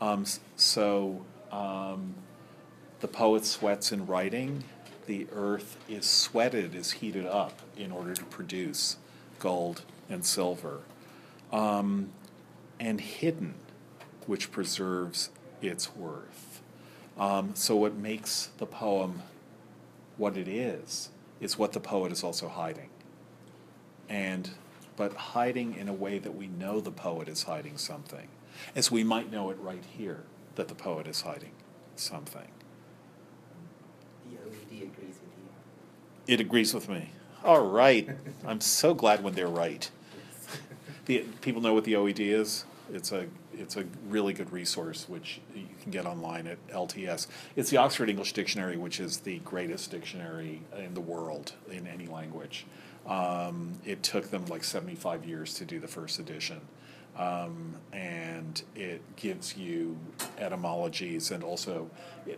Um, 0.00 0.24
so 0.56 1.24
um, 1.52 2.14
the 3.00 3.08
poet 3.08 3.44
sweats 3.44 3.92
in 3.92 4.06
writing. 4.06 4.64
The 5.06 5.26
earth 5.32 5.78
is 5.88 6.04
sweated, 6.04 6.74
is 6.74 6.92
heated 6.92 7.26
up 7.26 7.60
in 7.76 7.90
order 7.92 8.14
to 8.14 8.24
produce 8.24 8.96
gold 9.38 9.82
and 10.10 10.24
silver. 10.24 10.80
Um, 11.50 12.10
and 12.78 13.00
hidden, 13.00 13.54
which 14.26 14.52
preserves 14.52 15.30
its 15.62 15.96
worth. 15.96 16.47
Um, 17.18 17.52
so, 17.54 17.74
what 17.76 17.94
makes 17.96 18.50
the 18.58 18.66
poem 18.66 19.22
what 20.16 20.36
it 20.36 20.48
is, 20.48 21.10
is 21.40 21.58
what 21.58 21.72
the 21.72 21.80
poet 21.80 22.12
is 22.12 22.22
also 22.22 22.48
hiding. 22.48 22.90
And, 24.08 24.50
but 24.96 25.14
hiding 25.14 25.76
in 25.76 25.88
a 25.88 25.92
way 25.92 26.18
that 26.18 26.34
we 26.34 26.46
know 26.46 26.80
the 26.80 26.90
poet 26.90 27.28
is 27.28 27.44
hiding 27.44 27.78
something, 27.78 28.28
as 28.74 28.90
we 28.90 29.04
might 29.04 29.30
know 29.30 29.50
it 29.50 29.58
right 29.60 29.84
here, 29.96 30.24
that 30.56 30.68
the 30.68 30.74
poet 30.74 31.06
is 31.06 31.22
hiding 31.22 31.52
something. 31.96 32.48
The 34.30 34.36
OED 34.36 34.82
agrees 34.82 35.14
with 35.20 35.32
you. 35.38 36.34
It 36.34 36.40
agrees 36.40 36.74
with 36.74 36.88
me. 36.88 37.10
All 37.44 37.66
right. 37.66 38.08
I'm 38.46 38.60
so 38.60 38.94
glad 38.94 39.22
when 39.22 39.34
they're 39.34 39.46
right. 39.46 39.90
The, 41.06 41.24
people 41.40 41.62
know 41.62 41.72
what 41.72 41.84
the 41.84 41.94
OED 41.94 42.20
is. 42.20 42.64
It's 42.92 43.12
a 43.12 43.26
it's 43.52 43.76
a 43.76 43.84
really 44.08 44.32
good 44.32 44.52
resource 44.52 45.08
which 45.08 45.40
you 45.54 45.66
can 45.82 45.90
get 45.90 46.06
online 46.06 46.46
at 46.46 46.64
LTS. 46.68 47.26
It's 47.56 47.70
the 47.70 47.76
Oxford 47.76 48.08
English 48.08 48.32
Dictionary, 48.32 48.76
which 48.76 49.00
is 49.00 49.18
the 49.18 49.38
greatest 49.40 49.90
dictionary 49.90 50.62
in 50.76 50.94
the 50.94 51.00
world 51.00 51.52
in 51.70 51.86
any 51.86 52.06
language. 52.06 52.66
Um, 53.06 53.72
it 53.84 54.02
took 54.02 54.30
them 54.30 54.44
like 54.46 54.64
75 54.64 55.24
years 55.24 55.54
to 55.54 55.64
do 55.64 55.80
the 55.80 55.88
first 55.88 56.18
edition. 56.18 56.60
Um, 57.18 57.74
and 57.92 58.62
it 58.76 59.02
gives 59.16 59.56
you 59.56 59.98
etymologies 60.38 61.32
and 61.32 61.42
also 61.42 61.90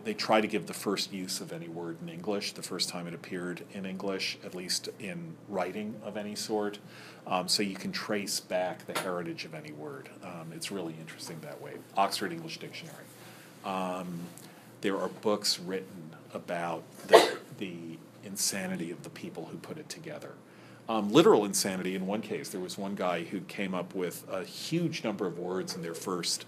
they 0.03 0.13
try 0.13 0.41
to 0.41 0.47
give 0.47 0.65
the 0.65 0.73
first 0.73 1.13
use 1.13 1.39
of 1.39 1.53
any 1.53 1.67
word 1.67 1.97
in 2.01 2.09
English, 2.09 2.53
the 2.53 2.63
first 2.63 2.89
time 2.89 3.05
it 3.07 3.13
appeared 3.13 3.63
in 3.73 3.85
English, 3.85 4.37
at 4.43 4.55
least 4.55 4.89
in 4.99 5.35
writing 5.47 5.93
of 6.03 6.17
any 6.17 6.35
sort. 6.35 6.79
Um, 7.27 7.47
so 7.47 7.61
you 7.61 7.75
can 7.75 7.91
trace 7.91 8.39
back 8.39 8.85
the 8.87 8.99
heritage 8.99 9.45
of 9.45 9.53
any 9.53 9.71
word. 9.71 10.09
Um, 10.23 10.51
it's 10.55 10.71
really 10.71 10.95
interesting 10.99 11.39
that 11.41 11.61
way. 11.61 11.73
Oxford 11.95 12.31
English 12.31 12.57
Dictionary. 12.57 13.05
Um, 13.63 14.21
there 14.81 14.97
are 14.97 15.09
books 15.09 15.59
written 15.59 16.15
about 16.33 16.83
the, 17.07 17.37
the 17.59 17.97
insanity 18.23 18.91
of 18.91 19.03
the 19.03 19.09
people 19.09 19.49
who 19.51 19.57
put 19.57 19.77
it 19.77 19.89
together. 19.89 20.31
Um, 20.91 21.09
literal 21.13 21.45
insanity 21.45 21.95
in 21.95 22.05
one 22.05 22.19
case. 22.19 22.49
There 22.49 22.59
was 22.59 22.77
one 22.77 22.95
guy 22.95 23.23
who 23.23 23.39
came 23.39 23.73
up 23.73 23.95
with 23.95 24.25
a 24.29 24.43
huge 24.43 25.05
number 25.05 25.25
of 25.25 25.39
words 25.39 25.73
in 25.73 25.81
their 25.81 25.93
first, 25.93 26.45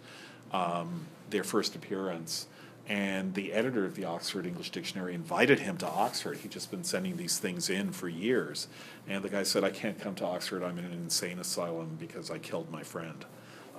um, 0.52 1.06
their 1.30 1.46
first 1.46 1.78
appearance. 1.78 2.48
And 2.86 3.36
the 3.36 3.54
editor 3.54 3.86
of 3.86 3.96
the 3.96 4.04
Oxford 4.04 4.46
English 4.46 4.72
Dictionary 4.72 5.16
invited 5.16 5.62
him 5.62 5.78
to 5.78 5.88
Oxford. 5.88 6.40
He'd 6.40 6.52
just 6.52 6.72
been 6.72 6.84
sending 6.84 7.16
these 7.16 7.40
things 7.40 7.70
in 7.70 7.94
for 7.94 8.10
years. 8.10 8.68
And 9.08 9.24
the 9.24 9.30
guy 9.30 9.44
said, 9.44 9.64
I 9.64 9.70
can't 9.70 9.98
come 9.98 10.14
to 10.16 10.26
Oxford. 10.26 10.62
I'm 10.62 10.78
in 10.78 10.84
an 10.84 10.92
insane 10.92 11.40
asylum 11.40 11.96
because 11.98 12.30
I 12.30 12.38
killed 12.38 12.70
my 12.70 12.84
friend 12.84 13.24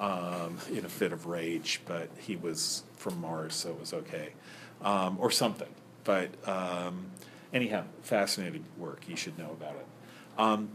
um, 0.00 0.56
in 0.72 0.86
a 0.86 0.88
fit 0.88 1.12
of 1.12 1.26
rage. 1.26 1.82
But 1.84 2.08
he 2.18 2.36
was 2.36 2.84
from 2.96 3.20
Mars, 3.20 3.52
so 3.52 3.68
it 3.68 3.80
was 3.80 3.92
okay. 3.92 4.30
Um, 4.80 5.18
or 5.20 5.30
something. 5.30 5.68
But 6.04 6.30
um, 6.48 7.10
anyhow, 7.52 7.84
fascinating 8.00 8.64
work. 8.78 9.02
You 9.06 9.16
should 9.16 9.38
know 9.38 9.50
about 9.50 9.74
it. 9.74 9.86
Um, 10.38 10.70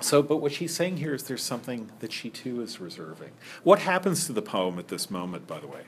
so, 0.00 0.22
but 0.22 0.38
what 0.38 0.52
she's 0.52 0.74
saying 0.74 0.96
here 0.98 1.14
is 1.14 1.24
there's 1.24 1.42
something 1.42 1.90
that 2.00 2.12
she 2.12 2.30
too 2.30 2.60
is 2.60 2.80
reserving. 2.80 3.30
What 3.62 3.80
happens 3.80 4.26
to 4.26 4.32
the 4.32 4.42
poem 4.42 4.78
at 4.78 4.88
this 4.88 5.10
moment, 5.10 5.46
by 5.46 5.60
the 5.60 5.66
way? 5.66 5.82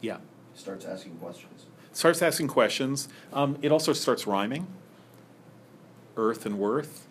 Yeah. 0.00 0.18
Starts 0.54 0.84
asking 0.84 1.16
questions. 1.16 1.66
Starts 1.92 2.20
asking 2.20 2.48
questions. 2.48 3.08
Um, 3.32 3.56
it 3.62 3.72
also 3.72 3.92
starts 3.92 4.26
rhyming. 4.26 4.66
Earth 6.16 6.44
and 6.44 6.58
worth. 6.58 7.06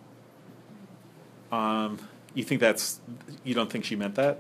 Um, 1.52 2.00
you 2.34 2.44
think 2.44 2.62
that's, 2.62 3.00
you 3.44 3.54
don't 3.56 3.72
think 3.72 3.86
she 3.86 3.96
meant 3.96 4.16
that? 4.16 4.40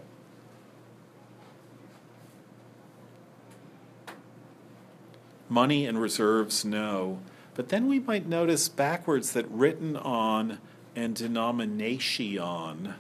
Money 5.50 5.86
and 5.86 6.02
reserves, 6.02 6.66
no. 6.66 7.20
But 7.54 7.70
then 7.70 7.88
we 7.88 8.00
might 8.00 8.28
notice 8.28 8.68
backwards 8.68 9.32
that 9.34 9.50
written 9.50 9.96
on 9.96 10.60
and 10.96 11.16
denomination 11.16 12.96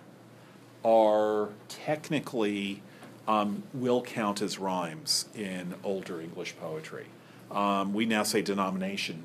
are 0.83 1.49
technically 1.67 2.81
um, 3.27 3.63
will 3.73 4.01
count 4.01 4.41
as 4.41 4.59
rhymes 4.59 5.25
in 5.35 5.73
older 5.83 6.21
English 6.21 6.55
poetry. 6.57 7.07
Um, 7.51 7.93
we 7.93 8.05
now 8.05 8.23
say 8.23 8.41
denomination, 8.41 9.23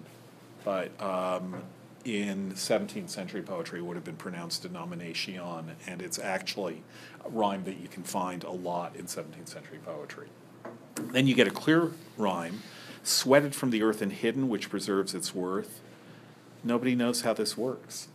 but 0.64 0.90
um, 1.02 1.62
in 2.04 2.52
17th 2.52 3.10
century 3.10 3.42
poetry 3.42 3.82
would 3.82 3.96
have 3.96 4.04
been 4.04 4.16
pronounced 4.16 4.62
denomination, 4.62 5.40
and 5.86 6.00
it's 6.00 6.18
actually 6.18 6.82
a 7.24 7.28
rhyme 7.28 7.64
that 7.64 7.78
you 7.78 7.88
can 7.88 8.02
find 8.02 8.44
a 8.44 8.50
lot 8.50 8.96
in 8.96 9.06
17th 9.06 9.48
century 9.48 9.78
poetry. 9.84 10.28
Then 10.94 11.26
you 11.26 11.34
get 11.34 11.46
a 11.46 11.50
clear 11.50 11.90
rhyme, 12.16 12.62
sweated 13.11 13.54
from 13.54 13.70
the 13.70 13.82
earth 13.82 14.00
and 14.00 14.12
hidden, 14.12 14.48
which 14.48 14.70
preserves 14.70 15.14
its 15.14 15.34
worth. 15.34 15.80
Nobody 16.62 16.94
knows 16.94 17.22
how 17.22 17.34
this 17.34 17.56
works. 17.56 18.08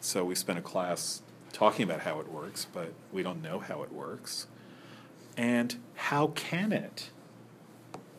So 0.00 0.24
we 0.24 0.34
spent 0.34 0.58
a 0.58 0.62
class 0.62 1.22
talking 1.52 1.84
about 1.84 2.00
how 2.00 2.20
it 2.20 2.30
works, 2.30 2.66
but 2.72 2.92
we 3.12 3.22
don't 3.22 3.42
know 3.42 3.58
how 3.58 3.82
it 3.82 3.92
works. 3.92 4.46
And 5.36 5.76
how 5.94 6.28
can 6.28 6.72
it? 6.72 7.10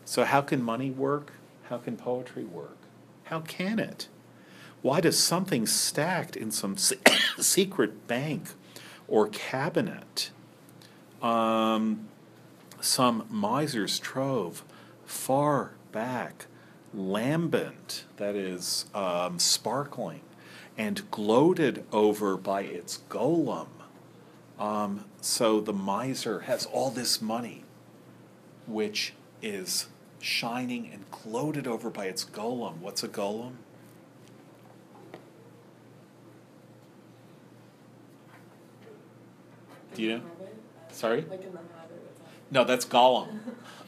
So, 0.06 0.24
how 0.26 0.42
can 0.42 0.62
money 0.62 0.90
work? 0.90 1.34
How 1.70 1.78
can 1.78 1.96
poetry 1.98 2.44
work? 2.44 2.78
How 3.26 3.40
can 3.40 3.80
it? 3.80 4.08
Why 4.82 5.00
does 5.00 5.18
something 5.18 5.66
stacked 5.66 6.36
in 6.36 6.52
some 6.52 6.76
secret 7.40 8.08
bank 8.08 8.50
or 9.08 9.28
cabinet, 9.28 10.32
um, 11.22 12.08
some 12.82 13.26
miser's 13.30 14.00
trove, 14.00 14.64
far 15.06 15.72
back, 15.94 16.48
lambent, 16.94 18.04
that 18.18 18.36
is, 18.36 18.86
um, 18.94 19.40
sparkling, 19.40 20.22
and 20.78 21.10
gloated 21.10 21.86
over 21.94 22.36
by 22.36 22.64
its 22.64 23.00
golem? 23.10 23.68
Um, 24.60 25.06
so 25.22 25.62
the 25.62 25.72
miser 25.74 26.42
has 26.42 26.66
all 26.66 26.90
this 26.90 27.22
money, 27.22 27.64
which 28.68 29.14
is 29.42 29.88
shining 30.20 30.90
and 30.92 31.06
gloated 31.12 31.68
over 31.68 31.90
by 31.90 32.06
its 32.06 32.26
golem. 32.26 32.78
What's 32.78 33.04
a 33.04 33.08
golem? 33.08 33.54
Do 39.94 40.02
you 40.02 40.18
know? 40.18 40.22
Sorry? 40.92 41.22
Like 41.30 41.44
No, 42.54 42.64
that's 42.64 42.86
Gollum. 42.86 43.40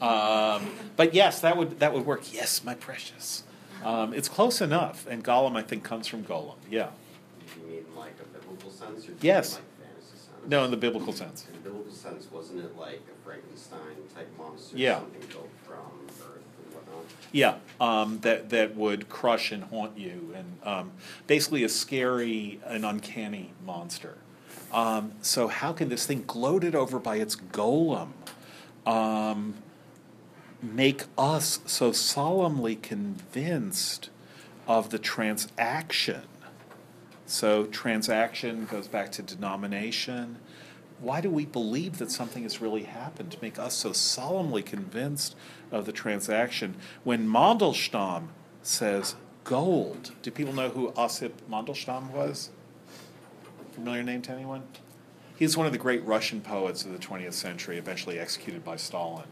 Um, 0.02 0.68
but 0.96 1.14
yes, 1.14 1.40
that 1.40 1.56
would 1.56 1.78
that 1.78 1.94
would 1.94 2.04
work. 2.04 2.34
Yes, 2.34 2.64
my 2.64 2.74
precious. 2.74 3.44
Um, 3.84 4.12
it's 4.12 4.28
close 4.28 4.60
enough, 4.60 5.06
and 5.08 5.22
Gollum 5.22 5.56
I 5.56 5.62
think 5.62 5.84
comes 5.84 6.08
from 6.08 6.24
Golem. 6.24 6.56
Yeah. 6.68 6.90
You 7.62 7.70
mean 7.70 7.84
like 7.96 8.14
a 8.20 8.24
biblical 8.38 8.70
sense, 8.70 9.08
or 9.08 9.12
Yes. 9.20 9.54
like 9.54 9.62
fantasy 9.86 10.16
sense? 10.18 10.48
No, 10.48 10.64
in 10.64 10.72
the 10.72 10.76
biblical 10.76 11.12
sense. 11.12 11.46
In 11.46 11.54
the 11.62 11.70
biblical 11.70 11.92
sense, 11.92 12.26
wasn't 12.32 12.64
it 12.64 12.76
like 12.76 13.02
a 13.08 13.24
Frankenstein 13.24 13.78
type 14.14 14.28
monster? 14.36 14.76
Yeah. 14.76 14.98
Something 14.98 15.20
built 15.28 15.48
from 15.64 15.76
earth 16.26 16.42
and 16.64 16.74
whatnot? 16.74 17.04
Yeah, 17.30 17.54
um, 17.80 18.18
that 18.22 18.50
that 18.50 18.74
would 18.74 19.08
crush 19.08 19.52
and 19.52 19.62
haunt 19.64 19.96
you, 19.96 20.34
and 20.36 20.58
um, 20.64 20.90
basically 21.28 21.62
a 21.62 21.68
scary 21.68 22.60
and 22.66 22.84
uncanny 22.84 23.52
monster. 23.64 24.18
Um, 24.72 25.12
so 25.22 25.46
how 25.46 25.72
can 25.72 25.88
this 25.88 26.04
thing 26.06 26.24
gloated 26.26 26.74
over 26.74 26.98
by 26.98 27.16
its 27.16 27.36
golem 27.36 28.08
um, 28.86 29.54
make 30.62 31.04
us 31.18 31.60
so 31.66 31.92
solemnly 31.92 32.76
convinced 32.76 34.10
of 34.66 34.90
the 34.90 34.98
transaction? 34.98 36.22
So 37.26 37.64
transaction 37.66 38.66
goes 38.66 38.86
back 38.86 39.10
to 39.12 39.22
denomination. 39.22 40.38
Why 41.00 41.20
do 41.20 41.28
we 41.28 41.44
believe 41.44 41.98
that 41.98 42.10
something 42.10 42.44
has 42.44 42.60
really 42.60 42.84
happened 42.84 43.32
to 43.32 43.38
make 43.42 43.58
us 43.58 43.74
so 43.74 43.92
solemnly 43.92 44.62
convinced 44.62 45.36
of 45.70 45.84
the 45.84 45.92
transaction 45.92 46.76
when 47.04 47.28
Mandelstam 47.28 48.28
says 48.62 49.16
gold? 49.44 50.12
Do 50.22 50.30
people 50.30 50.54
know 50.54 50.70
who 50.70 50.92
Osip 50.96 51.42
Mandelstam 51.50 52.10
was? 52.12 52.50
Familiar 53.72 54.02
name 54.02 54.22
to 54.22 54.32
anyone? 54.32 54.62
He's 55.36 55.54
one 55.54 55.66
of 55.66 55.72
the 55.72 55.78
great 55.78 56.02
Russian 56.04 56.40
poets 56.40 56.84
of 56.84 56.92
the 56.92 56.98
20th 56.98 57.34
century, 57.34 57.76
eventually 57.76 58.18
executed 58.18 58.64
by 58.64 58.76
Stalin, 58.76 59.26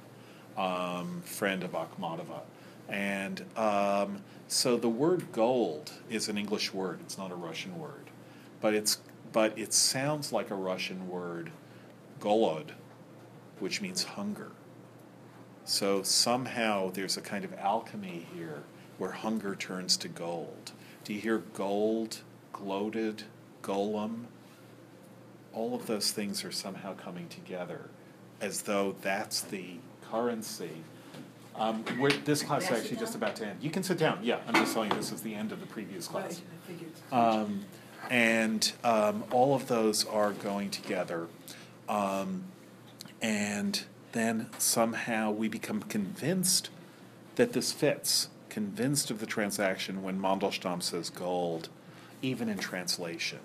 um, 0.57 1.23
friend 1.25 1.65
of 1.65 1.73
Akhmatova. 1.73 2.41
And 2.91 3.43
um, 3.57 4.23
so 4.47 4.77
the 4.77 4.91
word 4.91 5.33
gold 5.33 5.93
is 6.11 6.29
an 6.29 6.37
English 6.37 6.75
word, 6.75 7.01
it's 7.01 7.17
not 7.17 7.33
a 7.33 7.35
Russian 7.35 7.79
word. 7.79 8.11
But, 8.61 8.75
it's, 8.75 8.99
but 9.33 9.59
it 9.59 9.73
sounds 9.73 10.31
like 10.31 10.51
a 10.51 10.55
Russian 10.55 11.09
word, 11.09 11.51
golod, 12.21 12.73
which 13.59 13.81
means 13.81 14.05
hunger. 14.05 14.51
So 15.65 16.03
somehow 16.03 16.91
there's 16.91 17.17
a 17.17 17.23
kind 17.23 17.47
of 17.47 17.55
alchemy 17.55 18.27
here 18.35 18.65
where 18.99 19.13
hunger 19.13 19.55
turns 19.55 19.97
to 19.99 20.09
gold. 20.09 20.73
Do 21.03 21.15
you 21.15 21.21
hear 21.21 21.39
gold, 21.39 22.19
gloated, 22.53 23.23
golem? 23.63 24.27
All 25.55 25.75
of 25.75 25.87
those 25.87 26.11
things 26.11 26.45
are 26.45 26.53
somehow 26.53 26.95
coming 26.95 27.29
together 27.29 27.89
as 28.41 28.63
though 28.63 28.97
that's 29.01 29.43
the 29.43 29.77
currency. 30.11 30.83
Um, 31.57 31.85
we're, 32.01 32.11
this 32.11 32.43
class 32.43 32.65
is 32.65 32.79
actually 32.79 32.97
just 32.97 33.15
about 33.15 33.37
to 33.37 33.47
end. 33.47 33.63
You 33.63 33.71
can 33.71 33.85
sit 33.85 33.97
down. 33.97 34.19
Yeah, 34.23 34.39
I'm 34.49 34.55
just 34.55 34.75
telling 34.75 34.91
you 34.91 34.97
this 34.97 35.13
is 35.13 35.23
the 35.23 35.35
end 35.35 35.53
of 35.53 35.61
the 35.61 35.67
previous 35.67 36.09
class. 36.09 36.43
Um, 37.13 37.65
and 38.11 38.73
um, 38.83 39.25
all 39.31 39.55
of 39.55 39.69
those 39.69 40.05
are 40.05 40.33
going 40.33 40.71
together. 40.71 41.29
Um, 41.89 42.45
and 43.23 43.85
then 44.13 44.49
somehow 44.59 45.31
we 45.31 45.49
become 45.49 45.83
convinced 45.83 46.71
that 47.37 47.53
this 47.53 47.73
fits, 47.73 48.29
convinced 48.49 49.11
of 49.11 49.21
the 49.21 49.27
transaction 49.27 50.03
when 50.03 50.21
Mandelstam 50.21 50.83
says 50.83 51.11
gold, 51.11 51.69
even 52.23 52.49
in 52.49 52.59
translation. 52.59 53.41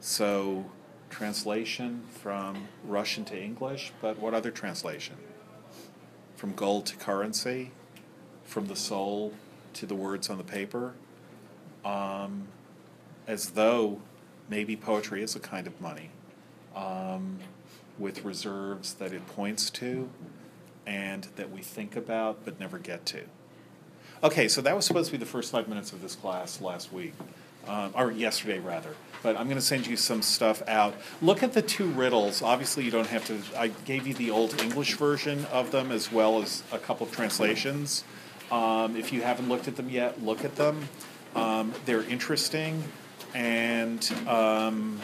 So, 0.00 0.66
translation 1.10 2.02
from 2.10 2.68
Russian 2.84 3.24
to 3.26 3.40
English, 3.40 3.92
but 4.00 4.18
what 4.18 4.34
other 4.34 4.50
translation? 4.50 5.16
From 6.36 6.54
gold 6.54 6.86
to 6.86 6.96
currency, 6.96 7.70
from 8.44 8.66
the 8.66 8.76
soul 8.76 9.32
to 9.74 9.86
the 9.86 9.94
words 9.94 10.28
on 10.28 10.38
the 10.38 10.44
paper. 10.44 10.94
Um, 11.84 12.48
as 13.26 13.50
though 13.50 14.00
maybe 14.48 14.76
poetry 14.76 15.22
is 15.22 15.34
a 15.34 15.40
kind 15.40 15.66
of 15.66 15.80
money 15.80 16.10
um, 16.74 17.38
with 17.98 18.24
reserves 18.24 18.94
that 18.94 19.12
it 19.12 19.26
points 19.28 19.70
to 19.70 20.08
and 20.86 21.24
that 21.36 21.50
we 21.50 21.60
think 21.60 21.96
about 21.96 22.44
but 22.44 22.60
never 22.60 22.78
get 22.78 23.04
to. 23.06 23.22
Okay, 24.22 24.48
so 24.48 24.60
that 24.62 24.74
was 24.74 24.86
supposed 24.86 25.06
to 25.06 25.12
be 25.12 25.18
the 25.18 25.26
first 25.26 25.52
five 25.52 25.68
minutes 25.68 25.92
of 25.92 26.00
this 26.00 26.14
class 26.14 26.60
last 26.60 26.92
week, 26.92 27.12
um, 27.66 27.92
or 27.94 28.10
yesterday 28.10 28.58
rather. 28.58 28.94
But 29.22 29.36
I'm 29.36 29.44
going 29.46 29.56
to 29.56 29.62
send 29.62 29.86
you 29.86 29.96
some 29.96 30.22
stuff 30.22 30.62
out. 30.68 30.94
Look 31.20 31.42
at 31.42 31.52
the 31.52 31.62
two 31.62 31.86
riddles. 31.86 32.42
Obviously, 32.42 32.84
you 32.84 32.90
don't 32.90 33.08
have 33.08 33.24
to. 33.26 33.38
I 33.58 33.68
gave 33.68 34.06
you 34.06 34.14
the 34.14 34.30
old 34.30 34.60
English 34.62 34.94
version 34.94 35.44
of 35.46 35.72
them 35.72 35.90
as 35.90 36.12
well 36.12 36.42
as 36.42 36.62
a 36.72 36.78
couple 36.78 37.06
of 37.06 37.12
translations. 37.12 38.04
Um, 38.50 38.96
if 38.96 39.12
you 39.12 39.22
haven't 39.22 39.48
looked 39.48 39.66
at 39.66 39.76
them 39.76 39.90
yet, 39.90 40.22
look 40.22 40.44
at 40.44 40.54
them. 40.56 40.88
Um, 41.34 41.74
they're 41.84 42.04
interesting 42.04 42.84
and 43.36 44.10
um, 44.26 44.98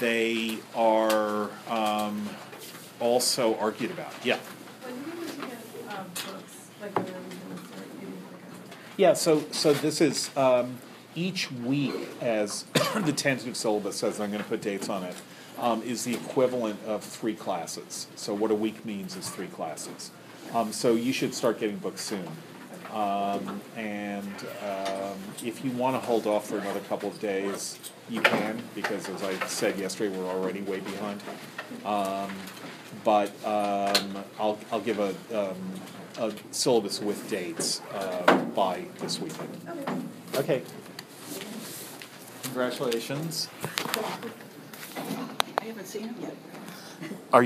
they 0.00 0.58
are 0.74 1.50
um, 1.68 2.28
also 3.00 3.56
argued 3.56 3.90
about. 3.90 4.12
Yeah. 4.22 4.36
When 4.82 5.02
do 5.02 5.10
you 5.10 5.22
usually 5.22 5.48
get 5.48 5.98
um, 5.98 6.06
books, 6.08 6.68
like 6.82 6.94
when 6.96 7.06
are 7.06 7.08
we 7.08 7.36
gonna 7.36 7.66
start 7.66 8.00
getting 8.00 8.14
like 8.26 8.42
a? 8.42 9.00
Yeah, 9.00 9.12
so 9.14 9.44
so 9.50 9.72
this 9.72 10.00
is 10.00 10.30
um, 10.36 10.78
each 11.14 11.50
week, 11.50 11.94
as 12.20 12.64
the 12.94 13.12
tentative 13.12 13.56
syllabus 13.56 13.96
says, 13.96 14.20
I'm 14.20 14.30
going 14.30 14.42
to 14.42 14.48
put 14.48 14.60
dates 14.60 14.88
on 14.88 15.04
it, 15.04 15.16
um, 15.58 15.82
is 15.82 16.04
the 16.04 16.14
equivalent 16.14 16.78
of 16.86 17.02
three 17.02 17.34
classes. 17.34 18.06
So 18.16 18.34
what 18.34 18.50
a 18.50 18.54
week 18.54 18.84
means 18.84 19.16
is 19.16 19.28
three 19.30 19.46
classes. 19.46 20.10
Um, 20.52 20.72
so 20.72 20.94
you 20.94 21.12
should 21.12 21.34
start 21.34 21.58
getting 21.58 21.76
books 21.78 22.02
soon. 22.02 22.28
Um, 22.92 23.60
and 23.76 24.46
um, 24.62 25.18
if 25.44 25.64
you 25.64 25.72
want 25.72 26.00
to 26.00 26.06
hold 26.06 26.26
off 26.26 26.48
for 26.48 26.58
another 26.58 26.80
couple 26.80 27.08
of 27.08 27.18
days, 27.18 27.78
you 28.08 28.20
can, 28.20 28.62
because 28.74 29.08
as 29.08 29.22
I 29.22 29.34
said 29.46 29.78
yesterday, 29.78 30.16
we're 30.16 30.26
already 30.26 30.60
way 30.60 30.78
behind. 30.78 31.20
Um, 31.84 32.30
but 33.02 33.30
um, 33.44 34.24
I'll, 34.38 34.58
I'll 34.70 34.80
give 34.80 35.00
a, 35.00 35.14
um, 35.32 35.56
a 36.18 36.32
syllabus 36.52 37.00
with 37.00 37.28
dates 37.28 37.80
uh, 37.92 38.44
by 38.54 38.84
this 39.00 39.18
weekend. 39.18 39.50
Okay. 40.36 40.38
Okay. 40.38 40.62
Congratulations. 42.54 43.48
I 45.58 45.64
haven't 45.64 45.86
seen 45.86 46.02
him 46.04 46.14
yet. 46.20 46.36
Are 47.32 47.40
you? 47.40 47.42